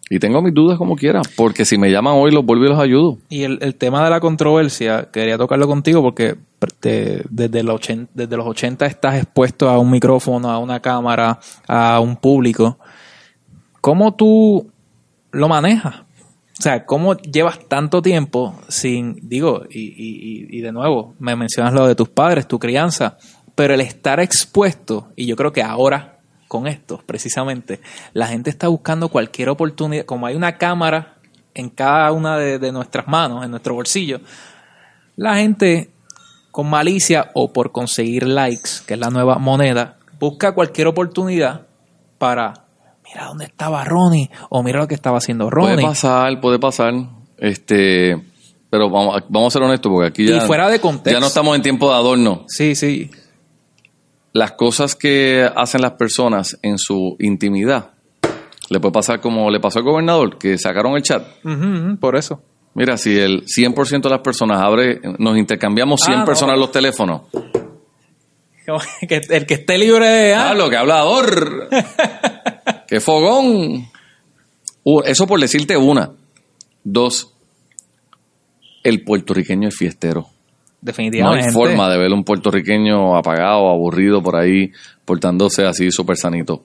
Y 0.09 0.19
tengo 0.19 0.41
mis 0.41 0.53
dudas 0.53 0.77
como 0.77 0.95
quiera, 0.95 1.21
porque 1.35 1.65
si 1.65 1.77
me 1.77 1.91
llaman 1.91 2.13
hoy 2.15 2.31
los 2.31 2.45
vuelvo 2.45 2.63
y 2.65 2.69
los 2.69 2.79
ayudo. 2.79 3.17
Y 3.27 3.43
el, 3.43 3.59
el 3.61 3.75
tema 3.75 4.03
de 4.05 4.09
la 4.09 4.21
controversia, 4.21 5.09
quería 5.11 5.37
tocarlo 5.37 5.67
contigo 5.67 6.01
porque 6.01 6.35
te- 6.79 7.23
desde, 7.29 7.61
los 7.61 7.75
80, 7.75 8.11
desde 8.15 8.37
los 8.37 8.47
80 8.47 8.85
estás 8.85 9.15
expuesto 9.15 9.67
a 9.69 9.77
un 9.77 9.91
micrófono, 9.91 10.49
a 10.49 10.59
una 10.59 10.79
cámara, 10.79 11.39
a 11.67 11.99
un 11.99 12.15
público. 12.15 12.79
¿Cómo 13.87 14.15
tú 14.15 14.69
lo 15.31 15.47
manejas? 15.47 16.01
O 16.59 16.61
sea, 16.61 16.85
¿cómo 16.85 17.15
llevas 17.15 17.57
tanto 17.69 18.01
tiempo 18.01 18.53
sin, 18.67 19.17
digo, 19.29 19.63
y, 19.69 19.79
y- 19.79 20.47
y- 20.57 20.59
de 20.59 20.73
nuevo, 20.73 21.15
me 21.19 21.37
mencionas 21.37 21.71
lo 21.71 21.87
de 21.87 21.95
tus 21.95 22.09
padres, 22.09 22.49
tu 22.49 22.59
crianza, 22.59 23.17
pero 23.55 23.73
el 23.73 23.79
estar 23.79 24.19
expuesto, 24.19 25.07
y 25.15 25.25
yo 25.25 25.37
creo 25.37 25.53
que 25.53 25.63
ahora 25.63 26.17
con 26.49 26.67
esto, 26.67 27.01
precisamente. 27.05 27.79
La 28.11 28.27
gente 28.27 28.49
está 28.49 28.67
buscando 28.67 29.07
cualquier 29.07 29.47
oportunidad, 29.47 30.03
como 30.03 30.27
hay 30.27 30.35
una 30.35 30.57
cámara 30.57 31.13
en 31.53 31.69
cada 31.69 32.11
una 32.11 32.37
de, 32.37 32.59
de 32.59 32.73
nuestras 32.73 33.07
manos, 33.07 33.45
en 33.45 33.51
nuestro 33.51 33.73
bolsillo, 33.73 34.19
la 35.15 35.37
gente 35.37 35.91
con 36.51 36.69
malicia 36.69 37.31
o 37.35 37.53
por 37.53 37.71
conseguir 37.71 38.27
likes, 38.27 38.69
que 38.85 38.95
es 38.95 38.99
la 38.99 39.11
nueva 39.11 39.37
moneda, 39.37 39.95
busca 40.19 40.51
cualquier 40.51 40.87
oportunidad 40.87 41.61
para, 42.17 42.65
mira 43.07 43.25
dónde 43.27 43.45
estaba 43.45 43.83
Ronnie, 43.83 44.29
o 44.49 44.63
mira 44.63 44.79
lo 44.79 44.87
que 44.87 44.95
estaba 44.95 45.17
haciendo 45.17 45.49
Ronnie. 45.49 45.75
Puede 45.75 45.87
pasar, 45.87 46.39
puede 46.41 46.59
pasar. 46.59 46.93
Este, 47.37 48.15
pero 48.69 48.89
vamos, 48.89 49.23
vamos 49.29 49.53
a 49.53 49.59
ser 49.59 49.67
honestos, 49.67 49.91
porque 49.91 50.07
aquí 50.09 50.27
ya, 50.27 50.37
y 50.37 50.41
fuera 50.41 50.69
de 50.69 50.79
contexto. 50.79 51.11
ya 51.11 51.19
no 51.19 51.27
estamos 51.27 51.55
en 51.55 51.61
tiempo 51.61 51.89
de 51.89 51.95
adorno. 51.95 52.45
Sí, 52.47 52.75
sí. 52.75 53.09
Las 54.33 54.51
cosas 54.53 54.95
que 54.95 55.49
hacen 55.55 55.81
las 55.81 55.93
personas 55.93 56.59
en 56.61 56.77
su 56.77 57.15
intimidad, 57.19 57.91
le 58.69 58.79
puede 58.79 58.91
pasar 58.91 59.19
como 59.21 59.49
le 59.49 59.59
pasó 59.59 59.79
al 59.79 59.85
gobernador, 59.85 60.37
que 60.37 60.57
sacaron 60.57 60.95
el 60.95 61.01
chat. 61.03 61.23
Por 61.99 62.15
eso. 62.17 62.41
Mira, 62.75 62.97
si 62.97 63.17
el 63.17 63.43
100% 63.45 64.01
de 64.03 64.09
las 64.09 64.19
personas 64.19 64.61
abre, 64.61 64.99
nos 65.17 65.35
intercambiamos 65.37 66.01
100 66.01 66.17
Ah, 66.17 66.19
no. 66.19 66.25
personas 66.25 66.59
los 66.59 66.71
teléfonos. 66.71 67.21
El 69.29 69.45
que 69.47 69.53
esté 69.53 69.77
libre 69.77 70.05
de... 70.09 70.33
ah, 70.35 70.49
¡Ah, 70.49 70.53
lo 70.53 70.69
que 70.69 70.75
hablador! 70.75 71.69
¡Qué 72.87 72.99
fogón! 72.99 73.87
Uh, 74.83 75.01
eso 75.01 75.27
por 75.27 75.39
decirte 75.39 75.75
una. 75.75 76.11
Dos, 76.83 77.33
el 78.83 79.03
puertorriqueño 79.03 79.67
es 79.67 79.75
fiestero. 79.75 80.21
No 80.21 80.27
definitivamente. 80.81 81.47
hay 81.47 81.53
forma 81.53 81.89
de 81.89 81.97
ver 81.97 82.13
un 82.13 82.23
puertorriqueño 82.23 83.17
apagado, 83.17 83.69
aburrido 83.69 84.21
por 84.21 84.37
ahí, 84.37 84.71
portándose 85.03 85.65
así 85.65 85.91
súper 85.91 86.15
sanito. 86.17 86.63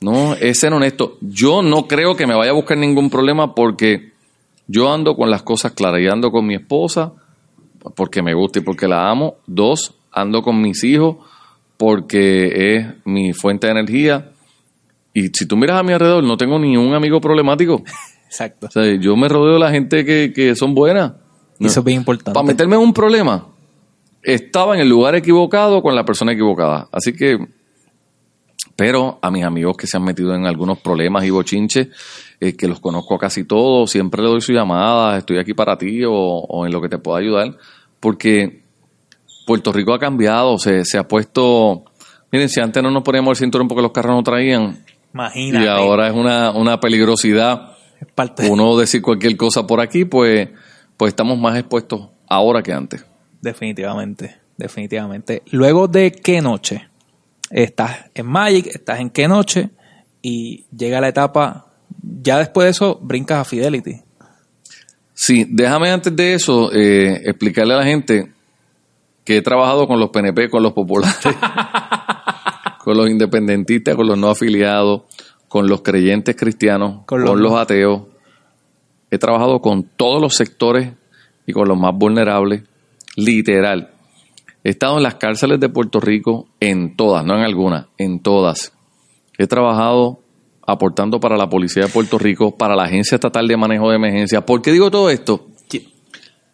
No, 0.00 0.34
es 0.34 0.58
ser 0.60 0.74
honesto. 0.74 1.16
Yo 1.22 1.62
no 1.62 1.86
creo 1.86 2.16
que 2.16 2.26
me 2.26 2.34
vaya 2.34 2.50
a 2.50 2.54
buscar 2.54 2.76
ningún 2.76 3.08
problema 3.08 3.54
porque 3.54 4.12
yo 4.66 4.92
ando 4.92 5.16
con 5.16 5.30
las 5.30 5.42
cosas 5.42 5.72
claras 5.72 6.00
y 6.02 6.08
ando 6.08 6.30
con 6.30 6.46
mi 6.46 6.54
esposa 6.54 7.12
porque 7.94 8.22
me 8.22 8.34
gusta 8.34 8.58
y 8.58 8.62
porque 8.62 8.88
la 8.88 9.10
amo. 9.10 9.36
Dos, 9.46 9.94
ando 10.12 10.42
con 10.42 10.60
mis 10.60 10.82
hijos 10.84 11.16
porque 11.76 12.76
es 12.76 12.86
mi 13.04 13.32
fuente 13.32 13.66
de 13.66 13.72
energía. 13.72 14.32
Y 15.16 15.30
si 15.32 15.46
tú 15.46 15.56
miras 15.56 15.80
a 15.80 15.82
mi 15.82 15.94
alrededor, 15.94 16.22
no 16.22 16.36
tengo 16.36 16.58
ni 16.58 16.76
un 16.76 16.92
amigo 16.92 17.22
problemático. 17.22 17.82
Exacto. 18.26 18.66
O 18.66 18.70
sea, 18.70 18.84
yo 19.00 19.16
me 19.16 19.30
rodeo 19.30 19.54
de 19.54 19.60
la 19.60 19.70
gente 19.70 20.04
que, 20.04 20.30
que 20.34 20.54
son 20.54 20.74
buenas. 20.74 21.14
Eso 21.58 21.80
es 21.80 21.84
bien 21.86 22.00
importante. 22.00 22.34
Para 22.34 22.46
meterme 22.46 22.76
en 22.76 22.82
un 22.82 22.92
problema, 22.92 23.46
estaba 24.22 24.74
en 24.74 24.82
el 24.82 24.90
lugar 24.90 25.14
equivocado 25.14 25.80
con 25.80 25.94
la 25.94 26.04
persona 26.04 26.32
equivocada. 26.32 26.90
Así 26.92 27.14
que, 27.14 27.38
pero 28.76 29.18
a 29.22 29.30
mis 29.30 29.42
amigos 29.42 29.78
que 29.78 29.86
se 29.86 29.96
han 29.96 30.04
metido 30.04 30.34
en 30.34 30.44
algunos 30.44 30.80
problemas 30.80 31.24
y 31.24 31.30
bochinches, 31.30 31.88
eh, 32.38 32.54
que 32.54 32.68
los 32.68 32.80
conozco 32.80 33.14
a 33.14 33.18
casi 33.18 33.44
todos, 33.44 33.90
siempre 33.90 34.22
le 34.22 34.28
doy 34.28 34.42
su 34.42 34.52
llamada, 34.52 35.16
estoy 35.16 35.38
aquí 35.38 35.54
para 35.54 35.78
ti 35.78 36.04
o, 36.04 36.12
o 36.12 36.66
en 36.66 36.72
lo 36.72 36.82
que 36.82 36.90
te 36.90 36.98
pueda 36.98 37.20
ayudar, 37.20 37.56
porque 38.00 38.64
Puerto 39.46 39.72
Rico 39.72 39.94
ha 39.94 39.98
cambiado, 39.98 40.58
se, 40.58 40.84
se 40.84 40.98
ha 40.98 41.08
puesto... 41.08 41.84
Miren, 42.30 42.50
si 42.50 42.60
antes 42.60 42.82
no 42.82 42.90
nos 42.90 43.02
poníamos 43.02 43.30
el 43.30 43.46
cinturón 43.46 43.66
porque 43.66 43.80
los 43.80 43.92
carros 43.92 44.14
no 44.14 44.22
traían, 44.22 44.84
Imagínate. 45.16 45.64
y 45.64 45.68
ahora 45.68 46.08
es 46.08 46.14
una, 46.14 46.50
una 46.52 46.78
peligrosidad 46.80 47.72
Es 48.00 48.06
parte 48.14 48.42
de- 48.44 48.50
uno 48.50 48.76
decir 48.76 49.00
cualquier 49.02 49.36
cosa 49.36 49.66
por 49.66 49.80
aquí, 49.80 50.04
pues, 50.04 50.48
pues 50.96 51.10
estamos 51.10 51.38
más 51.38 51.56
expuestos 51.58 52.08
ahora 52.28 52.62
que 52.62 52.72
antes. 52.72 53.04
Definitivamente, 53.40 54.36
definitivamente. 54.56 55.42
Luego 55.50 55.88
de 55.88 56.12
qué 56.12 56.40
noche 56.40 56.88
estás 57.50 58.06
en 58.14 58.26
Magic, 58.26 58.66
estás 58.66 59.00
en 59.00 59.10
qué 59.10 59.26
noche 59.28 59.70
y 60.22 60.64
llega 60.76 61.00
la 61.00 61.08
etapa, 61.08 61.66
ya 62.22 62.38
después 62.38 62.64
de 62.66 62.70
eso 62.72 62.98
brincas 63.00 63.38
a 63.38 63.44
Fidelity. 63.44 64.00
Sí, 65.14 65.46
déjame 65.48 65.90
antes 65.90 66.14
de 66.14 66.34
eso 66.34 66.70
eh, 66.72 67.22
explicarle 67.24 67.72
a 67.74 67.78
la 67.78 67.84
gente 67.84 68.32
que 69.24 69.38
he 69.38 69.42
trabajado 69.42 69.86
con 69.88 69.98
los 69.98 70.10
PNP, 70.10 70.50
con 70.50 70.62
los 70.62 70.72
populares, 70.72 71.16
con 72.86 72.96
los 72.96 73.10
independentistas, 73.10 73.96
con 73.96 74.06
los 74.06 74.16
no 74.16 74.28
afiliados, 74.28 75.02
con 75.48 75.66
los 75.66 75.82
creyentes 75.82 76.36
cristianos, 76.36 77.00
Con 77.04 77.24
los, 77.24 77.52
ateos. 77.54 78.02
He 79.10 79.18
trabajado 79.18 79.60
con 79.60 79.82
todos 79.82 80.22
los 80.22 80.36
sectores 80.36 80.92
y 81.48 81.52
con 81.52 81.66
los 81.66 81.76
más 81.76 81.92
vulnerables, 81.96 82.62
literal. 83.16 83.90
He 84.62 84.70
estado 84.70 84.98
en 84.98 85.02
las 85.02 85.16
cárceles 85.16 85.58
de 85.58 85.68
Puerto 85.68 85.98
Rico, 85.98 86.46
en 86.60 86.94
todas, 86.94 87.24
no 87.24 87.34
en 87.34 87.42
algunas, 87.42 87.86
en 87.98 88.20
todas. 88.20 88.72
He 89.36 89.48
trabajado 89.48 90.20
aportando 90.64 91.18
para 91.18 91.36
la 91.36 91.50
Policía 91.50 91.86
de 91.86 91.88
Puerto 91.88 92.20
Rico, 92.20 92.56
para 92.56 92.76
la 92.76 92.84
Agencia 92.84 93.16
Estatal 93.16 93.48
de 93.48 93.56
Manejo 93.56 93.90
de 93.90 93.96
Emergencia. 93.96 94.46
¿Por 94.46 94.62
qué 94.62 94.70
digo 94.70 94.92
todo 94.92 95.10
esto? 95.10 95.48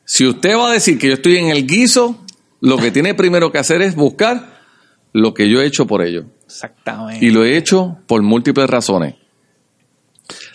Si 0.07 0.27
usted 0.27 0.57
va 0.57 0.71
a 0.71 0.73
decir 0.73 0.99
que 0.99 1.09
yo 1.09 1.13
estoy 1.13 1.37
en 1.37 1.51
el 1.51 1.67
guiso, 1.67 2.25
lo 2.63 2.79
que 2.79 2.91
tiene 2.91 3.13
primero 3.13 3.53
que 3.53 3.59
hacer 3.59 3.83
es 3.83 3.95
buscar 3.95 4.52
lo 5.13 5.35
que 5.35 5.49
yo 5.49 5.61
he 5.61 5.67
hecho 5.67 5.87
por 5.87 6.03
ello. 6.03 6.25
Exactamente. 6.45 7.25
Y 7.25 7.31
lo 7.31 7.45
he 7.45 7.57
hecho 7.57 7.99
por 8.07 8.23
múltiples 8.23 8.69
razones. 8.69 9.15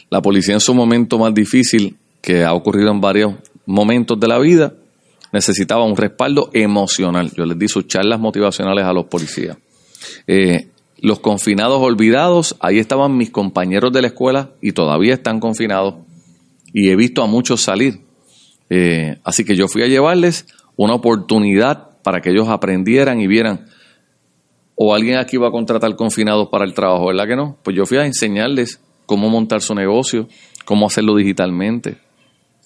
La 0.09 0.21
policía 0.21 0.53
en 0.53 0.59
su 0.59 0.73
momento 0.73 1.17
más 1.19 1.33
difícil, 1.33 1.97
que 2.21 2.43
ha 2.43 2.53
ocurrido 2.53 2.91
en 2.91 3.01
varios 3.01 3.33
momentos 3.65 4.19
de 4.19 4.27
la 4.27 4.39
vida, 4.39 4.73
necesitaba 5.33 5.83
un 5.83 5.97
respaldo 5.97 6.49
emocional. 6.53 7.31
Yo 7.35 7.45
les 7.45 7.59
di 7.59 7.67
sus 7.67 7.87
charlas 7.87 8.19
motivacionales 8.19 8.85
a 8.85 8.93
los 8.93 9.05
policías. 9.05 9.57
Eh, 10.25 10.69
los 10.99 11.19
confinados 11.19 11.81
olvidados, 11.81 12.55
ahí 12.59 12.79
estaban 12.79 13.17
mis 13.17 13.29
compañeros 13.29 13.91
de 13.91 14.01
la 14.01 14.07
escuela 14.07 14.51
y 14.61 14.71
todavía 14.71 15.13
están 15.13 15.39
confinados. 15.39 15.95
Y 16.73 16.89
he 16.89 16.95
visto 16.95 17.21
a 17.21 17.27
muchos 17.27 17.61
salir. 17.61 18.01
Eh, 18.69 19.19
así 19.23 19.45
que 19.45 19.55
yo 19.55 19.67
fui 19.67 19.83
a 19.83 19.87
llevarles 19.87 20.47
una 20.75 20.93
oportunidad 20.93 22.01
para 22.01 22.21
que 22.21 22.31
ellos 22.31 22.47
aprendieran 22.49 23.19
y 23.19 23.27
vieran 23.27 23.67
o 24.79 24.93
alguien 24.93 25.17
aquí 25.17 25.37
va 25.37 25.47
a 25.47 25.51
contratar 25.51 25.95
confinados 25.95 26.49
para 26.49 26.63
el 26.63 26.73
trabajo, 26.73 27.07
¿verdad 27.07 27.27
que 27.27 27.35
no? 27.35 27.57
Pues 27.63 27.75
yo 27.75 27.85
fui 27.85 27.97
a 27.97 28.05
enseñarles 28.05 28.79
cómo 29.05 29.27
montar 29.29 29.61
su 29.61 29.73
negocio, 29.73 30.27
cómo 30.65 30.85
hacerlo 30.87 31.15
digitalmente. 31.15 31.97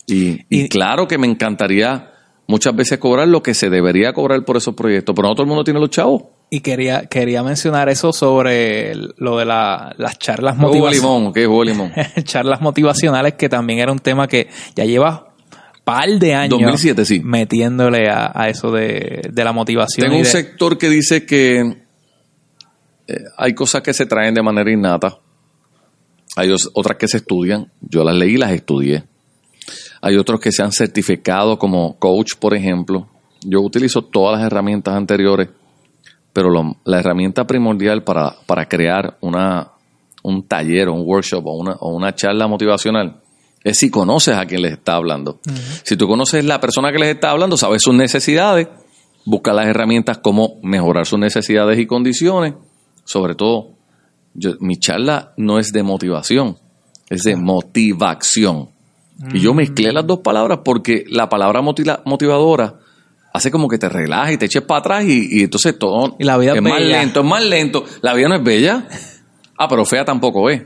Y, 0.08 0.68
claro 0.68 1.08
que 1.08 1.18
me 1.18 1.28
encantaría 1.28 2.12
muchas 2.48 2.76
veces 2.76 2.98
cobrar 3.00 3.28
lo 3.30 3.42
que 3.42 3.54
se 3.54 3.70
debería 3.70 4.12
cobrar 4.12 4.44
por 4.44 4.58
esos 4.58 4.76
proyectos, 4.76 5.16
pero 5.16 5.30
no 5.30 5.36
todo 5.36 5.44
el 5.44 5.48
mundo 5.48 5.64
tiene 5.64 5.80
los 5.80 5.90
chavos. 5.90 6.24
Y 6.50 6.60
quería, 6.60 7.06
quería 7.06 7.44
mencionar 7.44 7.88
eso 7.88 8.12
sobre 8.12 8.94
lo 9.16 9.38
de 9.38 9.46
la- 9.46 9.96
las 9.98 10.20
charlas 10.20 10.58
motivacionales. 10.58 11.02
limón, 11.02 11.34
¿qué 11.34 11.46
jugo 11.46 11.64
limón? 11.64 11.94
charlas 12.24 12.60
motivacionales, 12.60 13.36
que 13.36 13.48
también 13.48 13.80
era 13.80 13.92
un 13.94 14.00
tema 14.00 14.28
que 14.28 14.50
ya 14.76 14.84
lleva 14.84 15.34
par 15.86 16.10
de 16.20 16.34
años 16.34 16.60
2007, 16.60 17.06
sí. 17.06 17.22
metiéndole 17.24 18.10
a, 18.10 18.32
a 18.36 18.50
eso 18.50 18.70
de, 18.70 19.30
de 19.32 19.44
la 19.46 19.54
motivación. 19.54 20.08
Tengo 20.08 20.18
un 20.18 20.24
de- 20.24 20.30
sector 20.30 20.78
que 20.78 20.90
dice 20.90 21.26
que 21.26 21.84
eh, 23.12 23.24
hay 23.38 23.54
cosas 23.54 23.82
que 23.82 23.94
se 23.94 24.06
traen 24.06 24.34
de 24.34 24.42
manera 24.42 24.72
innata, 24.72 25.18
hay 26.36 26.50
otras 26.74 26.98
que 26.98 27.08
se 27.08 27.18
estudian, 27.18 27.72
yo 27.82 28.04
las 28.04 28.16
leí 28.16 28.34
y 28.36 28.38
las 28.38 28.52
estudié. 28.52 29.04
Hay 30.02 30.18
otros 30.18 30.40
que 30.40 30.52
se 30.52 30.64
han 30.64 30.72
certificado 30.72 31.60
como 31.60 31.98
coach, 32.00 32.34
por 32.40 32.54
ejemplo. 32.56 33.08
Yo 33.44 33.62
utilizo 33.62 34.02
todas 34.04 34.38
las 34.40 34.48
herramientas 34.48 34.96
anteriores, 34.96 35.50
pero 36.34 36.50
lo- 36.50 36.78
la 36.86 37.00
herramienta 37.00 37.46
primordial 37.46 38.04
para, 38.04 38.34
para 38.46 38.68
crear 38.68 39.18
una, 39.22 39.72
un 40.24 40.48
taller 40.48 40.88
o 40.88 40.94
un 40.94 41.04
workshop 41.06 41.46
o 41.46 41.54
una, 41.58 41.74
o 41.80 41.94
una 41.94 42.16
charla 42.16 42.48
motivacional 42.48 43.18
es 43.64 43.78
si 43.78 43.92
conoces 43.92 44.36
a 44.36 44.46
quien 44.46 44.62
les 44.64 44.72
está 44.72 44.96
hablando. 44.96 45.40
Si 45.84 45.96
tú 45.98 46.08
conoces 46.08 46.44
la 46.46 46.60
persona 46.60 46.92
que 46.92 46.98
les 46.98 47.10
está 47.14 47.30
hablando, 47.30 47.58
sabes 47.58 47.84
sus 47.84 47.94
necesidades, 47.94 48.68
busca 49.26 49.54
las 49.54 49.68
herramientas 49.68 50.18
cómo 50.18 50.56
mejorar 50.64 51.06
sus 51.06 51.20
necesidades 51.20 51.78
y 51.78 51.86
condiciones. 51.86 52.56
Sobre 53.12 53.36
todo, 53.36 53.72
yo- 54.34 54.54
mi 54.62 54.78
charla 54.78 55.34
no 55.38 55.60
es 55.60 55.74
de 55.74 55.84
motivación, 55.84 56.56
es 57.10 57.24
de 57.24 57.36
motivación. 57.36 58.70
Y 59.34 59.40
yo 59.42 59.54
mezclé 59.54 59.92
las 59.92 60.08
dos 60.08 60.20
palabras 60.20 60.60
porque 60.64 61.04
la 61.10 61.28
palabra 61.28 61.62
motiva- 61.62 62.02
motivadora 62.06 62.76
hace 63.34 63.52
como 63.52 63.68
que 63.68 63.78
te 63.78 63.90
relajes 63.90 64.36
y 64.36 64.38
te 64.38 64.46
eches 64.46 64.64
para 64.64 64.80
atrás 64.80 65.04
y, 65.06 65.28
y 65.40 65.44
entonces 65.44 65.78
todo 65.78 66.16
Y 66.20 66.24
la 66.24 66.38
vida 66.38 66.54
es 66.56 66.62
más 66.62 66.80
bella. 66.80 67.02
lento, 67.02 67.20
es 67.20 67.26
más 67.26 67.44
lento. 67.44 67.84
La 68.02 68.14
vida 68.14 68.30
no 68.30 68.36
es 68.36 68.44
bella. 68.44 68.88
Ah, 69.58 69.68
pero 69.68 69.86
fea 69.86 70.04
tampoco 70.06 70.50
es. 70.50 70.64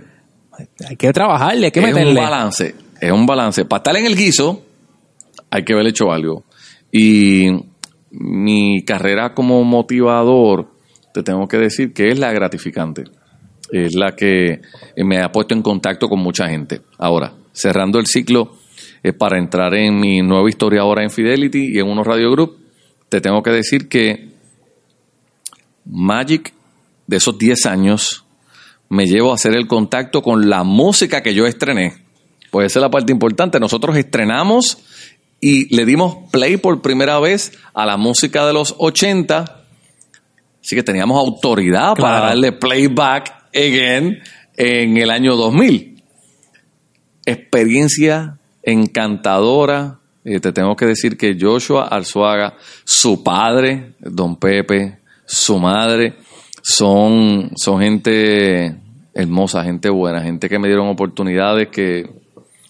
Hay 0.87 0.95
que 0.95 1.11
trabajarle, 1.11 1.65
hay 1.65 1.71
que 1.71 1.79
es 1.81 1.85
meterle. 1.87 2.11
un 2.11 2.15
balance, 2.15 2.75
es 3.01 3.11
un 3.11 3.25
balance. 3.25 3.65
Para 3.65 3.79
estar 3.79 3.95
en 3.97 4.05
el 4.05 4.15
guiso 4.15 4.61
hay 5.49 5.63
que 5.65 5.73
haber 5.73 5.87
hecho 5.87 6.11
algo. 6.11 6.43
Y 6.91 7.47
mi 8.11 8.85
carrera 8.85 9.33
como 9.33 9.63
motivador, 9.65 10.69
te 11.15 11.23
tengo 11.23 11.47
que 11.47 11.57
decir 11.57 11.93
que 11.93 12.09
es 12.09 12.19
la 12.19 12.33
gratificante. 12.33 13.05
Es 13.71 13.95
la 13.95 14.17
que 14.17 14.59
me 14.97 15.21
ha 15.21 15.31
puesto 15.31 15.53
en 15.53 15.61
contacto 15.61 16.09
con 16.09 16.19
mucha 16.19 16.49
gente. 16.49 16.81
Ahora, 16.97 17.33
cerrando 17.53 17.99
el 17.99 18.05
ciclo, 18.05 18.57
es 19.01 19.13
para 19.13 19.39
entrar 19.39 19.73
en 19.75 19.97
mi 19.97 20.21
nueva 20.21 20.49
historia 20.49 20.81
ahora 20.81 21.03
en 21.03 21.09
Fidelity 21.09 21.73
y 21.73 21.79
en 21.79 21.87
unos 21.87 22.05
Radio 22.05 22.31
Group, 22.31 22.57
te 23.07 23.21
tengo 23.21 23.41
que 23.41 23.51
decir 23.51 23.87
que 23.87 24.31
Magic, 25.85 26.53
de 27.07 27.15
esos 27.15 27.37
10 27.37 27.65
años, 27.65 28.25
me 28.89 29.07
llevo 29.07 29.31
a 29.31 29.35
hacer 29.35 29.55
el 29.55 29.67
contacto 29.67 30.21
con 30.21 30.49
la 30.49 30.65
música 30.65 31.23
que 31.23 31.33
yo 31.33 31.45
estrené. 31.47 31.93
Pues 32.51 32.65
esa 32.65 32.79
es 32.79 32.81
la 32.81 32.91
parte 32.91 33.13
importante. 33.13 33.57
Nosotros 33.61 33.95
estrenamos 33.95 34.79
y 35.39 35.73
le 35.73 35.85
dimos 35.85 36.29
play 36.31 36.57
por 36.57 36.81
primera 36.81 37.21
vez 37.21 37.53
a 37.73 37.85
la 37.85 37.95
música 37.95 38.45
de 38.45 38.51
los 38.51 38.75
80. 38.79 39.61
Así 40.65 40.75
que 40.75 40.81
teníamos 40.81 41.19
autoridad 41.19 41.93
para 41.93 42.21
darle 42.21 42.51
playback 42.51 43.49
again 43.53 44.17
en 44.57 44.97
el 44.97 45.11
año 45.11 45.35
2000. 45.35 46.01
Experiencia 47.23 48.39
encantadora. 48.63 49.99
Eh, 50.23 50.39
te 50.39 50.51
tengo 50.51 50.75
que 50.75 50.87
decir 50.87 51.17
que 51.17 51.37
Joshua 51.39 51.87
Arzuaga, 51.87 52.55
su 52.83 53.23
padre, 53.23 53.93
don 53.99 54.37
Pepe, 54.37 54.97
su 55.23 55.59
madre, 55.59 56.15
son, 56.63 57.51
son 57.55 57.81
gente 57.81 58.75
hermosa, 59.13 59.63
gente 59.63 59.91
buena, 59.91 60.23
gente 60.23 60.49
que 60.49 60.57
me 60.57 60.67
dieron 60.67 60.87
oportunidades, 60.87 61.67
que 61.67 62.09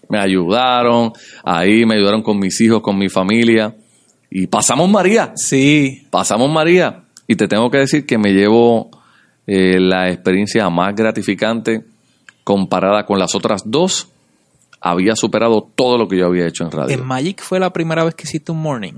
me 0.10 0.20
ayudaron, 0.20 1.14
ahí 1.46 1.86
me 1.86 1.96
ayudaron 1.96 2.24
con 2.24 2.40
mis 2.40 2.60
hijos, 2.60 2.82
con 2.82 2.98
mi 2.98 3.08
familia. 3.08 3.74
Y 4.30 4.48
pasamos 4.48 4.90
María, 4.90 5.32
Sí, 5.38 6.06
pasamos 6.12 6.52
María. 6.52 7.05
Y 7.28 7.36
te 7.36 7.48
tengo 7.48 7.70
que 7.72 7.80
decir 7.80 8.06
que 8.06 8.18
me 8.18 8.34
llevo 8.34 8.90
eh, 9.48 9.80
la 9.80 10.10
experiencia 10.10 10.70
más 10.70 10.96
gratificante 10.96 11.84
comparada 12.44 13.06
con 13.06 13.20
las 13.20 13.36
otras 13.36 13.64
dos. 13.66 14.10
Había 14.82 15.16
superado 15.16 15.68
todo 15.76 15.98
lo 15.98 16.08
que 16.08 16.18
yo 16.18 16.28
había 16.28 16.46
hecho 16.48 16.64
en 16.64 16.72
radio. 16.72 16.94
en 16.96 17.06
Magic 17.06 17.42
fue 17.42 17.60
la 17.60 17.72
primera 17.74 18.04
vez 18.04 18.14
que 18.14 18.24
hiciste 18.24 18.52
un 18.52 18.62
morning. 18.62 18.94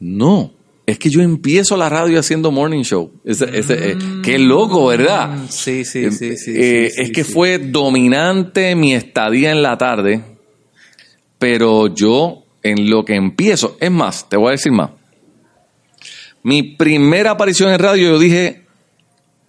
No, 0.00 0.50
es 0.84 0.98
que 0.98 1.08
yo 1.10 1.22
empiezo 1.22 1.76
la 1.76 1.88
radio 1.88 2.18
haciendo 2.18 2.50
morning 2.50 2.82
show. 2.82 3.12
Ese, 3.24 3.46
eh, 3.52 3.96
qué 4.24 4.38
loco, 4.40 4.86
¿verdad? 4.86 5.28
Mm, 5.36 5.48
Sí, 5.48 5.84
sí, 5.84 6.10
sí, 6.10 6.36
sí. 6.36 6.50
Eh, 6.56 6.90
sí, 6.90 7.00
es 7.02 7.06
sí, 7.08 7.12
que 7.12 7.22
fue 7.22 7.58
dominante 7.58 8.74
mi 8.74 8.92
estadía 8.94 9.52
en 9.52 9.62
la 9.62 9.78
tarde, 9.78 10.24
pero 11.38 11.86
yo 11.94 12.42
en 12.64 12.90
lo 12.90 13.04
que 13.04 13.14
empiezo, 13.14 13.76
es 13.80 13.90
más, 13.90 14.28
te 14.28 14.36
voy 14.36 14.48
a 14.48 14.50
decir 14.52 14.72
más. 14.72 14.90
Mi 16.42 16.62
primera 16.62 17.32
aparición 17.32 17.72
en 17.72 17.78
radio, 17.78 18.10
yo 18.10 18.18
dije 18.18 18.62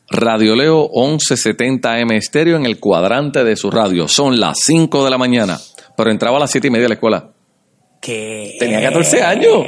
Radio 0.09 0.55
Leo 0.55 0.89
1170 0.93 1.99
M 1.99 2.15
estéreo 2.15 2.55
en 2.55 2.65
el 2.65 2.79
cuadrante 2.79 3.43
de 3.43 3.55
su 3.55 3.71
radio. 3.71 4.07
Son 4.07 4.39
las 4.39 4.59
5 4.63 5.03
de 5.03 5.09
la 5.09 5.17
mañana, 5.17 5.59
pero 5.97 6.11
entraba 6.11 6.37
a 6.37 6.41
las 6.41 6.51
7 6.51 6.67
y 6.67 6.71
media 6.71 6.85
a 6.85 6.89
la 6.89 6.95
escuela. 6.95 7.29
¿Qué? 7.99 8.55
Tenía 8.59 8.81
14 8.81 9.23
años. 9.23 9.65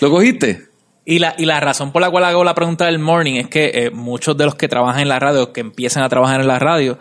¿Lo 0.00 0.10
cogiste? 0.10 0.62
Y 1.04 1.18
la, 1.18 1.34
y 1.38 1.44
la 1.44 1.60
razón 1.60 1.92
por 1.92 2.02
la 2.02 2.10
cual 2.10 2.24
hago 2.24 2.42
la 2.42 2.54
pregunta 2.54 2.86
del 2.86 2.98
morning 2.98 3.34
es 3.34 3.48
que 3.48 3.70
eh, 3.74 3.90
muchos 3.90 4.36
de 4.36 4.44
los 4.44 4.54
que 4.56 4.68
trabajan 4.68 5.02
en 5.02 5.08
la 5.08 5.18
radio, 5.18 5.52
que 5.52 5.60
empiezan 5.60 6.02
a 6.02 6.08
trabajar 6.08 6.40
en 6.40 6.48
la 6.48 6.58
radio, 6.58 6.98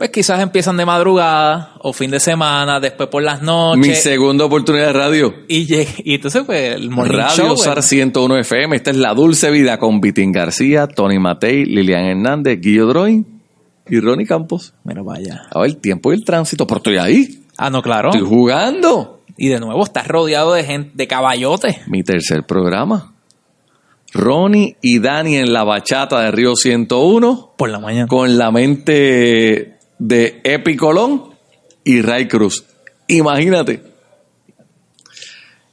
pues 0.00 0.08
quizás 0.08 0.40
empiezan 0.40 0.78
de 0.78 0.86
madrugada 0.86 1.74
o 1.80 1.92
fin 1.92 2.10
de 2.10 2.20
semana, 2.20 2.80
después 2.80 3.10
por 3.10 3.22
las 3.22 3.42
Mi 3.42 3.46
noches. 3.48 4.02
segunda 4.02 4.46
oportunidad 4.46 4.86
de 4.86 4.92
radio. 4.94 5.34
Y, 5.46 5.70
y 5.74 6.14
entonces, 6.14 6.42
pues, 6.46 6.74
el 6.74 6.88
morning 6.88 7.18
Radio 7.18 7.48
show. 7.48 7.56
SAR 7.58 7.74
pues, 7.74 7.86
101 7.88 8.38
FM. 8.38 8.76
Esta 8.76 8.92
es 8.92 8.96
La 8.96 9.12
Dulce 9.12 9.50
Vida 9.50 9.78
con 9.78 10.00
Vitín 10.00 10.32
García, 10.32 10.86
Tony 10.86 11.18
Matei, 11.18 11.66
Lilian 11.66 12.06
Hernández, 12.06 12.58
Guillo 12.62 12.86
Droin 12.86 13.42
y 13.90 14.00
Ronnie 14.00 14.24
Campos. 14.24 14.72
Mira, 14.84 15.02
vaya. 15.02 15.42
A 15.50 15.60
ver, 15.60 15.68
el 15.68 15.76
tiempo 15.76 16.12
y 16.12 16.14
el 16.16 16.24
tránsito, 16.24 16.66
pero 16.66 16.78
estoy 16.78 16.96
ahí. 16.96 17.42
Ah, 17.58 17.68
no, 17.68 17.82
claro. 17.82 18.08
Estoy 18.08 18.26
jugando. 18.26 19.20
Y 19.36 19.48
de 19.48 19.60
nuevo, 19.60 19.84
estás 19.84 20.08
rodeado 20.08 20.54
de 20.54 20.64
gente, 20.64 20.92
de 20.94 21.06
caballotes. 21.06 21.86
Mi 21.88 22.02
tercer 22.02 22.46
programa. 22.46 23.12
Ronnie 24.14 24.78
y 24.80 24.98
Dani 24.98 25.36
en 25.36 25.52
la 25.52 25.62
bachata 25.64 26.22
de 26.22 26.30
Río 26.30 26.56
101 26.56 27.52
Por 27.58 27.68
la 27.68 27.80
mañana. 27.80 28.06
con 28.08 28.38
la 28.38 28.50
mente 28.50 29.76
de 30.00 30.40
Epi 30.42 30.76
Colón 30.76 31.34
y 31.84 32.02
Ray 32.02 32.26
Cruz. 32.26 32.64
Imagínate. 33.06 33.82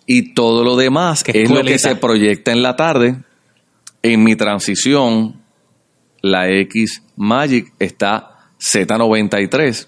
Y 0.05 0.33
todo 0.33 0.63
lo 0.63 0.75
demás 0.75 1.23
Qué 1.23 1.43
es 1.43 1.49
lo 1.49 1.63
que 1.63 1.79
se 1.79 1.95
proyecta 1.95 2.51
en 2.51 2.61
la 2.61 2.75
tarde. 2.75 3.17
En 4.03 4.23
mi 4.23 4.35
transición, 4.35 5.41
la 6.21 6.49
X 6.49 7.01
Magic 7.15 7.73
está 7.79 8.51
Z93, 8.59 9.87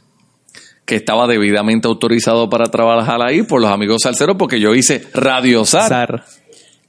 que 0.85 0.95
estaba 0.95 1.27
debidamente 1.27 1.87
autorizado 1.87 2.49
para 2.49 2.65
trabajar 2.65 3.21
ahí 3.21 3.43
por 3.43 3.61
los 3.61 3.71
amigos 3.71 4.01
salseros, 4.03 4.35
porque 4.37 4.59
yo 4.59 4.73
hice 4.73 5.03
Radio 5.13 5.63
Sar. 5.63 5.89
Zar. 5.89 6.25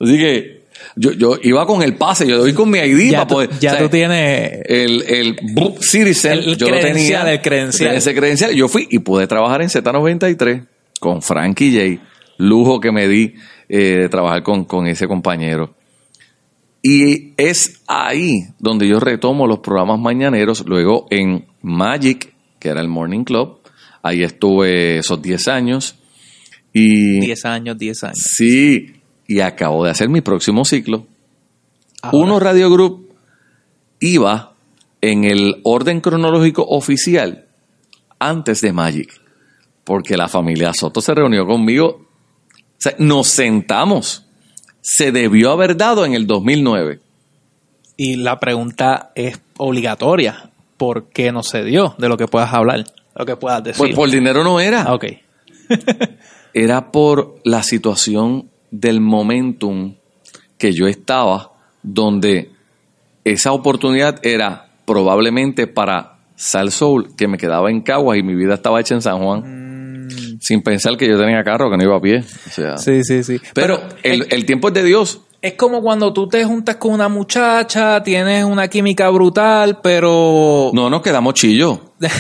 Así 0.01 0.19
que 0.19 0.60
yo, 0.97 1.13
yo 1.13 1.39
iba 1.43 1.67
con 1.67 1.83
el 1.83 1.95
pase, 1.95 2.27
yo 2.27 2.39
doy 2.39 2.53
con 2.53 2.71
mi 2.71 2.79
ID 2.79 3.11
Ya, 3.13 3.19
para 3.19 3.27
tú, 3.29 3.35
poder. 3.35 3.51
ya 3.61 3.71
o 3.71 3.75
sea, 3.75 3.83
tú 3.83 3.89
tienes. 3.89 4.61
el, 4.67 5.03
el 5.03 5.37
Citizen, 5.81 6.33
El 6.39 6.57
yo 6.57 6.69
lo 6.69 6.81
tenía. 6.81 7.31
el 7.33 7.41
credencial. 7.41 7.95
Ese 7.95 8.15
credencial. 8.15 8.55
Yo 8.55 8.69
fui 8.69 8.87
y 8.91 8.99
pude 9.01 9.27
trabajar 9.27 9.63
en 9.63 9.69
Z93 9.69 10.67
con 10.99 11.23
Frankie 11.23 11.97
J. 11.99 12.03
Lujo 12.39 12.81
que 12.81 12.91
me 12.93 13.07
di 13.09 13.35
eh, 13.69 13.99
de 14.01 14.09
trabajar 14.09 14.43
con, 14.43 14.65
con 14.65 14.87
ese 14.87 15.07
compañero. 15.07 15.75
Y 16.83 17.35
es 17.37 17.83
ahí 17.87 18.33
donde 18.59 18.89
yo 18.89 19.01
retomo 19.01 19.47
los 19.47 19.59
programas 19.59 19.99
mañaneros. 19.99 20.65
Luego 20.67 21.07
en 21.11 21.45
Magic, 21.61 22.33
que 22.59 22.71
era 22.71 22.81
el 22.81 22.89
Morning 22.89 23.25
Club. 23.25 23.59
Ahí 24.03 24.23
estuve 24.23 24.99
esos 24.99 25.21
10 25.21 25.49
años. 25.49 25.97
Y 26.73 27.21
10 27.21 27.45
años, 27.45 27.77
10 27.79 28.05
años. 28.05 28.19
sí, 28.19 28.95
y 29.31 29.43
acabo 29.43 29.85
de 29.85 29.93
hacer 29.93 30.09
mi 30.09 30.23
próximo 30.23 30.65
ciclo. 30.65 31.07
Ahora, 32.03 32.19
Uno 32.19 32.41
Radio 32.41 32.69
Group 32.69 33.15
iba 34.01 34.55
en 35.01 35.23
el 35.23 35.61
orden 35.63 36.01
cronológico 36.01 36.67
oficial 36.69 37.47
antes 38.19 38.61
de 38.61 38.73
Magic, 38.73 39.21
porque 39.85 40.17
la 40.17 40.27
familia 40.27 40.73
Soto 40.75 41.01
se 41.01 41.15
reunió 41.15 41.47
conmigo, 41.47 41.87
o 41.87 42.77
sea, 42.77 42.97
nos 42.99 43.29
sentamos, 43.29 44.27
se 44.81 45.13
debió 45.13 45.53
haber 45.53 45.77
dado 45.77 46.05
en 46.05 46.15
el 46.15 46.27
2009. 46.27 46.99
Y 47.97 48.17
la 48.17 48.41
pregunta 48.41 49.13
es 49.15 49.41
obligatoria. 49.59 50.51
¿Por 50.77 51.05
qué 51.11 51.31
no 51.31 51.45
se 51.45 51.63
dio? 51.63 51.95
De 51.99 52.09
lo 52.09 52.17
que 52.17 52.27
puedas 52.27 52.53
hablar, 52.53 52.85
lo 53.15 53.25
que 53.25 53.37
puedas 53.37 53.63
decir. 53.63 53.79
Pues 53.79 53.95
por 53.95 54.11
dinero 54.11 54.43
no 54.43 54.59
era, 54.59 54.83
Ah, 54.83 54.95
ok. 54.95 55.05
era 56.53 56.91
por 56.91 57.37
la 57.45 57.63
situación 57.63 58.50
del 58.71 59.01
momentum 59.01 59.95
que 60.59 60.73
yo 60.73 60.87
estaba, 60.87 61.53
donde 61.83 62.51
esa 63.25 63.53
oportunidad 63.53 64.19
era 64.25 64.69
probablemente 64.85 65.67
para 65.67 66.19
Sal 66.37 66.71
Soul, 66.71 67.15
que 67.17 67.29
me 67.29 67.39
quedaba 67.39 67.71
en 67.71 67.81
Caguas 67.83 68.19
y 68.19 68.23
mi 68.23 68.35
vida 68.35 68.55
estaba 68.55 68.81
hecha 68.81 68.95
en 68.95 69.03
San 69.03 69.23
Juan, 69.23 70.09
sin 70.41 70.63
pensar 70.63 70.97
que 70.97 71.07
yo 71.09 71.19
tenía 71.19 71.43
carro, 71.45 71.71
que 71.71 71.77
no 71.77 71.85
iba 71.85 71.97
a 71.97 72.01
pie. 72.01 72.19
O 72.47 72.51
sea, 72.51 72.75
Mm. 72.75 72.79
Sí, 72.79 73.05
sí, 73.05 73.23
sí. 73.23 73.41
pero 73.55 73.81
el, 74.03 74.27
el 74.31 74.45
tiempo 74.47 74.69
es 74.69 74.75
de 74.75 74.85
Dios. 74.85 75.21
Es 75.43 75.55
como 75.55 75.81
cuando 75.81 76.13
tú 76.13 76.29
te 76.29 76.45
juntas 76.45 76.77
con 76.77 76.93
una 76.93 77.09
muchacha, 77.09 78.03
tienes 78.03 78.45
una 78.45 78.69
química 78.69 79.09
brutal, 79.09 79.81
pero... 79.83 80.71
No 80.75 80.91
nos 80.91 81.01
quedamos 81.03 81.35
chillos. 81.35 81.79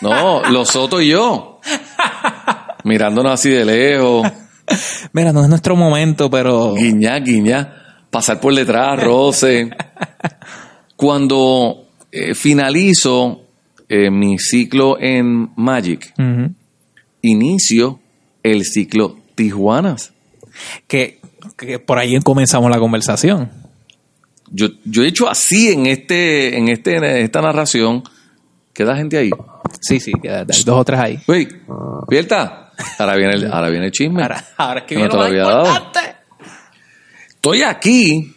No, 0.00 0.42
los 0.50 0.68
Soto 0.68 1.00
y 1.00 1.08
yo. 1.08 1.58
Mirándonos 2.84 3.32
así 3.32 3.50
de 3.50 3.64
lejos, 3.64 4.28
Mira, 5.12 5.32
no 5.32 5.42
es 5.42 5.48
nuestro 5.48 5.76
momento, 5.76 6.30
pero... 6.30 6.74
guiñá, 6.74 7.18
guiñá, 7.18 8.04
pasar 8.10 8.40
por 8.40 8.54
detrás, 8.54 9.02
roce. 9.02 9.70
Cuando 10.96 11.88
eh, 12.10 12.34
finalizo 12.34 13.42
eh, 13.88 14.10
mi 14.10 14.38
ciclo 14.38 14.98
en 15.00 15.50
Magic, 15.56 16.12
inicio 17.22 18.00
el 18.42 18.64
ciclo 18.64 19.16
Tijuanas. 19.34 20.12
que, 20.86 21.20
que 21.56 21.78
por 21.78 21.98
ahí 21.98 22.18
comenzamos 22.20 22.70
la 22.70 22.78
conversación. 22.78 23.50
Yo, 24.50 24.68
yo 24.84 25.04
he 25.04 25.08
hecho 25.08 25.28
así 25.28 25.70
en 25.70 25.86
este, 25.86 26.56
en 26.56 26.68
este, 26.68 26.96
en 26.96 27.04
esta 27.04 27.40
narración. 27.40 28.02
Queda 28.72 28.96
gente 28.96 29.18
ahí. 29.18 29.30
Sí, 29.80 30.00
sí, 30.00 30.12
que 30.22 30.30
hay 30.30 30.44
dos 30.44 30.68
o 30.68 30.84
tres 30.84 30.98
ahí. 30.98 31.18
Uy, 31.26 31.48
¿Vierta? 32.08 32.67
Ahora 32.98 33.16
viene 33.16 33.34
el, 33.34 33.52
ahora 33.52 33.68
viene 33.70 33.86
el 33.86 33.92
chisme. 33.92 34.22
Ahora, 34.22 34.44
ahora 34.56 34.80
es 34.80 34.86
que 34.86 34.94
No 34.94 35.00
viene 35.00 35.10
te 35.10 35.16
lo 35.16 35.22
lo 35.22 35.28
más 35.28 35.30
había 35.30 35.42
dado. 35.44 35.66
importante. 35.76 36.16
Estoy 37.30 37.62
aquí 37.62 38.34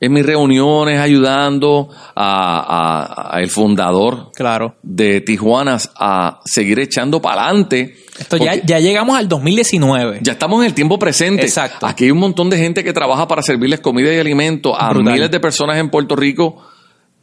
en 0.00 0.12
mis 0.12 0.26
reuniones 0.26 0.98
ayudando 0.98 1.88
a, 2.16 3.30
a- 3.30 3.36
a 3.36 3.40
el 3.40 3.48
fundador 3.48 4.32
Claro. 4.34 4.74
de 4.82 5.20
Tijuanas 5.20 5.90
a 5.96 6.40
seguir 6.44 6.80
echando 6.80 7.22
para 7.22 7.44
adelante. 7.44 7.96
Esto 8.18 8.36
ya, 8.36 8.54
ya 8.56 8.80
llegamos 8.80 9.16
al 9.16 9.28
2019. 9.28 10.18
Ya 10.22 10.32
estamos 10.32 10.60
en 10.60 10.66
el 10.66 10.74
tiempo 10.74 10.98
presente. 10.98 11.42
Exacto. 11.42 11.86
Aquí 11.86 12.04
hay 12.04 12.10
un 12.10 12.18
montón 12.18 12.50
de 12.50 12.58
gente 12.58 12.82
que 12.82 12.92
trabaja 12.92 13.28
para 13.28 13.42
servirles 13.42 13.78
comida 13.80 14.12
y 14.12 14.18
alimento 14.18 14.78
a 14.78 14.90
Brutal. 14.90 15.12
miles 15.14 15.30
de 15.30 15.38
personas 15.40 15.78
en 15.78 15.88
Puerto 15.88 16.16
Rico, 16.16 16.62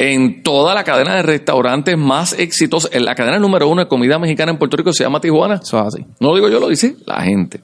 en 0.01 0.43
toda 0.43 0.73
la 0.73 0.85
cadena 0.85 1.15
de 1.15 1.23
restaurantes 1.23 1.97
más 1.97 2.31
exitosos. 2.33 2.89
En 2.93 3.03
la 3.03 3.15
cadena 3.15 3.37
número 3.37 3.67
uno 3.67 3.81
de 3.81 3.87
comida 3.89 4.17
mexicana 4.17 4.51
en 4.53 4.57
Puerto 4.57 4.77
Rico 4.77 4.93
se 4.93 5.03
llama 5.03 5.19
Tijuana. 5.19 5.59
Eso 5.61 5.77
es 5.79 5.93
así. 5.93 6.05
No 6.21 6.29
lo 6.29 6.35
digo 6.35 6.47
yo, 6.49 6.59
lo 6.59 6.69
dice 6.69 6.95
la 7.05 7.21
gente. 7.21 7.61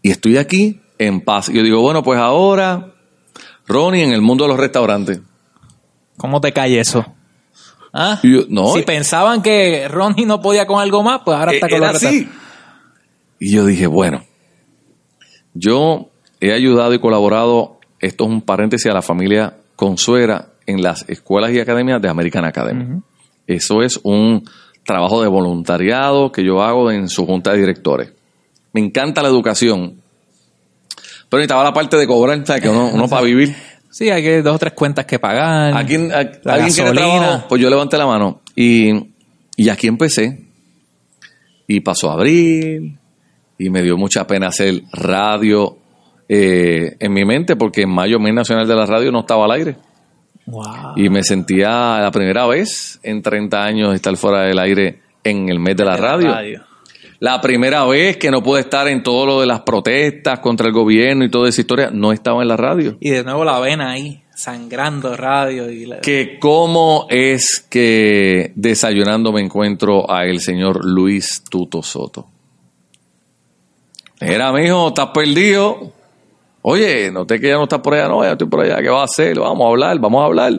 Y 0.00 0.10
estoy 0.12 0.36
aquí 0.38 0.80
en 0.98 1.20
paz. 1.20 1.48
Yo 1.48 1.64
digo, 1.64 1.80
bueno, 1.80 2.04
pues 2.04 2.20
ahora, 2.20 2.92
Ronnie, 3.66 4.04
en 4.04 4.12
el 4.12 4.22
mundo 4.22 4.44
de 4.44 4.48
los 4.50 4.58
restaurantes. 4.58 5.20
¿Cómo 6.16 6.40
te 6.40 6.52
cae 6.52 6.78
eso? 6.78 7.04
¿Ah? 7.92 8.20
Y 8.22 8.32
yo, 8.32 8.42
no, 8.48 8.72
si 8.74 8.82
pensaban 8.82 9.42
que 9.42 9.88
Ronnie 9.88 10.26
no 10.26 10.40
podía 10.40 10.66
con 10.66 10.80
algo 10.80 11.02
más, 11.02 11.22
pues 11.24 11.36
ahora 11.36 11.52
está 11.52 11.68
con 11.68 11.82
está- 11.82 12.08
así. 12.08 12.28
Y 13.40 13.52
yo 13.52 13.66
dije, 13.66 13.88
bueno, 13.88 14.24
yo 15.54 16.10
he 16.40 16.52
ayudado 16.52 16.94
y 16.94 17.00
colaborado, 17.00 17.80
esto 17.98 18.24
es 18.24 18.30
un 18.30 18.42
paréntesis 18.42 18.88
a 18.90 18.94
la 18.94 19.02
familia 19.02 19.56
Consuera 19.74 20.47
en 20.68 20.82
las 20.82 21.04
escuelas 21.08 21.50
y 21.52 21.58
academias 21.60 22.00
de 22.00 22.08
American 22.08 22.44
Academy. 22.44 23.00
Eso 23.46 23.82
es 23.82 23.98
un 24.04 24.44
trabajo 24.84 25.20
de 25.22 25.28
voluntariado 25.28 26.30
que 26.30 26.44
yo 26.44 26.62
hago 26.62 26.90
en 26.90 27.08
su 27.08 27.26
junta 27.26 27.52
de 27.52 27.58
directores. 27.58 28.12
Me 28.72 28.80
encanta 28.80 29.22
la 29.22 29.28
educación, 29.28 30.00
pero 31.28 31.38
necesitaba 31.40 31.64
la 31.64 31.72
parte 31.72 31.96
de 31.96 32.06
cobrar, 32.06 32.46
¿sabes? 32.46 32.62
Que 32.62 32.68
uno, 32.68 32.90
uno 32.92 33.08
para 33.08 33.22
vivir. 33.22 33.54
Sí, 33.90 34.10
hay 34.10 34.22
que 34.22 34.42
dos 34.42 34.54
o 34.56 34.58
tres 34.58 34.74
cuentas 34.74 35.06
que 35.06 35.18
pagar. 35.18 35.74
¿A 35.76 35.84
quién, 35.84 36.12
a- 36.12 36.22
La 36.44 36.54
¿Alguien 36.54 36.72
quiere 36.74 36.90
gasolina. 36.90 37.18
trabajo? 37.20 37.46
Pues 37.48 37.60
yo 37.62 37.70
levanté 37.70 37.96
la 37.96 38.06
mano. 38.06 38.42
Y, 38.54 38.92
y 39.56 39.68
aquí 39.70 39.86
empecé. 39.88 40.44
Y 41.66 41.80
pasó 41.80 42.10
abril. 42.10 42.98
Y 43.58 43.70
me 43.70 43.82
dio 43.82 43.96
mucha 43.96 44.26
pena 44.26 44.48
hacer 44.48 44.82
radio 44.92 45.78
eh, 46.28 46.96
en 47.00 47.12
mi 47.12 47.24
mente, 47.24 47.56
porque 47.56 47.82
en 47.82 47.90
mayo, 47.90 48.20
mes 48.20 48.34
nacional 48.34 48.68
de 48.68 48.76
la 48.76 48.86
radio, 48.86 49.10
no 49.10 49.20
estaba 49.20 49.46
al 49.46 49.50
aire. 49.52 49.76
Wow. 50.50 50.94
Y 50.96 51.08
me 51.10 51.22
sentía 51.22 52.00
la 52.00 52.10
primera 52.10 52.46
vez 52.46 52.98
en 53.02 53.20
30 53.22 53.62
años 53.64 53.94
estar 53.94 54.16
fuera 54.16 54.42
del 54.42 54.58
aire 54.58 55.00
en 55.24 55.48
el 55.48 55.58
mes 55.60 55.76
de 55.76 55.84
la 55.84 55.96
radio. 55.96 56.34
La 57.20 57.40
primera 57.40 57.84
vez 57.84 58.16
que 58.16 58.30
no 58.30 58.42
pude 58.42 58.60
estar 58.60 58.86
en 58.88 59.02
todo 59.02 59.26
lo 59.26 59.40
de 59.40 59.46
las 59.46 59.62
protestas 59.62 60.38
contra 60.38 60.68
el 60.68 60.72
gobierno 60.72 61.24
y 61.24 61.30
toda 61.30 61.48
esa 61.48 61.60
historia, 61.60 61.90
no 61.92 62.12
estaba 62.12 62.42
en 62.42 62.48
la 62.48 62.56
radio. 62.56 62.96
Y 63.00 63.10
de 63.10 63.24
nuevo 63.24 63.44
la 63.44 63.58
vena 63.58 63.90
ahí, 63.90 64.22
sangrando 64.34 65.16
radio. 65.16 65.68
Y 65.68 65.84
la- 65.86 66.00
que 66.00 66.38
cómo 66.38 67.06
es 67.10 67.66
que 67.68 68.52
desayunando 68.54 69.32
me 69.32 69.40
encuentro 69.42 70.08
a 70.10 70.26
el 70.26 70.40
señor 70.40 70.84
Luis 70.84 71.42
Tuto 71.50 71.82
Soto. 71.82 72.28
Era, 74.20 74.52
mijo, 74.52 74.88
estás 74.88 75.08
perdido. 75.08 75.92
Oye, 76.70 77.10
noté 77.10 77.40
que 77.40 77.48
ya 77.48 77.54
no 77.54 77.62
estás 77.62 77.80
por 77.80 77.94
allá, 77.94 78.08
no, 78.08 78.22
ya 78.22 78.32
estoy 78.32 78.46
por 78.46 78.60
allá, 78.60 78.76
¿qué 78.82 78.90
vas 78.90 79.00
a 79.00 79.04
hacer? 79.04 79.38
Vamos 79.38 79.64
a 79.64 79.68
hablar, 79.70 79.98
vamos 79.98 80.20
a 80.22 80.26
hablar. 80.26 80.52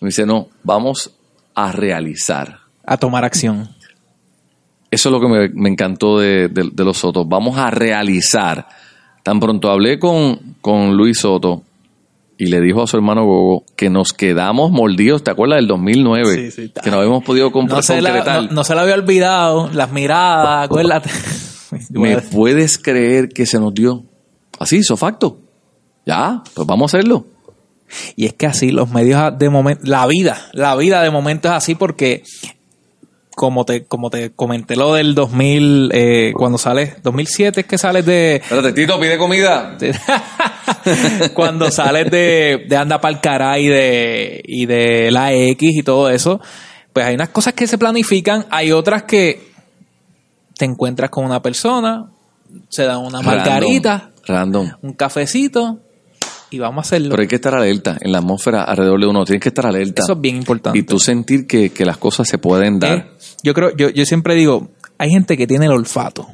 Me 0.00 0.06
dice, 0.08 0.24
no, 0.24 0.48
vamos 0.62 1.10
a 1.54 1.72
realizar. 1.72 2.60
A 2.86 2.96
tomar 2.96 3.24
acción. 3.26 3.68
Eso 4.90 5.08
es 5.08 5.12
lo 5.12 5.20
que 5.20 5.28
me, 5.28 5.48
me 5.50 5.68
encantó 5.68 6.18
de, 6.18 6.48
de- 6.48 6.70
de 6.72 6.84
los 6.84 6.96
Sotos. 6.96 7.28
Vamos 7.28 7.58
a 7.58 7.70
realizar. 7.70 8.66
Tan 9.22 9.38
pronto 9.40 9.70
hablé 9.70 9.98
con, 9.98 10.56
con 10.62 10.96
Luis 10.96 11.20
Soto 11.20 11.62
y 12.38 12.46
le 12.46 12.62
dijo 12.62 12.82
a 12.82 12.86
su 12.86 12.96
hermano 12.96 13.26
Gogo 13.26 13.64
que 13.76 13.90
nos 13.90 14.14
quedamos 14.14 14.70
mordidos. 14.70 15.22
¿Te 15.22 15.30
acuerdas 15.32 15.58
del 15.58 15.66
2009? 15.68 16.34
Sí, 16.34 16.50
sí. 16.50 16.72
Que 16.82 16.90
no 16.90 16.96
habíamos 16.96 17.22
podido 17.24 17.50
compre- 17.52 17.74
No 17.76 17.82
se, 17.82 18.00
la, 18.00 18.24
no, 18.24 18.48
no 18.50 18.64
se 18.64 18.74
la 18.74 18.80
había 18.82 18.94
olvidado, 18.94 19.68
las 19.74 19.92
miradas, 19.92 20.64
acuérdate. 20.64 21.10
¿Me 21.90 22.16
puedes 22.32 22.78
creer 22.78 23.28
que 23.28 23.44
se 23.44 23.60
nos 23.60 23.74
dio? 23.74 24.04
Así, 24.60 24.76
hizo 24.76 24.96
facto. 24.96 25.38
Ya, 26.06 26.42
pues 26.54 26.66
vamos 26.66 26.94
a 26.94 26.98
hacerlo. 26.98 27.26
Y 28.14 28.26
es 28.26 28.34
que 28.34 28.46
así 28.46 28.70
los 28.70 28.88
medios 28.90 29.36
de 29.36 29.50
momento, 29.50 29.82
la 29.84 30.06
vida, 30.06 30.38
la 30.52 30.76
vida 30.76 31.02
de 31.02 31.10
momento 31.10 31.48
es 31.48 31.54
así 31.54 31.74
porque 31.74 32.22
como 33.34 33.64
te 33.64 33.84
como 33.84 34.10
te 34.10 34.32
comenté 34.32 34.76
lo 34.76 34.94
del 34.94 35.14
2000 35.14 35.90
eh, 35.92 36.32
cuando 36.36 36.58
sales 36.58 37.02
2007 37.02 37.60
es 37.60 37.66
que 37.66 37.78
sales 37.78 38.04
de 38.04 38.36
Espérate, 38.36 38.72
Tito, 38.72 39.00
pide 39.00 39.18
comida. 39.18 39.76
cuando 41.34 41.70
sales 41.70 42.10
de, 42.10 42.66
de 42.68 42.76
Anda 42.76 43.00
Pa'l 43.00 43.20
Caray 43.20 43.64
y 43.64 43.68
de, 43.68 44.42
y 44.44 44.66
de 44.66 45.10
la 45.10 45.32
X 45.32 45.70
y 45.74 45.82
todo 45.82 46.10
eso, 46.10 46.40
pues 46.92 47.06
hay 47.06 47.14
unas 47.14 47.30
cosas 47.30 47.54
que 47.54 47.66
se 47.66 47.78
planifican, 47.78 48.46
hay 48.50 48.72
otras 48.72 49.04
que 49.04 49.50
te 50.56 50.64
encuentras 50.66 51.10
con 51.10 51.24
una 51.24 51.40
persona, 51.40 52.10
se 52.68 52.84
dan 52.84 52.98
una 52.98 53.22
margarita, 53.22 54.10
Random. 54.30 54.70
un 54.82 54.92
cafecito 54.94 55.80
y 56.50 56.58
vamos 56.58 56.78
a 56.78 56.86
hacerlo. 56.86 57.10
Pero 57.10 57.22
hay 57.22 57.28
que 57.28 57.36
estar 57.36 57.54
alerta 57.54 57.96
en 58.00 58.12
la 58.12 58.18
atmósfera 58.18 58.64
alrededor 58.64 59.00
de 59.00 59.06
uno. 59.06 59.24
Tienes 59.24 59.42
que 59.42 59.50
estar 59.50 59.66
alerta. 59.66 60.02
Eso 60.02 60.14
es 60.14 60.20
bien 60.20 60.36
importante. 60.36 60.78
Y 60.78 60.82
tú 60.82 60.98
sentir 60.98 61.46
que, 61.46 61.70
que 61.70 61.84
las 61.84 61.96
cosas 61.98 62.28
se 62.28 62.38
pueden 62.38 62.78
dar. 62.80 62.98
Eh, 62.98 63.06
Yo 63.42 63.54
creo, 63.54 63.76
yo, 63.76 63.90
yo 63.90 64.04
siempre 64.04 64.34
digo, 64.34 64.70
hay 64.98 65.10
gente 65.10 65.36
que 65.36 65.46
tiene 65.46 65.66
el 65.66 65.72
olfato. 65.72 66.26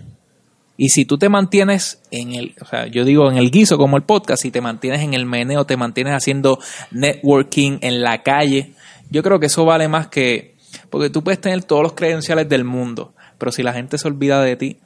Y 0.78 0.90
si 0.90 1.07
tú 1.07 1.16
te 1.16 1.28
mantienes 1.30 2.03
en 2.11 2.34
el, 2.34 2.55
o 2.61 2.66
sea, 2.66 2.86
yo 2.86 3.05
digo 3.05 3.30
en 3.30 3.38
el 3.38 3.51
guiso 3.51 3.78
como 3.78 3.97
el 3.97 4.03
podcast, 4.03 4.42
si 4.42 4.51
te 4.51 4.61
mantienes 4.61 5.01
en 5.03 5.14
el 5.14 5.24
meneo, 5.24 5.64
te 5.64 5.76
mantienes 5.76 6.12
haciendo 6.14 6.59
networking 6.90 7.78
en 7.80 8.03
la 8.03 8.22
calle, 8.22 8.74
yo 9.11 9.22
creo 9.22 9.40
que 9.40 9.47
eso 9.47 9.64
vale 9.64 9.88
más 9.88 10.09
que, 10.09 10.55
porque 10.90 11.09
tú 11.09 11.22
puedes 11.24 11.40
tener 11.40 11.64
todos 11.64 11.82
los 11.82 11.94
credenciales 11.94 12.47
del 12.49 12.64
mundo, 12.64 13.14
pero 13.38 13.53
si 13.53 13.62
la 13.62 13.72
gente 13.72 13.97
se 13.97 14.07
olvida 14.07 14.42
de 14.42 14.57
ti, 14.57 14.76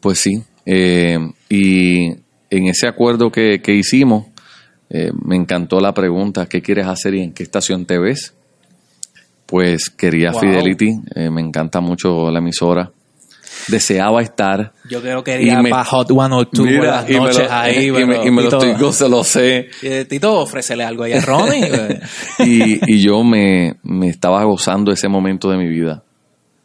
Pues 0.00 0.20
sí. 0.20 0.44
Eh, 0.64 1.18
y 1.50 2.10
en 2.48 2.66
ese 2.66 2.86
acuerdo 2.88 3.30
que, 3.30 3.60
que 3.60 3.74
hicimos, 3.74 4.26
eh, 4.88 5.10
me 5.24 5.36
encantó 5.36 5.78
la 5.80 5.92
pregunta, 5.92 6.46
¿qué 6.46 6.62
quieres 6.62 6.86
hacer 6.86 7.14
y 7.14 7.22
en 7.22 7.32
qué 7.32 7.42
estación 7.42 7.84
te 7.84 7.98
ves? 7.98 8.32
Pues 9.46 9.90
quería 9.90 10.30
Wow. 10.30 10.40
Fidelity, 10.40 11.00
eh, 11.14 11.28
me 11.30 11.40
encanta 11.40 11.80
mucho 11.80 12.30
la 12.30 12.38
emisora. 12.38 12.90
Deseaba 13.68 14.22
estar. 14.22 14.72
yo 14.88 15.02
creo 15.02 15.22
que 15.22 15.38
me- 15.38 15.68
para 15.70 15.84
Hot 15.84 16.08
102 16.08 16.66
Mira, 16.66 16.78
buenas 16.78 17.10
y 17.10 17.12
me 17.12 17.18
lo- 17.18 17.24
noches 17.26 17.50
ahí, 17.50 17.86
y 17.86 17.90
me, 17.90 18.06
pero- 18.06 18.26
y 18.26 18.30
me 18.30 18.42
lo 18.42 18.48
estoy 18.48 18.72
go- 18.74 18.92
se 18.92 19.08
lo 19.08 19.22
sé. 19.24 19.68
eh, 19.82 20.06
Tito, 20.08 20.40
ofrécele 20.40 20.82
algo 20.84 21.02
ahí 21.02 21.12
a 21.12 21.20
Ronnie. 21.20 21.64
eh. 21.70 22.00
y, 22.38 22.94
y 22.94 23.02
yo 23.02 23.22
me, 23.22 23.76
me 23.82 24.08
estaba 24.08 24.42
gozando 24.44 24.92
ese 24.92 25.08
momento 25.08 25.50
de 25.50 25.58
mi 25.58 25.68
vida. 25.68 26.02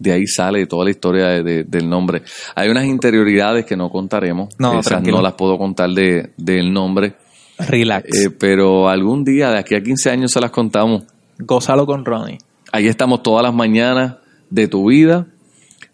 De 0.06 0.14
ahí 0.14 0.26
sale 0.28 0.66
toda 0.68 0.86
la 0.86 0.91
historia 0.91 1.28
de- 1.28 1.43
de- 1.43 1.64
del 1.66 1.89
nombre. 1.89 2.22
Hay 2.56 2.70
unas 2.70 2.86
interioridades 2.86 3.66
que 3.66 3.76
no 3.76 3.89
contaremos. 3.89 4.49
No, 4.58 4.74
Esas 4.74 4.86
tranquilo. 4.86 5.18
no 5.18 5.24
las 5.24 5.34
puedo 5.34 5.58
contar 5.58 5.89
de, 5.89 6.32
del 6.38 6.72
nombre. 6.72 7.14
Relax. 7.58 8.26
Eh, 8.26 8.30
pero 8.30 8.88
algún 8.89 9.24
día, 9.24 9.49
de 9.51 9.60
aquí 9.60 9.76
a 9.76 9.82
15 9.82 10.10
años, 10.10 10.32
se 10.32 10.39
las 10.41 10.51
contamos. 10.51 11.03
Gózalo 11.39 11.86
con 11.86 12.06
Ronnie. 12.06 12.38
Ahí 12.72 12.88
estamos 12.88 13.24
todas 13.24 13.43
las 13.43 13.53
mañanas 13.53 14.16
de 14.49 14.68
tu 14.68 14.89
vida. 14.89 15.28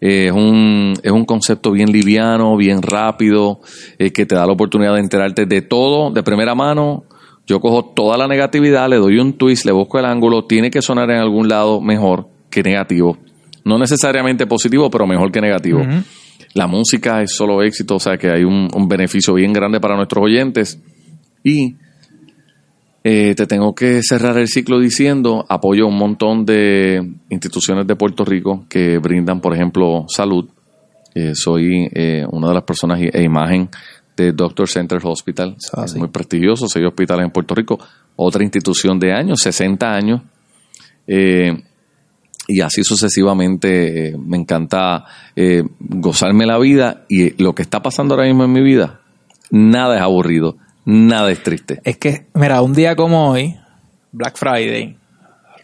Eh, 0.00 0.26
es, 0.26 0.32
un, 0.32 0.94
es 1.02 1.12
un 1.12 1.24
concepto 1.24 1.70
bien 1.70 1.92
liviano, 1.92 2.56
bien 2.56 2.82
rápido, 2.82 3.60
eh, 3.98 4.10
que 4.12 4.26
te 4.26 4.34
da 4.34 4.44
la 4.46 4.52
oportunidad 4.52 4.94
de 4.94 5.00
enterarte 5.00 5.46
de 5.46 5.62
todo 5.62 6.10
de 6.10 6.22
primera 6.24 6.54
mano. 6.56 7.04
Yo 7.46 7.60
cojo 7.60 7.84
toda 7.94 8.16
la 8.16 8.26
negatividad, 8.26 8.88
le 8.88 8.96
doy 8.96 9.18
un 9.18 9.32
twist, 9.34 9.64
le 9.64 9.72
busco 9.72 9.98
el 9.98 10.04
ángulo, 10.04 10.44
tiene 10.44 10.70
que 10.70 10.82
sonar 10.82 11.10
en 11.10 11.18
algún 11.18 11.48
lado 11.48 11.80
mejor 11.80 12.26
que 12.50 12.62
negativo. 12.62 13.16
No 13.64 13.78
necesariamente 13.78 14.46
positivo, 14.46 14.90
pero 14.90 15.06
mejor 15.06 15.30
que 15.30 15.40
negativo. 15.40 15.82
La 16.54 16.66
música 16.66 17.22
es 17.22 17.34
solo 17.34 17.62
éxito, 17.62 17.96
o 17.96 18.00
sea 18.00 18.16
que 18.16 18.30
hay 18.30 18.44
un, 18.44 18.68
un 18.74 18.88
beneficio 18.88 19.34
bien 19.34 19.52
grande 19.52 19.80
para 19.80 19.96
nuestros 19.96 20.24
oyentes. 20.24 20.80
Y 21.44 21.76
eh, 23.04 23.34
te 23.34 23.46
tengo 23.46 23.74
que 23.74 24.00
cerrar 24.02 24.38
el 24.38 24.48
ciclo 24.48 24.78
diciendo, 24.78 25.44
apoyo 25.48 25.84
a 25.84 25.88
un 25.88 25.96
montón 25.96 26.44
de 26.44 27.14
instituciones 27.30 27.86
de 27.86 27.96
Puerto 27.96 28.24
Rico 28.24 28.64
que 28.68 28.98
brindan, 28.98 29.40
por 29.40 29.54
ejemplo, 29.54 30.04
salud. 30.08 30.48
Eh, 31.14 31.32
soy 31.34 31.88
eh, 31.92 32.24
una 32.30 32.48
de 32.48 32.54
las 32.54 32.62
personas 32.62 33.00
e 33.00 33.22
imagen 33.22 33.68
de 34.16 34.32
Doctor 34.32 34.68
Center 34.68 34.98
Hospital, 35.02 35.56
Eso 35.58 35.84
es 35.84 35.96
muy 35.96 36.08
prestigioso, 36.08 36.68
seis 36.68 36.86
hospitales 36.86 37.24
en 37.24 37.32
Puerto 37.32 37.54
Rico, 37.54 37.78
otra 38.16 38.42
institución 38.42 38.98
de 38.98 39.12
años, 39.12 39.40
60 39.40 39.94
años. 39.94 40.20
Eh, 41.06 41.62
y 42.48 42.60
así 42.60 42.82
sucesivamente 42.84 44.08
eh, 44.08 44.16
me 44.18 44.36
encanta 44.36 45.04
eh, 45.36 45.62
gozarme 45.78 46.46
la 46.46 46.58
vida 46.58 47.04
y 47.08 47.42
lo 47.42 47.54
que 47.54 47.62
está 47.62 47.82
pasando 47.82 48.14
ahora 48.14 48.26
mismo 48.26 48.44
en 48.44 48.52
mi 48.52 48.62
vida, 48.62 49.00
nada 49.50 49.96
es 49.96 50.02
aburrido, 50.02 50.56
nada 50.84 51.30
es 51.30 51.42
triste. 51.42 51.80
Es 51.84 51.96
que, 51.98 52.26
mira, 52.34 52.62
un 52.62 52.72
día 52.74 52.96
como 52.96 53.30
hoy, 53.30 53.56
Black 54.12 54.36
Friday, 54.36 54.96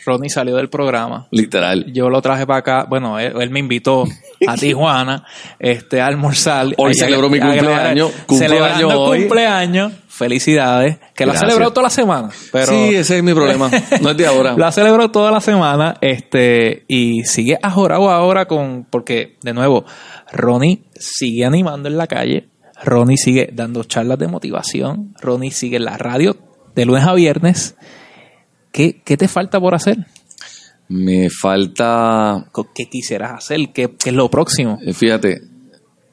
Ronnie 0.09 0.31
salió 0.31 0.57
del 0.57 0.70
programa. 0.70 1.26
Literal. 1.31 1.93
Yo 1.93 2.09
lo 2.09 2.22
traje 2.22 2.47
para 2.47 2.61
acá. 2.61 2.87
Bueno, 2.89 3.18
él, 3.18 3.35
él 3.41 3.51
me 3.51 3.59
invitó 3.61 4.05
a 4.47 4.55
Tijuana 4.59 5.24
este, 5.59 6.01
a 6.01 6.07
almorzar. 6.07 6.66
Hoy 6.79 6.95
celebró 6.95 7.29
mi 7.29 7.39
cumpleaños, 7.39 8.12
Celebrando 8.31 9.03
hoy. 9.03 9.20
cumpleaños. 9.20 9.93
Felicidades. 10.19 10.99
Que 11.14 11.25
lo 11.25 11.31
ha 11.33 11.37
celebrado 11.37 11.73
toda 11.73 11.85
la 11.85 11.91
semana. 11.91 12.31
Pero 12.51 12.66
sí, 12.66 12.97
ese 12.97 13.19
es 13.19 13.23
mi 13.23 13.33
problema, 13.35 13.71
no 14.03 14.11
es 14.11 14.16
de 14.16 14.27
ahora. 14.27 14.55
Lo 14.57 14.66
ha 14.66 14.73
celebrado 14.73 15.12
toda 15.12 15.31
la 15.31 15.41
semana. 15.41 15.97
Este, 16.01 16.85
y 16.89 17.23
sigue 17.23 17.57
ajorado 17.62 18.11
ahora 18.11 18.47
con. 18.47 18.85
Porque, 18.91 19.37
de 19.43 19.55
nuevo, 19.55 19.85
Ronnie 20.33 20.83
sigue 20.97 21.45
animando 21.45 21.89
en 21.89 21.97
la 21.97 22.09
calle. 22.09 22.49
Ronnie 22.85 23.16
sigue 23.16 23.51
dando 23.53 23.85
charlas 23.85 24.19
de 24.19 24.27
motivación. 24.27 25.14
Ronnie 25.21 25.53
sigue 25.53 25.77
en 25.77 25.85
la 25.85 25.97
radio 25.97 26.37
de 26.75 26.85
lunes 26.85 27.05
a 27.05 27.14
viernes. 27.14 27.77
¿Qué, 28.73 29.01
qué 29.05 29.16
te 29.16 29.29
falta 29.29 29.61
por 29.61 29.77
hacer? 29.77 29.99
Me 30.89 31.29
falta, 31.31 32.51
¿Qué 32.75 32.87
quisieras 32.91 33.33
hacer? 33.35 33.73
¿Qué, 33.73 33.95
qué 33.97 34.11
es 34.11 34.16
lo 34.16 34.29
próximo? 34.31 34.79
eh, 34.85 34.95
fíjate, 34.95 35.43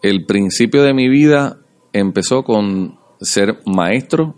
el 0.04 0.26
principio 0.26 0.84
de 0.84 0.94
mi 0.94 1.10
vida 1.10 1.58
empezó 1.94 2.44
con 2.44 3.00
ser 3.22 3.60
maestro 3.66 4.36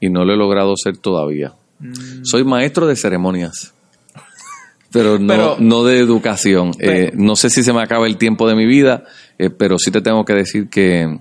y 0.00 0.08
no 0.10 0.24
lo 0.24 0.32
he 0.32 0.36
logrado 0.36 0.74
ser 0.76 0.96
todavía. 0.96 1.52
Mm. 1.78 1.92
Soy 2.24 2.44
maestro 2.44 2.86
de 2.86 2.96
ceremonias. 2.96 3.74
Pero 4.92 5.18
no, 5.18 5.26
Pero- 5.28 5.56
no 5.60 5.84
de 5.84 5.98
educación. 5.98 6.72
Pero- 6.78 6.92
Eh, 6.92 7.12
no 7.14 7.36
sé 7.36 7.50
si 7.50 7.62
se 7.62 7.72
me 7.72 7.82
acaba 7.82 8.06
el 8.06 8.16
tiempo 8.16 8.48
de 8.48 8.54
mi 8.56 8.66
vida, 8.66 9.04
eh, 9.38 9.50
pero 9.50 9.78
sí 9.78 9.90
te 9.90 10.00
tengo 10.00 10.24
que 10.24 10.34
decir 10.34 10.68
que 10.68 11.18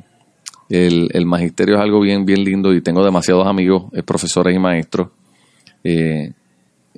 el, 0.70 1.10
el 1.14 1.26
magisterio 1.26 1.76
es 1.76 1.82
algo 1.82 2.00
bien, 2.02 2.26
bien 2.26 2.44
lindo 2.44 2.74
y 2.74 2.82
tengo 2.82 3.04
demasiados 3.06 3.46
amigos, 3.48 3.86
eh, 3.94 4.04
profesores 4.04 4.56
y 4.56 4.60
maestros. 4.60 5.10
Eh, 5.84 6.34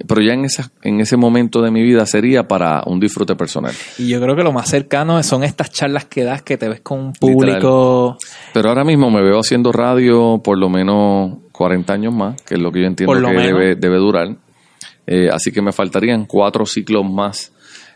pero 0.07 0.21
ya 0.21 0.33
en, 0.33 0.45
esa, 0.45 0.71
en 0.81 0.99
ese 0.99 1.17
momento 1.17 1.61
de 1.61 1.71
mi 1.71 1.81
vida 1.81 2.05
sería 2.05 2.47
para 2.47 2.83
un 2.85 2.99
disfrute 2.99 3.35
personal. 3.35 3.73
Y 3.97 4.07
yo 4.07 4.21
creo 4.21 4.35
que 4.35 4.43
lo 4.43 4.51
más 4.51 4.69
cercano 4.69 5.21
son 5.23 5.43
estas 5.43 5.71
charlas 5.71 6.05
que 6.05 6.23
das 6.23 6.41
que 6.41 6.57
te 6.57 6.69
ves 6.69 6.81
con 6.81 6.99
un 6.99 7.13
público. 7.13 8.17
Pero 8.53 8.69
ahora 8.69 8.83
mismo 8.83 9.09
me 9.09 9.21
veo 9.21 9.39
haciendo 9.39 9.71
radio 9.71 10.41
por 10.43 10.57
lo 10.57 10.69
menos 10.69 11.37
40 11.51 11.93
años 11.93 12.13
más, 12.13 12.41
que 12.41 12.55
es 12.55 12.61
lo 12.61 12.71
que 12.71 12.81
yo 12.81 12.87
entiendo 12.87 13.13
que 13.13 13.19
menos. 13.21 13.43
debe, 13.43 13.75
debe 13.75 13.97
durar. 13.97 14.35
Eh, 15.07 15.29
así 15.31 15.51
que 15.51 15.61
me 15.61 15.71
faltarían 15.71 16.25
cuatro 16.25 16.65
ciclos 16.65 17.03
más 17.09 17.51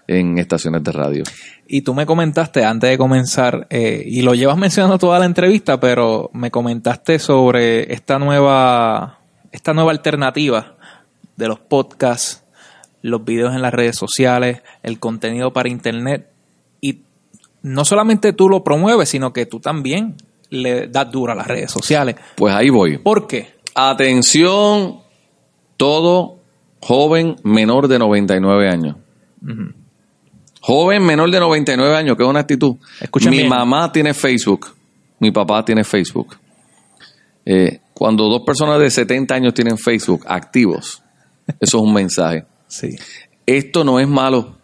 en 0.08 0.38
estaciones 0.38 0.84
de 0.84 0.92
radio. 0.92 1.24
Y 1.68 1.82
tú 1.82 1.94
me 1.94 2.06
comentaste 2.06 2.64
antes 2.64 2.90
de 2.90 2.98
comenzar, 2.98 3.68
eh, 3.70 4.04
y 4.06 4.22
lo 4.22 4.36
llevas 4.36 4.58
mencionando 4.58 4.98
toda 4.98 5.20
la 5.20 5.26
entrevista, 5.26 5.80
pero 5.80 6.30
me 6.34 6.52
comentaste 6.52 7.18
sobre 7.18 7.92
esta 7.92 8.20
nueva, 8.20 9.20
esta 9.52 9.74
nueva 9.74 9.92
alternativa 9.92 10.75
de 11.36 11.48
los 11.48 11.60
podcasts, 11.60 12.44
los 13.02 13.24
videos 13.24 13.54
en 13.54 13.62
las 13.62 13.74
redes 13.74 13.96
sociales, 13.98 14.62
el 14.84 15.00
contenido 15.00 15.54
para 15.54 15.70
internet. 15.70 16.30
Y 16.82 17.02
no 17.62 17.86
solamente 17.86 18.34
tú 18.34 18.50
lo 18.50 18.64
promueves, 18.64 19.10
sino 19.10 19.34
que 19.34 19.46
tú 19.46 19.60
también 19.60 20.16
le 20.50 20.88
das 20.88 21.12
duro 21.12 21.32
a 21.32 21.36
las 21.36 21.48
redes 21.48 21.72
sociales. 21.72 22.16
Pues 22.36 22.54
ahí 22.54 22.70
voy. 22.70 22.98
¿Por 22.98 23.28
qué? 23.28 23.56
Atención, 23.76 25.00
todo 25.78 26.40
joven 26.80 27.36
menor 27.44 27.88
de 27.88 28.00
99 28.00 28.70
años. 28.70 28.96
Joven 30.62 31.04
menor 31.04 31.30
de 31.30 31.40
99 31.40 31.96
años, 31.96 32.18
que 32.18 32.24
es 32.24 32.30
una 32.30 32.40
actitud. 32.40 32.76
Mi 33.30 33.48
mamá 33.48 33.92
tiene 33.92 34.14
Facebook, 34.14 34.68
mi 35.20 35.32
papá 35.32 35.64
tiene 35.64 35.84
Facebook. 35.84 36.38
Eh, 37.46 37.80
cuando 37.94 38.28
dos 38.28 38.42
personas 38.44 38.80
de 38.80 38.90
70 38.90 39.36
años 39.36 39.54
tienen 39.54 39.78
Facebook 39.78 40.26
activos, 40.28 41.04
eso 41.48 41.78
es 41.78 41.84
un 41.84 41.94
mensaje. 41.94 42.46
Sí, 42.68 42.96
Esto 43.46 43.84
no 43.84 44.00
es 44.00 44.08
malo, 44.08 44.56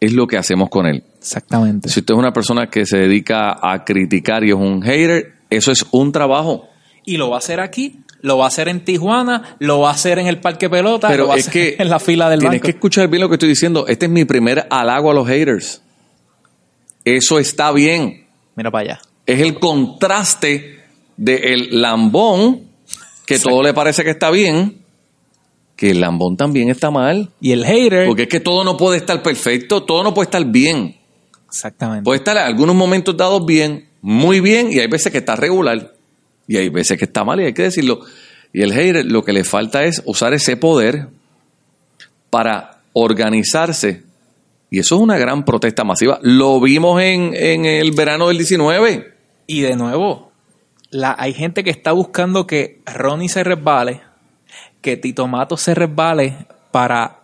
es 0.00 0.12
lo 0.12 0.26
que 0.26 0.36
hacemos 0.38 0.68
con 0.70 0.86
él. 0.86 1.02
exactamente. 1.18 1.88
Si 1.88 2.00
usted 2.00 2.14
es 2.14 2.18
una 2.18 2.32
persona 2.32 2.68
que 2.68 2.86
se 2.86 2.98
dedica 2.98 3.58
a 3.60 3.84
criticar 3.84 4.44
y 4.44 4.50
es 4.50 4.54
un 4.56 4.82
hater, 4.82 5.34
eso 5.50 5.72
es 5.72 5.84
un 5.90 6.12
trabajo. 6.12 6.68
Y 7.04 7.16
lo 7.16 7.28
va 7.30 7.36
a 7.36 7.38
hacer 7.38 7.60
aquí, 7.60 8.00
lo 8.20 8.38
va 8.38 8.44
a 8.46 8.48
hacer 8.48 8.68
en 8.68 8.84
Tijuana, 8.84 9.56
lo 9.58 9.80
va 9.80 9.90
a 9.90 9.92
hacer 9.92 10.18
en 10.18 10.26
el 10.26 10.40
Parque 10.40 10.70
Pelota, 10.70 11.08
Pero 11.08 11.24
lo 11.24 11.28
va 11.30 11.34
a 11.34 11.38
es 11.38 11.48
hacer 11.48 11.76
que 11.76 11.82
en 11.82 11.90
la 11.90 11.98
fila 11.98 12.30
del 12.30 12.40
tienes 12.40 12.58
banco. 12.60 12.64
que 12.66 12.70
escuchar 12.70 13.08
bien 13.08 13.20
lo 13.22 13.28
que 13.28 13.34
estoy 13.34 13.48
diciendo. 13.50 13.86
Este 13.86 14.06
es 14.06 14.12
mi 14.12 14.24
primer 14.24 14.66
halago 14.70 15.10
a 15.10 15.14
los 15.14 15.26
haters. 15.28 15.82
Eso 17.04 17.38
está 17.38 17.72
bien. 17.72 18.26
Mira 18.56 18.70
para 18.70 18.82
allá. 18.94 19.00
Es 19.26 19.40
el 19.40 19.58
contraste 19.58 20.80
del 21.16 21.80
lambón, 21.82 22.62
que 23.26 23.38
todo 23.38 23.62
le 23.62 23.74
parece 23.74 24.04
que 24.04 24.10
está 24.10 24.30
bien, 24.30 24.83
que 25.76 25.90
el 25.90 26.00
lambón 26.00 26.36
también 26.36 26.68
está 26.68 26.90
mal. 26.90 27.30
Y 27.40 27.52
el 27.52 27.64
hater. 27.64 28.06
Porque 28.06 28.22
es 28.22 28.28
que 28.28 28.40
todo 28.40 28.64
no 28.64 28.76
puede 28.76 28.98
estar 28.98 29.22
perfecto, 29.22 29.82
todo 29.82 30.02
no 30.02 30.14
puede 30.14 30.26
estar 30.26 30.44
bien. 30.44 30.96
Exactamente. 31.48 32.04
Puede 32.04 32.18
estar 32.18 32.36
en 32.36 32.42
algunos 32.42 32.74
momentos 32.74 33.16
dados 33.16 33.44
bien, 33.44 33.88
muy 34.00 34.40
bien, 34.40 34.72
y 34.72 34.78
hay 34.78 34.86
veces 34.86 35.10
que 35.12 35.18
está 35.18 35.36
regular. 35.36 35.94
Y 36.46 36.56
hay 36.56 36.68
veces 36.68 36.98
que 36.98 37.04
está 37.04 37.24
mal, 37.24 37.40
y 37.40 37.44
hay 37.44 37.54
que 37.54 37.62
decirlo. 37.62 38.00
Y 38.52 38.62
el 38.62 38.72
hater 38.72 39.04
lo 39.06 39.24
que 39.24 39.32
le 39.32 39.44
falta 39.44 39.84
es 39.84 40.02
usar 40.04 40.34
ese 40.34 40.56
poder 40.56 41.08
para 42.30 42.82
organizarse. 42.92 44.02
Y 44.70 44.80
eso 44.80 44.96
es 44.96 45.00
una 45.00 45.18
gran 45.18 45.44
protesta 45.44 45.84
masiva. 45.84 46.18
Lo 46.22 46.60
vimos 46.60 47.00
en, 47.00 47.32
en 47.34 47.64
el 47.64 47.92
verano 47.92 48.28
del 48.28 48.38
19. 48.38 49.12
Y 49.46 49.60
de 49.60 49.76
nuevo, 49.76 50.32
la, 50.90 51.14
hay 51.18 51.32
gente 51.34 51.64
que 51.64 51.70
está 51.70 51.92
buscando 51.92 52.46
que 52.46 52.80
Ronnie 52.86 53.28
se 53.28 53.44
resbale, 53.44 54.00
que 54.84 54.98
Tito 54.98 55.26
Mato 55.26 55.56
se 55.56 55.74
resbale 55.74 56.36
para 56.70 57.20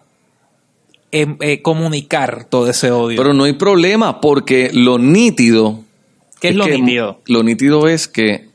em, 1.12 1.36
eh, 1.40 1.60
comunicar 1.60 2.44
todo 2.44 2.68
ese 2.70 2.90
odio. 2.90 3.18
Pero 3.18 3.34
no 3.34 3.44
hay 3.44 3.52
problema, 3.52 4.18
porque 4.22 4.70
lo 4.72 4.98
nítido. 4.98 5.80
¿Qué 6.40 6.48
es 6.48 6.56
lo 6.56 6.64
que 6.64 6.78
nítido? 6.78 7.20
Lo 7.26 7.42
nítido 7.42 7.86
es 7.86 8.08
que, 8.08 8.48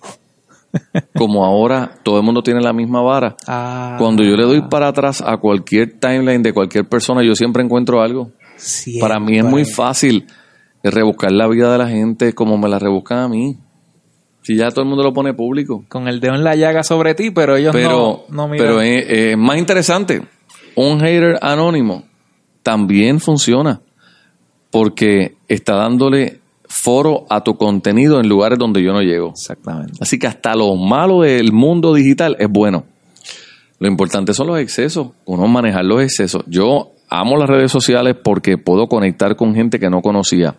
como 1.16 1.46
ahora 1.46 2.00
todo 2.02 2.18
el 2.18 2.24
mundo 2.24 2.42
tiene 2.42 2.62
la 2.62 2.74
misma 2.74 3.02
vara, 3.04 3.36
Ah, 3.46 3.96
Cuando 4.00 4.24
yo 4.24 4.36
le 4.36 4.44
doy 4.44 4.62
para 4.62 4.88
atrás 4.88 5.22
a 5.24 5.38
cualquier 5.38 6.00
timeline 6.00 6.42
de 6.42 6.52
cualquier 6.52 6.90
persona, 6.90 7.22
yo 7.24 7.36
siempre 7.36 7.62
encuentro 7.62 8.02
algo. 8.02 8.32
siempre. 8.58 9.02
Para 9.08 9.20
mí 9.20 9.38
es 9.38 9.46
muy 9.46 9.66
fácil 9.66 10.26
rebuscar 10.82 11.32
la 11.32 11.48
vida 11.48 11.72
de 11.72 11.78
la 11.78 11.88
gente 11.88 12.34
como 12.34 12.58
me 12.58 12.68
la 12.70 12.80
rebuscan 12.80 13.20
a 13.20 13.28
mí. 13.28 13.56
Si 14.46 14.56
ya 14.56 14.70
todo 14.70 14.82
el 14.82 14.88
mundo 14.88 15.04
lo 15.04 15.12
pone 15.12 15.34
público. 15.34 15.84
Con 15.88 16.08
el 16.08 16.20
dedo 16.20 16.36
en 16.36 16.44
la 16.44 16.54
llaga 16.56 16.84
sobre 16.84 17.16
ti, 17.16 17.32
pero 17.32 17.56
ellos 17.56 17.74
Pero, 17.74 18.26
no, 18.30 18.44
no 18.44 18.48
miran. 18.48 18.68
pero 18.68 18.80
es, 18.82 19.04
es 19.10 19.38
más 19.38 19.58
interesante. 19.58 20.22
Un 20.76 21.00
hater 21.00 21.40
anónimo 21.42 22.04
también 22.62 23.20
funciona 23.20 23.82
porque 24.70 25.36
está 25.48 25.76
dándole 25.78 26.42
foro 26.68 27.26
a 27.30 27.44
tu 27.44 27.56
contenido 27.58 28.20
en 28.20 28.30
lugares 28.30 28.60
donde 28.60 28.84
yo 28.84 28.94
no 28.94 29.02
llego. 29.02 29.30
Exactamente. 29.30 29.94
Así 30.00 30.20
que 30.20 30.28
hasta 30.28 30.54
lo 30.54 30.76
malo 30.76 31.22
del 31.22 31.52
mundo 31.52 31.96
digital 31.96 32.36
es 32.38 32.48
bueno. 32.48 32.86
Lo 33.80 33.88
importante 33.88 34.34
son 34.36 34.46
los 34.48 34.60
excesos, 34.60 35.08
uno 35.26 35.48
manejar 35.48 35.86
los 35.86 36.04
excesos. 36.04 36.44
Yo 36.46 36.92
amo 37.10 37.36
las 37.38 37.50
redes 37.50 37.72
sociales 37.72 38.16
porque 38.24 38.60
puedo 38.60 38.88
conectar 38.88 39.36
con 39.36 39.56
gente 39.56 39.80
que 39.80 39.90
no 39.90 40.02
conocía. 40.02 40.56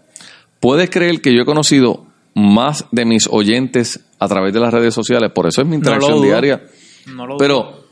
Puedes 0.59 0.91
creer 0.91 1.21
que 1.21 1.33
yo 1.33 1.43
he 1.43 1.45
conocido 1.45 2.07
más 2.37 2.85
de 2.93 3.07
mis 3.07 3.27
oyentes 3.31 3.99
a 4.19 4.29
través 4.29 4.53
de 4.53 4.61
las 4.61 4.73
redes 4.73 4.93
sociales, 4.93 5.33
por 5.35 5.47
eso 5.47 5.63
es 5.63 5.67
mi 5.67 5.77
interacción 5.77 6.21
diaria. 6.21 6.63
No 7.07 7.27
lo 7.27 7.39
Pero, 7.39 7.85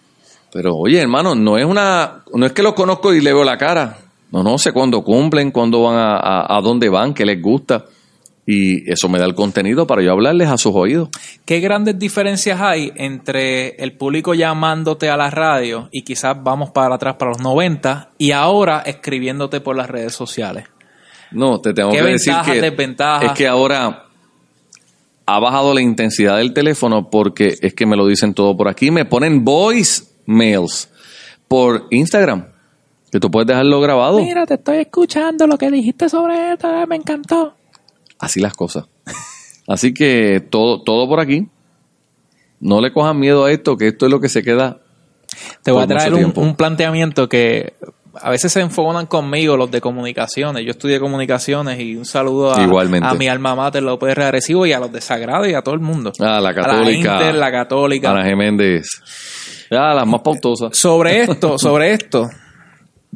pero 0.52 0.74
oye, 0.76 1.00
hermano, 1.00 1.34
no 1.34 1.56
es 1.56 1.64
una, 1.64 2.22
no 2.34 2.44
es 2.44 2.52
que 2.52 2.62
los 2.62 2.74
conozco 2.74 3.14
y 3.14 3.22
le 3.22 3.32
veo 3.32 3.42
la 3.42 3.56
cara. 3.56 3.96
No, 4.32 4.42
no 4.42 4.58
sé 4.58 4.72
cuándo 4.72 5.02
cumplen, 5.02 5.50
cuándo 5.50 5.82
van 5.84 5.96
a, 5.96 6.16
a, 6.18 6.58
a 6.58 6.60
dónde 6.60 6.90
van, 6.90 7.14
qué 7.14 7.24
les 7.24 7.40
gusta. 7.40 7.86
Y 8.46 8.90
eso 8.90 9.08
me 9.08 9.18
da 9.18 9.24
el 9.24 9.34
contenido 9.34 9.86
para 9.86 10.02
yo 10.02 10.12
hablarles 10.12 10.48
a 10.50 10.58
sus 10.58 10.74
oídos. 10.74 11.08
¿Qué 11.46 11.60
grandes 11.60 11.98
diferencias 11.98 12.60
hay 12.60 12.92
entre 12.96 13.76
el 13.76 13.96
público 13.96 14.34
llamándote 14.34 15.08
a 15.08 15.16
la 15.16 15.30
radio 15.30 15.88
y 15.90 16.02
quizás 16.02 16.36
vamos 16.42 16.70
para 16.70 16.96
atrás 16.96 17.14
para 17.18 17.30
los 17.30 17.40
90 17.40 18.10
y 18.18 18.32
ahora 18.32 18.82
escribiéndote 18.84 19.62
por 19.62 19.74
las 19.74 19.88
redes 19.88 20.12
sociales? 20.12 20.66
No, 21.30 21.62
te 21.62 21.72
tengo 21.72 21.90
¿Qué 21.92 21.98
que 21.98 22.04
decir 22.04 22.34
ventajas, 22.34 22.52
que 22.54 22.60
desventajas? 22.60 23.24
es 23.24 23.32
que 23.32 23.48
ahora 23.48 24.03
ha 25.26 25.38
bajado 25.38 25.74
la 25.74 25.80
intensidad 25.80 26.38
del 26.38 26.52
teléfono 26.52 27.10
porque 27.10 27.56
es 27.60 27.74
que 27.74 27.86
me 27.86 27.96
lo 27.96 28.06
dicen 28.06 28.34
todo 28.34 28.56
por 28.56 28.68
aquí. 28.68 28.90
Me 28.90 29.04
ponen 29.04 29.44
voice 29.44 30.04
mails 30.26 30.90
por 31.48 31.86
Instagram, 31.90 32.48
que 33.10 33.20
tú 33.20 33.30
puedes 33.30 33.46
dejarlo 33.46 33.80
grabado. 33.80 34.18
Mira, 34.18 34.46
te 34.46 34.54
estoy 34.54 34.78
escuchando 34.78 35.46
lo 35.46 35.56
que 35.56 35.70
dijiste 35.70 36.08
sobre 36.08 36.52
esto, 36.52 36.68
eh, 36.68 36.86
me 36.86 36.96
encantó. 36.96 37.54
Así 38.18 38.40
las 38.40 38.54
cosas. 38.54 38.86
Así 39.66 39.94
que 39.94 40.40
todo, 40.40 40.82
todo 40.82 41.08
por 41.08 41.20
aquí. 41.20 41.48
No 42.60 42.80
le 42.80 42.92
cojan 42.92 43.18
miedo 43.18 43.44
a 43.44 43.52
esto, 43.52 43.76
que 43.76 43.88
esto 43.88 44.06
es 44.06 44.12
lo 44.12 44.20
que 44.20 44.28
se 44.28 44.42
queda. 44.42 44.80
Te 45.62 45.70
voy 45.70 45.82
a 45.82 45.86
traer 45.86 46.14
un, 46.14 46.32
un 46.36 46.54
planteamiento 46.54 47.28
que 47.28 47.74
a 48.20 48.30
veces 48.30 48.52
se 48.52 48.60
enfocan 48.60 49.06
conmigo 49.06 49.56
los 49.56 49.70
de 49.70 49.80
comunicaciones. 49.80 50.64
Yo 50.64 50.70
estudié 50.70 51.00
comunicaciones 51.00 51.80
y 51.80 51.96
un 51.96 52.04
saludo 52.04 52.54
a, 52.54 52.62
Igualmente. 52.62 53.06
a 53.08 53.14
mi 53.14 53.28
alma 53.28 53.54
mater 53.54 53.82
López 53.82 54.14
de 54.14 54.24
Arecibo 54.24 54.66
y 54.66 54.72
a 54.72 54.78
los 54.80 54.92
de 54.92 55.00
Sagrado 55.00 55.46
y 55.46 55.54
a 55.54 55.62
todo 55.62 55.74
el 55.74 55.80
mundo. 55.80 56.12
Ah, 56.20 56.40
la 56.40 56.50
A 56.50 56.54
católica. 56.54 57.14
la 57.14 57.20
Inter, 57.20 57.34
la 57.34 57.50
católica. 57.52 58.10
Ana 58.10 58.24
Geméndez. 58.24 58.86
Ah, 59.70 59.94
las 59.94 60.06
más 60.06 60.20
pautosas. 60.22 60.76
Sobre 60.76 61.22
esto, 61.30 61.58
sobre 61.58 61.92
esto, 61.92 62.28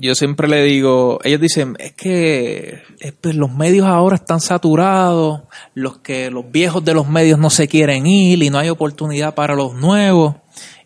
yo 0.00 0.14
siempre 0.14 0.48
le 0.48 0.62
digo, 0.62 1.18
ellos 1.24 1.40
dicen, 1.40 1.76
es 1.78 1.92
que 1.92 2.82
los 3.22 3.50
medios 3.52 3.86
ahora 3.86 4.16
están 4.16 4.40
saturados, 4.40 5.42
los 5.74 5.98
que 5.98 6.30
los 6.30 6.50
viejos 6.50 6.84
de 6.84 6.94
los 6.94 7.08
medios 7.08 7.38
no 7.38 7.50
se 7.50 7.66
quieren 7.68 8.06
ir 8.06 8.42
y 8.42 8.50
no 8.50 8.58
hay 8.58 8.68
oportunidad 8.68 9.34
para 9.34 9.54
los 9.54 9.74
nuevos. 9.74 10.36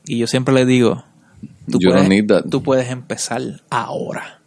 Y 0.05 0.19
yo 0.19 0.27
siempre 0.27 0.55
les 0.55 0.67
digo, 0.67 1.05
tú, 1.71 1.79
You 1.81 1.91
puedes, 1.91 2.03
don't 2.03 2.09
need 2.09 2.27
that. 2.29 2.45
tú 2.51 2.63
puedes 2.63 2.91
empezar 2.91 3.43
ahora. 3.71 4.41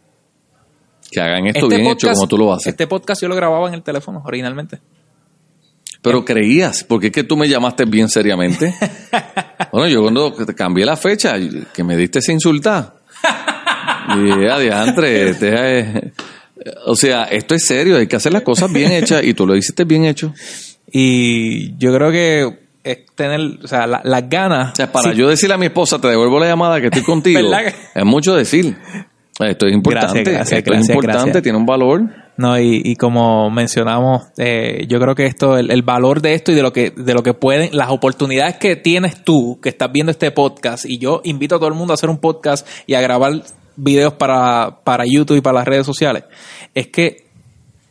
Que 1.10 1.20
hagan 1.20 1.46
esto 1.46 1.68
bien 1.68 1.86
hecho 1.86 2.08
como 2.12 2.26
tú 2.26 2.38
lo 2.38 2.52
haces. 2.52 2.68
Este 2.68 2.86
podcast 2.86 3.22
yo 3.22 3.28
lo 3.28 3.36
grababa 3.36 3.68
en 3.68 3.74
el 3.74 3.82
teléfono 3.82 4.22
originalmente. 4.24 4.80
Pero 6.02 6.24
creías, 6.24 6.84
porque 6.84 7.08
es 7.08 7.12
que 7.12 7.24
tú 7.24 7.36
me 7.36 7.48
llamaste 7.48 7.84
bien 7.84 8.08
seriamente. 8.08 8.74
bueno, 9.72 9.88
yo 9.88 10.02
cuando 10.02 10.34
cambié 10.56 10.84
la 10.84 10.96
fecha, 10.96 11.34
que 11.72 11.82
me 11.82 11.96
diste 11.96 12.20
ese 12.20 12.32
insultar. 12.32 12.94
Y 14.08 14.46
adiantre, 14.46 15.30
este, 15.30 15.52
eh, 15.52 16.12
o 16.84 16.94
sea, 16.94 17.24
esto 17.24 17.54
es 17.54 17.64
serio, 17.64 17.96
hay 17.96 18.06
que 18.06 18.16
hacer 18.16 18.32
las 18.32 18.42
cosas 18.42 18.72
bien 18.72 18.92
hechas 18.92 19.24
y 19.24 19.34
tú 19.34 19.46
lo 19.46 19.56
hiciste 19.56 19.84
bien 19.84 20.04
hecho. 20.04 20.32
Y 20.90 21.76
yo 21.76 21.92
creo 21.92 22.12
que 22.12 22.65
es 22.90 23.06
tener, 23.14 23.40
o 23.62 23.66
sea, 23.68 23.86
la- 23.86 24.00
las 24.04 24.28
ganas. 24.28 24.72
O 24.72 24.76
sea, 24.76 24.90
para 24.92 25.10
Sí, 25.12 25.18
yo 25.18 25.28
decirle 25.28 25.54
a 25.54 25.58
mi 25.58 25.66
esposa, 25.66 25.98
te 26.00 26.08
devuelvo 26.08 26.38
la 26.40 26.46
llamada 26.46 26.80
que 26.80 26.86
estoy 26.86 27.02
contigo, 27.04 27.40
¿Verdad 27.50 27.72
que- 27.72 28.00
es 28.00 28.04
mucho 28.04 28.34
decir. 28.34 28.76
Esto 29.38 29.66
es 29.66 29.74
importante, 29.74 30.22
Gracias, 30.22 30.34
gracias, 30.34 30.58
esto 30.60 30.70
gracias, 30.70 30.88
es 30.88 30.94
importante, 30.96 31.42
tiene 31.42 31.58
un 31.58 31.66
valor. 31.66 32.02
No, 32.38 32.58
y, 32.58 32.80
y 32.84 32.96
como 32.96 33.50
mencionamos, 33.50 34.22
eh, 34.38 34.86
yo 34.88 34.98
creo 34.98 35.14
que 35.14 35.26
esto, 35.26 35.58
el, 35.58 35.70
el 35.70 35.82
valor 35.82 36.22
de 36.22 36.32
esto 36.34 36.52
y 36.52 36.54
de 36.54 36.62
lo 36.62 36.72
que, 36.72 36.90
de 36.90 37.12
lo 37.12 37.22
que 37.22 37.34
pueden, 37.34 37.68
las 37.76 37.90
oportunidades 37.90 38.56
que 38.56 38.76
tienes 38.76 39.22
tú, 39.24 39.58
que 39.62 39.68
estás 39.68 39.92
viendo 39.92 40.10
este 40.10 40.30
podcast, 40.30 40.86
y 40.86 40.96
yo 40.98 41.20
invito 41.24 41.56
a 41.56 41.58
todo 41.58 41.68
el 41.68 41.74
mundo 41.74 41.92
a 41.92 41.96
hacer 41.96 42.08
un 42.08 42.16
podcast 42.18 42.66
y 42.86 42.94
a 42.94 43.00
grabar 43.02 43.42
videos 43.76 44.14
para, 44.14 44.78
para 44.84 45.04
YouTube 45.06 45.36
y 45.36 45.40
para 45.42 45.58
las 45.58 45.66
redes 45.68 45.84
sociales, 45.84 46.24
es 46.74 46.86
que, 46.88 47.26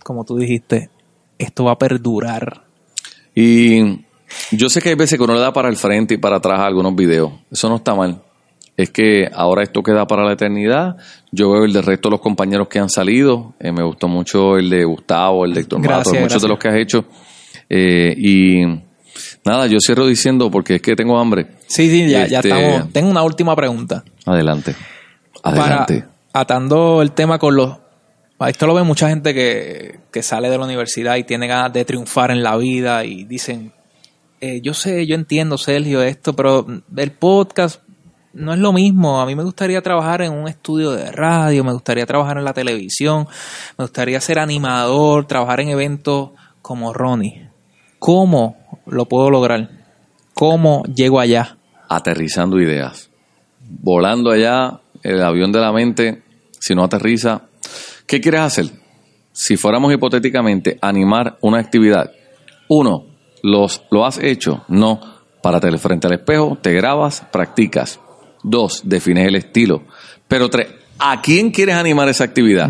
como 0.04 0.24
tú 0.26 0.38
dijiste, 0.38 0.90
esto 1.38 1.66
va 1.66 1.74
a 1.74 1.78
perdurar. 1.78 2.64
Y 3.36 4.05
yo 4.52 4.70
sé 4.70 4.82
que 4.82 4.90
hay 4.90 4.96
veces 4.96 5.18
que 5.18 5.24
uno 5.24 5.34
le 5.34 5.40
da 5.42 5.54
para 5.54 5.70
el 5.70 5.78
frente 5.78 6.16
y 6.16 6.18
para 6.18 6.38
atrás 6.38 6.60
a 6.60 6.66
algunos 6.66 6.96
videos. 6.96 7.32
Eso 7.52 7.70
no 7.70 7.78
está 7.78 7.96
mal. 7.96 8.22
Es 8.78 8.90
que 8.90 9.30
ahora 9.34 9.64
esto 9.64 9.82
queda 9.82 10.06
para 10.06 10.26
la 10.26 10.34
eternidad. 10.34 10.98
Yo 11.32 11.52
veo 11.52 11.64
el 11.64 11.72
del 11.72 11.84
resto 11.84 12.10
de 12.10 12.12
los 12.12 12.22
compañeros 12.22 12.68
que 12.68 12.80
han 12.80 12.90
salido. 12.90 13.54
Eh, 13.60 13.72
me 13.72 13.84
gustó 13.84 14.08
mucho 14.10 14.58
el 14.58 14.70
de 14.70 14.84
Gustavo, 14.84 15.46
el 15.46 15.54
de 15.54 15.62
Héctor 15.62 15.80
Matos, 15.80 16.14
muchos 16.20 16.42
de 16.42 16.48
los 16.50 16.60
que 16.60 16.68
has 16.68 16.76
hecho. 16.76 17.06
Eh, 17.70 18.14
y 18.18 18.66
nada, 19.46 19.68
yo 19.68 19.78
cierro 19.80 20.06
diciendo, 20.06 20.52
porque 20.52 20.76
es 20.76 20.82
que 20.82 20.96
tengo 20.96 21.18
hambre. 21.18 21.48
Sí, 21.68 21.90
sí, 21.90 22.10
ya, 22.10 22.28
ya 22.28 22.40
Este- 22.40 22.50
estamos. 22.50 22.92
Tengo 22.92 23.10
una 23.10 23.24
última 23.24 23.56
pregunta. 23.56 24.04
Adelante. 24.26 24.76
Adelante. 25.42 26.02
Para, 26.02 26.42
atando 26.42 27.02
el 27.02 27.12
tema 27.14 27.40
con 27.40 27.56
los... 27.56 27.78
Esto 28.46 28.68
lo 28.68 28.74
ve 28.74 28.84
mucha 28.84 29.08
gente 29.08 29.34
que, 29.34 30.00
que 30.12 30.22
sale 30.22 30.50
de 30.50 30.58
la 30.58 30.66
universidad 30.66 31.16
y 31.16 31.24
tiene 31.24 31.48
ganas 31.48 31.72
de 31.72 31.86
triunfar 31.86 32.32
en 32.32 32.44
la 32.44 32.58
vida 32.58 33.06
y 33.06 33.24
dicen, 33.24 33.72
eh, 34.42 34.62
yo 34.62 34.74
sé, 34.74 35.06
yo 35.08 35.16
entiendo, 35.16 35.58
Sergio, 35.58 36.02
esto, 36.02 36.36
pero 36.36 36.66
el 36.96 37.12
podcast 37.12 37.82
no 38.34 38.54
es 38.54 38.60
lo 38.60 38.74
mismo. 38.74 39.22
A 39.22 39.26
mí 39.26 39.36
me 39.36 39.44
gustaría 39.44 39.82
trabajar 39.82 40.22
en 40.22 40.34
un 40.34 40.48
estudio 40.48 40.92
de 40.92 41.12
radio, 41.12 41.64
me 41.64 41.74
gustaría 41.74 42.06
trabajar 42.06 42.38
en 42.38 42.46
la 42.46 42.54
televisión, 42.54 43.28
me 43.78 43.86
gustaría 43.86 44.20
ser 44.22 44.40
animador, 44.40 45.26
trabajar 45.26 45.62
en 45.62 45.70
eventos 45.70 46.32
como 46.62 46.94
Ronnie. 46.94 47.50
¿Cómo 48.00 48.58
lo 48.86 49.06
puedo 49.06 49.30
lograr? 49.30 49.70
¿Cómo 50.34 50.84
llego 50.84 51.20
allá? 51.20 51.58
aterrizando 51.90 52.60
ideas. 52.60 53.10
Volando 53.60 54.32
allá, 54.32 54.80
el 55.04 55.22
avión 55.22 55.52
de 55.52 55.60
la 55.60 55.72
mente, 55.72 56.24
si 56.60 56.76
no 56.76 56.84
aterriza, 56.84 57.44
¿qué 58.08 58.22
quieres 58.22 58.42
hacer? 58.42 58.66
Si 59.32 59.58
fuéramos 59.58 59.94
hipotéticamente 59.94 60.78
animar 60.82 61.38
una 61.42 61.60
actividad, 61.60 62.12
uno, 62.70 63.06
los, 63.46 63.84
¿lo 63.92 64.06
has 64.06 64.18
hecho? 64.18 64.64
No. 64.68 65.00
Párate 65.42 65.78
frente 65.78 66.08
al 66.08 66.14
espejo, 66.14 66.58
te 66.60 66.74
grabas, 66.74 67.24
practicas. 67.32 68.00
Dos, 68.42 68.82
defines 68.84 69.28
el 69.28 69.36
estilo. 69.36 69.84
Pero 70.28 70.50
tres, 70.50 70.68
¿a 70.98 71.22
quién 71.22 71.52
quieres 71.52 71.76
animar 71.76 72.10
esa 72.10 72.24
actividad? 72.24 72.68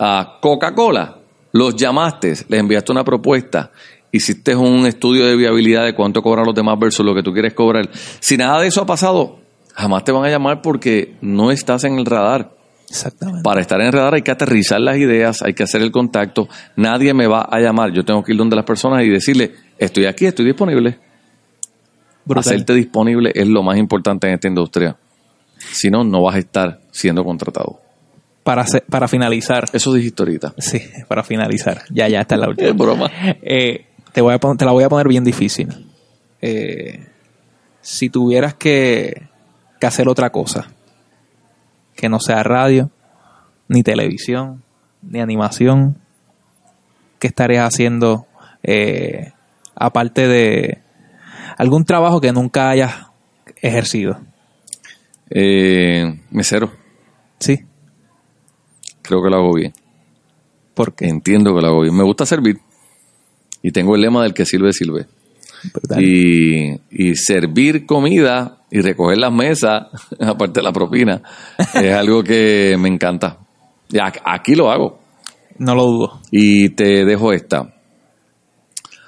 A 0.00 0.38
Coca-Cola. 0.40 1.18
Los 1.52 1.76
llamaste, 1.76 2.30
les 2.48 2.60
enviaste 2.60 2.92
una 2.92 3.04
propuesta, 3.04 3.70
hiciste 4.12 4.54
un 4.54 4.86
estudio 4.86 5.24
de 5.24 5.36
viabilidad 5.36 5.84
de 5.84 5.94
cuánto 5.94 6.20
cobran 6.20 6.44
los 6.44 6.54
demás 6.54 6.78
versus 6.78 7.06
lo 7.06 7.14
que 7.14 7.22
tú 7.22 7.32
quieres 7.32 7.54
cobrar. 7.54 7.88
Si 7.92 8.36
nada 8.36 8.60
de 8.60 8.66
eso 8.66 8.82
ha 8.82 8.86
pasado, 8.86 9.38
jamás 9.74 10.04
te 10.04 10.12
van 10.12 10.24
a 10.24 10.30
llamar 10.30 10.60
porque 10.60 11.16
no 11.20 11.52
estás 11.52 11.84
en 11.84 11.98
el 11.98 12.04
radar. 12.04 12.57
Exactamente. 12.90 13.42
Para 13.42 13.60
estar 13.60 13.80
en 13.80 13.92
radar 13.92 14.14
hay 14.14 14.22
que 14.22 14.30
aterrizar 14.30 14.80
las 14.80 14.96
ideas, 14.96 15.42
hay 15.42 15.54
que 15.54 15.62
hacer 15.62 15.82
el 15.82 15.90
contacto. 15.90 16.48
Nadie 16.76 17.12
me 17.12 17.26
va 17.26 17.42
a 17.42 17.60
llamar. 17.60 17.92
Yo 17.92 18.04
tengo 18.04 18.22
que 18.22 18.32
ir 18.32 18.38
donde 18.38 18.56
las 18.56 18.64
personas 18.64 19.02
y 19.04 19.10
decirle, 19.10 19.52
estoy 19.76 20.06
aquí, 20.06 20.26
estoy 20.26 20.46
disponible. 20.46 20.98
Brutal. 22.24 22.40
Hacerte 22.40 22.74
disponible 22.74 23.32
es 23.34 23.46
lo 23.46 23.62
más 23.62 23.78
importante 23.78 24.26
en 24.26 24.34
esta 24.34 24.48
industria. 24.48 24.96
Si 25.72 25.90
no, 25.90 26.04
no 26.04 26.22
vas 26.22 26.36
a 26.36 26.38
estar 26.38 26.80
siendo 26.90 27.24
contratado. 27.24 27.80
Para, 28.42 28.64
para 28.88 29.08
finalizar, 29.08 29.64
Eso 29.72 29.92
dijiste 29.92 30.22
ahorita. 30.22 30.54
Sí, 30.58 30.80
para 31.06 31.22
finalizar. 31.22 31.82
Ya, 31.90 32.08
ya 32.08 32.20
está 32.20 32.36
la 32.36 32.48
última. 32.48 32.68
Es 32.68 32.76
broma. 32.76 33.10
Eh, 33.42 33.86
te, 34.12 34.22
voy 34.22 34.34
a 34.34 34.38
te 34.38 34.64
la 34.64 34.72
voy 34.72 34.84
a 34.84 34.88
poner 34.88 35.08
bien 35.08 35.24
difícil. 35.24 35.68
Eh, 36.40 37.06
si 37.82 38.08
tuvieras 38.08 38.54
que, 38.54 39.28
que 39.78 39.86
hacer 39.86 40.08
otra 40.08 40.30
cosa, 40.30 40.70
que 41.98 42.08
no 42.08 42.20
sea 42.20 42.44
radio, 42.44 42.90
ni 43.66 43.82
televisión, 43.82 44.62
ni 45.02 45.20
animación, 45.20 45.98
¿qué 47.18 47.26
estarías 47.26 47.66
haciendo 47.66 48.28
eh, 48.62 49.32
aparte 49.74 50.28
de 50.28 50.78
algún 51.56 51.84
trabajo 51.84 52.20
que 52.20 52.30
nunca 52.32 52.70
hayas 52.70 52.94
ejercido? 53.60 54.20
Eh, 55.30 56.20
mesero, 56.30 56.70
Sí, 57.40 57.58
creo 59.02 59.20
que 59.22 59.30
lo 59.30 59.36
hago 59.36 59.54
bien. 59.54 59.72
porque 60.74 61.06
Entiendo 61.08 61.52
que 61.54 61.60
lo 61.60 61.66
hago 61.66 61.80
bien. 61.82 61.96
Me 61.96 62.04
gusta 62.04 62.24
servir. 62.26 62.58
Y 63.60 63.72
tengo 63.72 63.96
el 63.96 64.02
lema 64.02 64.22
del 64.22 64.34
que 64.34 64.46
sirve, 64.46 64.72
sirve. 64.72 65.06
Y, 65.98 66.80
y 66.90 67.14
servir 67.16 67.86
comida 67.86 68.57
y 68.70 68.80
recoger 68.80 69.18
las 69.18 69.32
mesas, 69.32 69.86
aparte 70.20 70.60
de 70.60 70.64
la 70.64 70.72
propina, 70.72 71.22
es 71.74 71.94
algo 71.94 72.22
que 72.22 72.76
me 72.78 72.88
encanta. 72.88 73.38
Y 73.90 73.98
aquí 74.00 74.54
lo 74.54 74.70
hago. 74.70 74.98
no 75.58 75.74
lo 75.74 75.84
dudo. 75.84 76.20
Y 76.30 76.70
te 76.70 77.04
dejo 77.04 77.32
esta. 77.32 77.74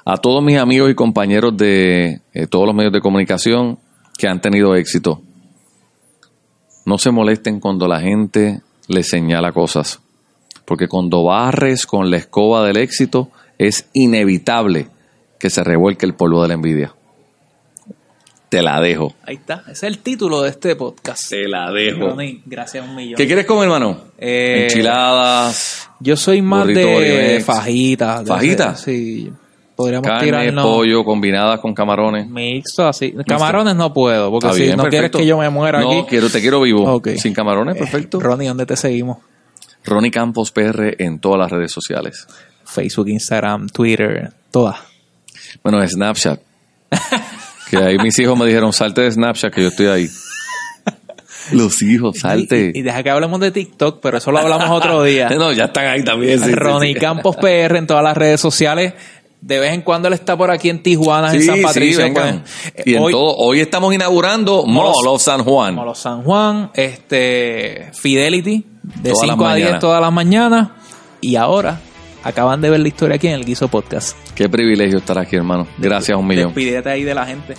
A 0.05 0.17
todos 0.17 0.43
mis 0.43 0.59
amigos 0.59 0.91
y 0.91 0.95
compañeros 0.95 1.57
de 1.57 2.23
eh, 2.33 2.47
todos 2.47 2.67
los 2.67 2.75
medios 2.75 2.93
de 2.93 3.01
comunicación 3.01 3.79
que 4.17 4.29
han 4.29 4.41
tenido 4.41 4.75
éxito, 4.75 5.23
no 6.87 6.99
se 6.99 7.11
molesten 7.11 7.61
cuando 7.61 7.87
la 7.87 8.01
gente 8.01 8.63
les 8.89 9.09
señala 9.09 9.53
cosas. 9.53 10.01
Porque 10.65 10.89
cuando 10.89 11.25
barres 11.25 11.87
con 11.87 12.11
la 12.11 12.17
escoba 12.17 12.65
del 12.65 12.79
éxito, 12.79 13.31
es 13.59 13.89
inevitable 13.93 14.89
que 15.39 15.51
se 15.51 15.63
revuelque 15.63 16.07
el 16.07 16.15
polvo 16.15 16.43
de 16.43 16.49
la 16.49 16.55
envidia. 16.55 16.95
Te 18.51 18.63
la 18.63 18.81
dejo. 18.81 19.15
Ahí 19.25 19.37
está. 19.37 19.63
Ese 19.63 19.73
es 19.73 19.83
el 19.85 19.99
título 20.01 20.43
de 20.43 20.51
este 20.51 20.75
podcast. 20.75 21.31
Te 21.31 21.47
la 21.47 21.71
dejo. 21.71 22.09
Ronnie, 22.09 22.43
gracias 22.45 22.85
un 22.85 22.97
millón. 22.97 23.17
¿Qué 23.17 23.25
quieres 23.27 23.47
comer, 23.47 23.65
hermano? 23.65 23.97
Eh, 24.19 24.65
Enchiladas, 24.65 25.89
Yo 26.01 26.17
soy 26.17 26.43
más 26.43 26.67
de 26.67 27.41
fajitas. 27.47 28.27
¿Fajitas? 28.27 28.81
Sí. 28.81 29.31
Podríamos 29.77 30.07
carne, 30.09 30.25
tirarnos 30.25 30.67
pollo, 30.67 31.05
combinadas 31.05 31.61
con 31.61 31.73
camarones. 31.75 32.29
mixto 32.29 32.89
así. 32.89 33.15
Camarones 33.25 33.77
no 33.77 33.95
puedo, 33.95 34.33
porque 34.33 34.49
Está 34.49 34.57
si 34.59 34.65
bien, 34.65 34.77
no 34.77 34.85
quieres 34.89 35.11
que 35.13 35.25
yo 35.25 35.39
me 35.39 35.49
muera 35.49 35.81
no, 35.81 35.91
aquí. 35.93 36.03
quiero, 36.09 36.29
te 36.29 36.41
quiero 36.41 36.61
vivo. 36.61 37.01
Sin 37.17 37.33
camarones, 37.33 37.79
perfecto. 37.79 38.19
Eh, 38.19 38.25
Ronnie, 38.25 38.49
¿dónde 38.49 38.67
te 38.67 38.77
seguimos? 38.77 39.19
Ronnie 39.85 40.11
Campos 40.11 40.51
PR 40.51 40.97
en 40.99 41.21
todas 41.21 41.39
las 41.39 41.53
redes 41.53 41.71
sociales. 41.73 42.27
Facebook, 42.65 43.09
Instagram, 43.09 43.69
Twitter, 43.69 44.33
todas. 44.51 44.77
Bueno, 45.63 45.87
Snapchat. 45.87 46.41
que 47.71 47.77
ahí 47.77 47.97
mis 47.99 48.19
hijos 48.19 48.37
me 48.39 48.47
dijeron, 48.47 48.73
salte 48.73 49.03
de 49.03 49.13
Snapchat, 49.13 49.55
que 49.55 49.63
yo 49.63 49.69
estoy 49.69 49.87
ahí. 49.87 50.09
Los 51.53 51.83
hijos, 51.83 52.19
salte. 52.19 52.73
Y, 52.75 52.81
y 52.81 52.83
deja 52.83 53.03
que 53.03 53.11
hablemos 53.11 53.41
de 53.41 53.51
TikTok, 53.51 54.01
pero 54.01 54.19
eso 54.19 54.31
lo 54.31 54.39
hablamos 54.39 54.71
otro 54.71 55.03
día. 55.03 55.29
no, 55.39 55.53
ya 55.53 55.65
están 55.65 55.87
ahí 55.87 56.05
también. 56.05 56.39
sí, 56.39 56.53
Ronnie 56.53 56.95
sí. 56.95 57.01
Campos 57.01 57.37
PR 57.37 57.77
en 57.77 57.87
todas 57.87 58.05
las 58.05 58.17
redes 58.17 58.41
sociales. 58.41 58.95
De 59.41 59.59
vez 59.59 59.73
en 59.73 59.81
cuando 59.81 60.09
él 60.09 60.15
está 60.15 60.37
por 60.37 60.51
aquí 60.51 60.69
en 60.69 60.83
Tijuana, 60.83 61.33
en 61.33 61.43
San 61.43 61.63
Patricio. 61.63 62.05
vengan. 62.05 62.45
y 62.85 62.95
en 62.95 63.03
hoy, 63.03 63.13
todo, 63.13 63.35
hoy 63.37 63.61
estamos 63.61 63.95
inaugurando 63.95 64.67
Mall 64.67 65.07
of 65.07 65.23
San 65.23 65.45
Juan. 65.45 65.75
Molo 65.75 65.95
San 65.95 66.23
Juan, 66.23 66.71
este 66.75 67.91
Fidelity, 67.95 68.67
de 68.83 69.11
Todas 69.11 69.29
las 69.29 69.37
5 69.37 69.47
a 69.47 69.55
10 69.55 69.65
mañanas. 69.65 69.81
todas 69.81 70.01
las 70.03 70.13
mañanas. 70.13 70.69
Y 71.23 71.37
ahora 71.37 71.81
acaban 72.23 72.61
de 72.61 72.71
ver 72.71 72.81
la 72.81 72.89
historia 72.89 73.17
aquí 73.17 73.29
en 73.29 73.35
el 73.35 73.45
Guiso 73.45 73.69
Podcast. 73.69 74.17
Qué 74.35 74.49
privilegio 74.49 74.99
estar 74.99 75.19
aquí, 75.19 75.37
hermano. 75.37 75.67
Gracias 75.79 76.17
un 76.17 76.27
millón. 76.27 76.55
Despídete 76.55 76.91
ahí 76.91 77.05
de 77.05 77.15
la 77.15 77.27
gente. 77.27 77.55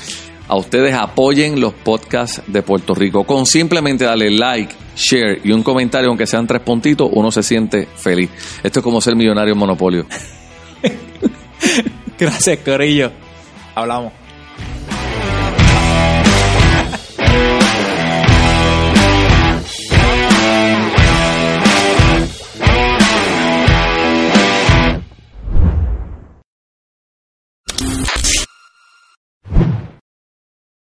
A 0.48 0.56
ustedes 0.56 0.94
apoyen 0.94 1.62
los 1.62 1.74
podcasts 1.74 2.42
de 2.48 2.62
Puerto 2.62 2.94
Rico. 2.94 3.24
Con 3.24 3.46
simplemente 3.46 4.04
darle 4.04 4.30
like, 4.30 4.74
share 4.96 5.40
y 5.44 5.52
un 5.52 5.64
comentario, 5.64 6.10
aunque 6.10 6.28
sean 6.28 6.46
tres 6.46 6.62
puntitos, 6.62 7.10
uno 7.12 7.32
se 7.32 7.42
siente 7.44 7.88
feliz. 7.96 8.30
Esto 8.62 8.80
es 8.80 8.84
como 8.84 9.00
ser 9.00 9.16
millonario 9.16 9.54
en 9.54 9.60
Monopolio. 9.60 10.06
Gracias, 12.20 12.60
Corillo. 12.60 13.12
Hablamos. 13.76 14.21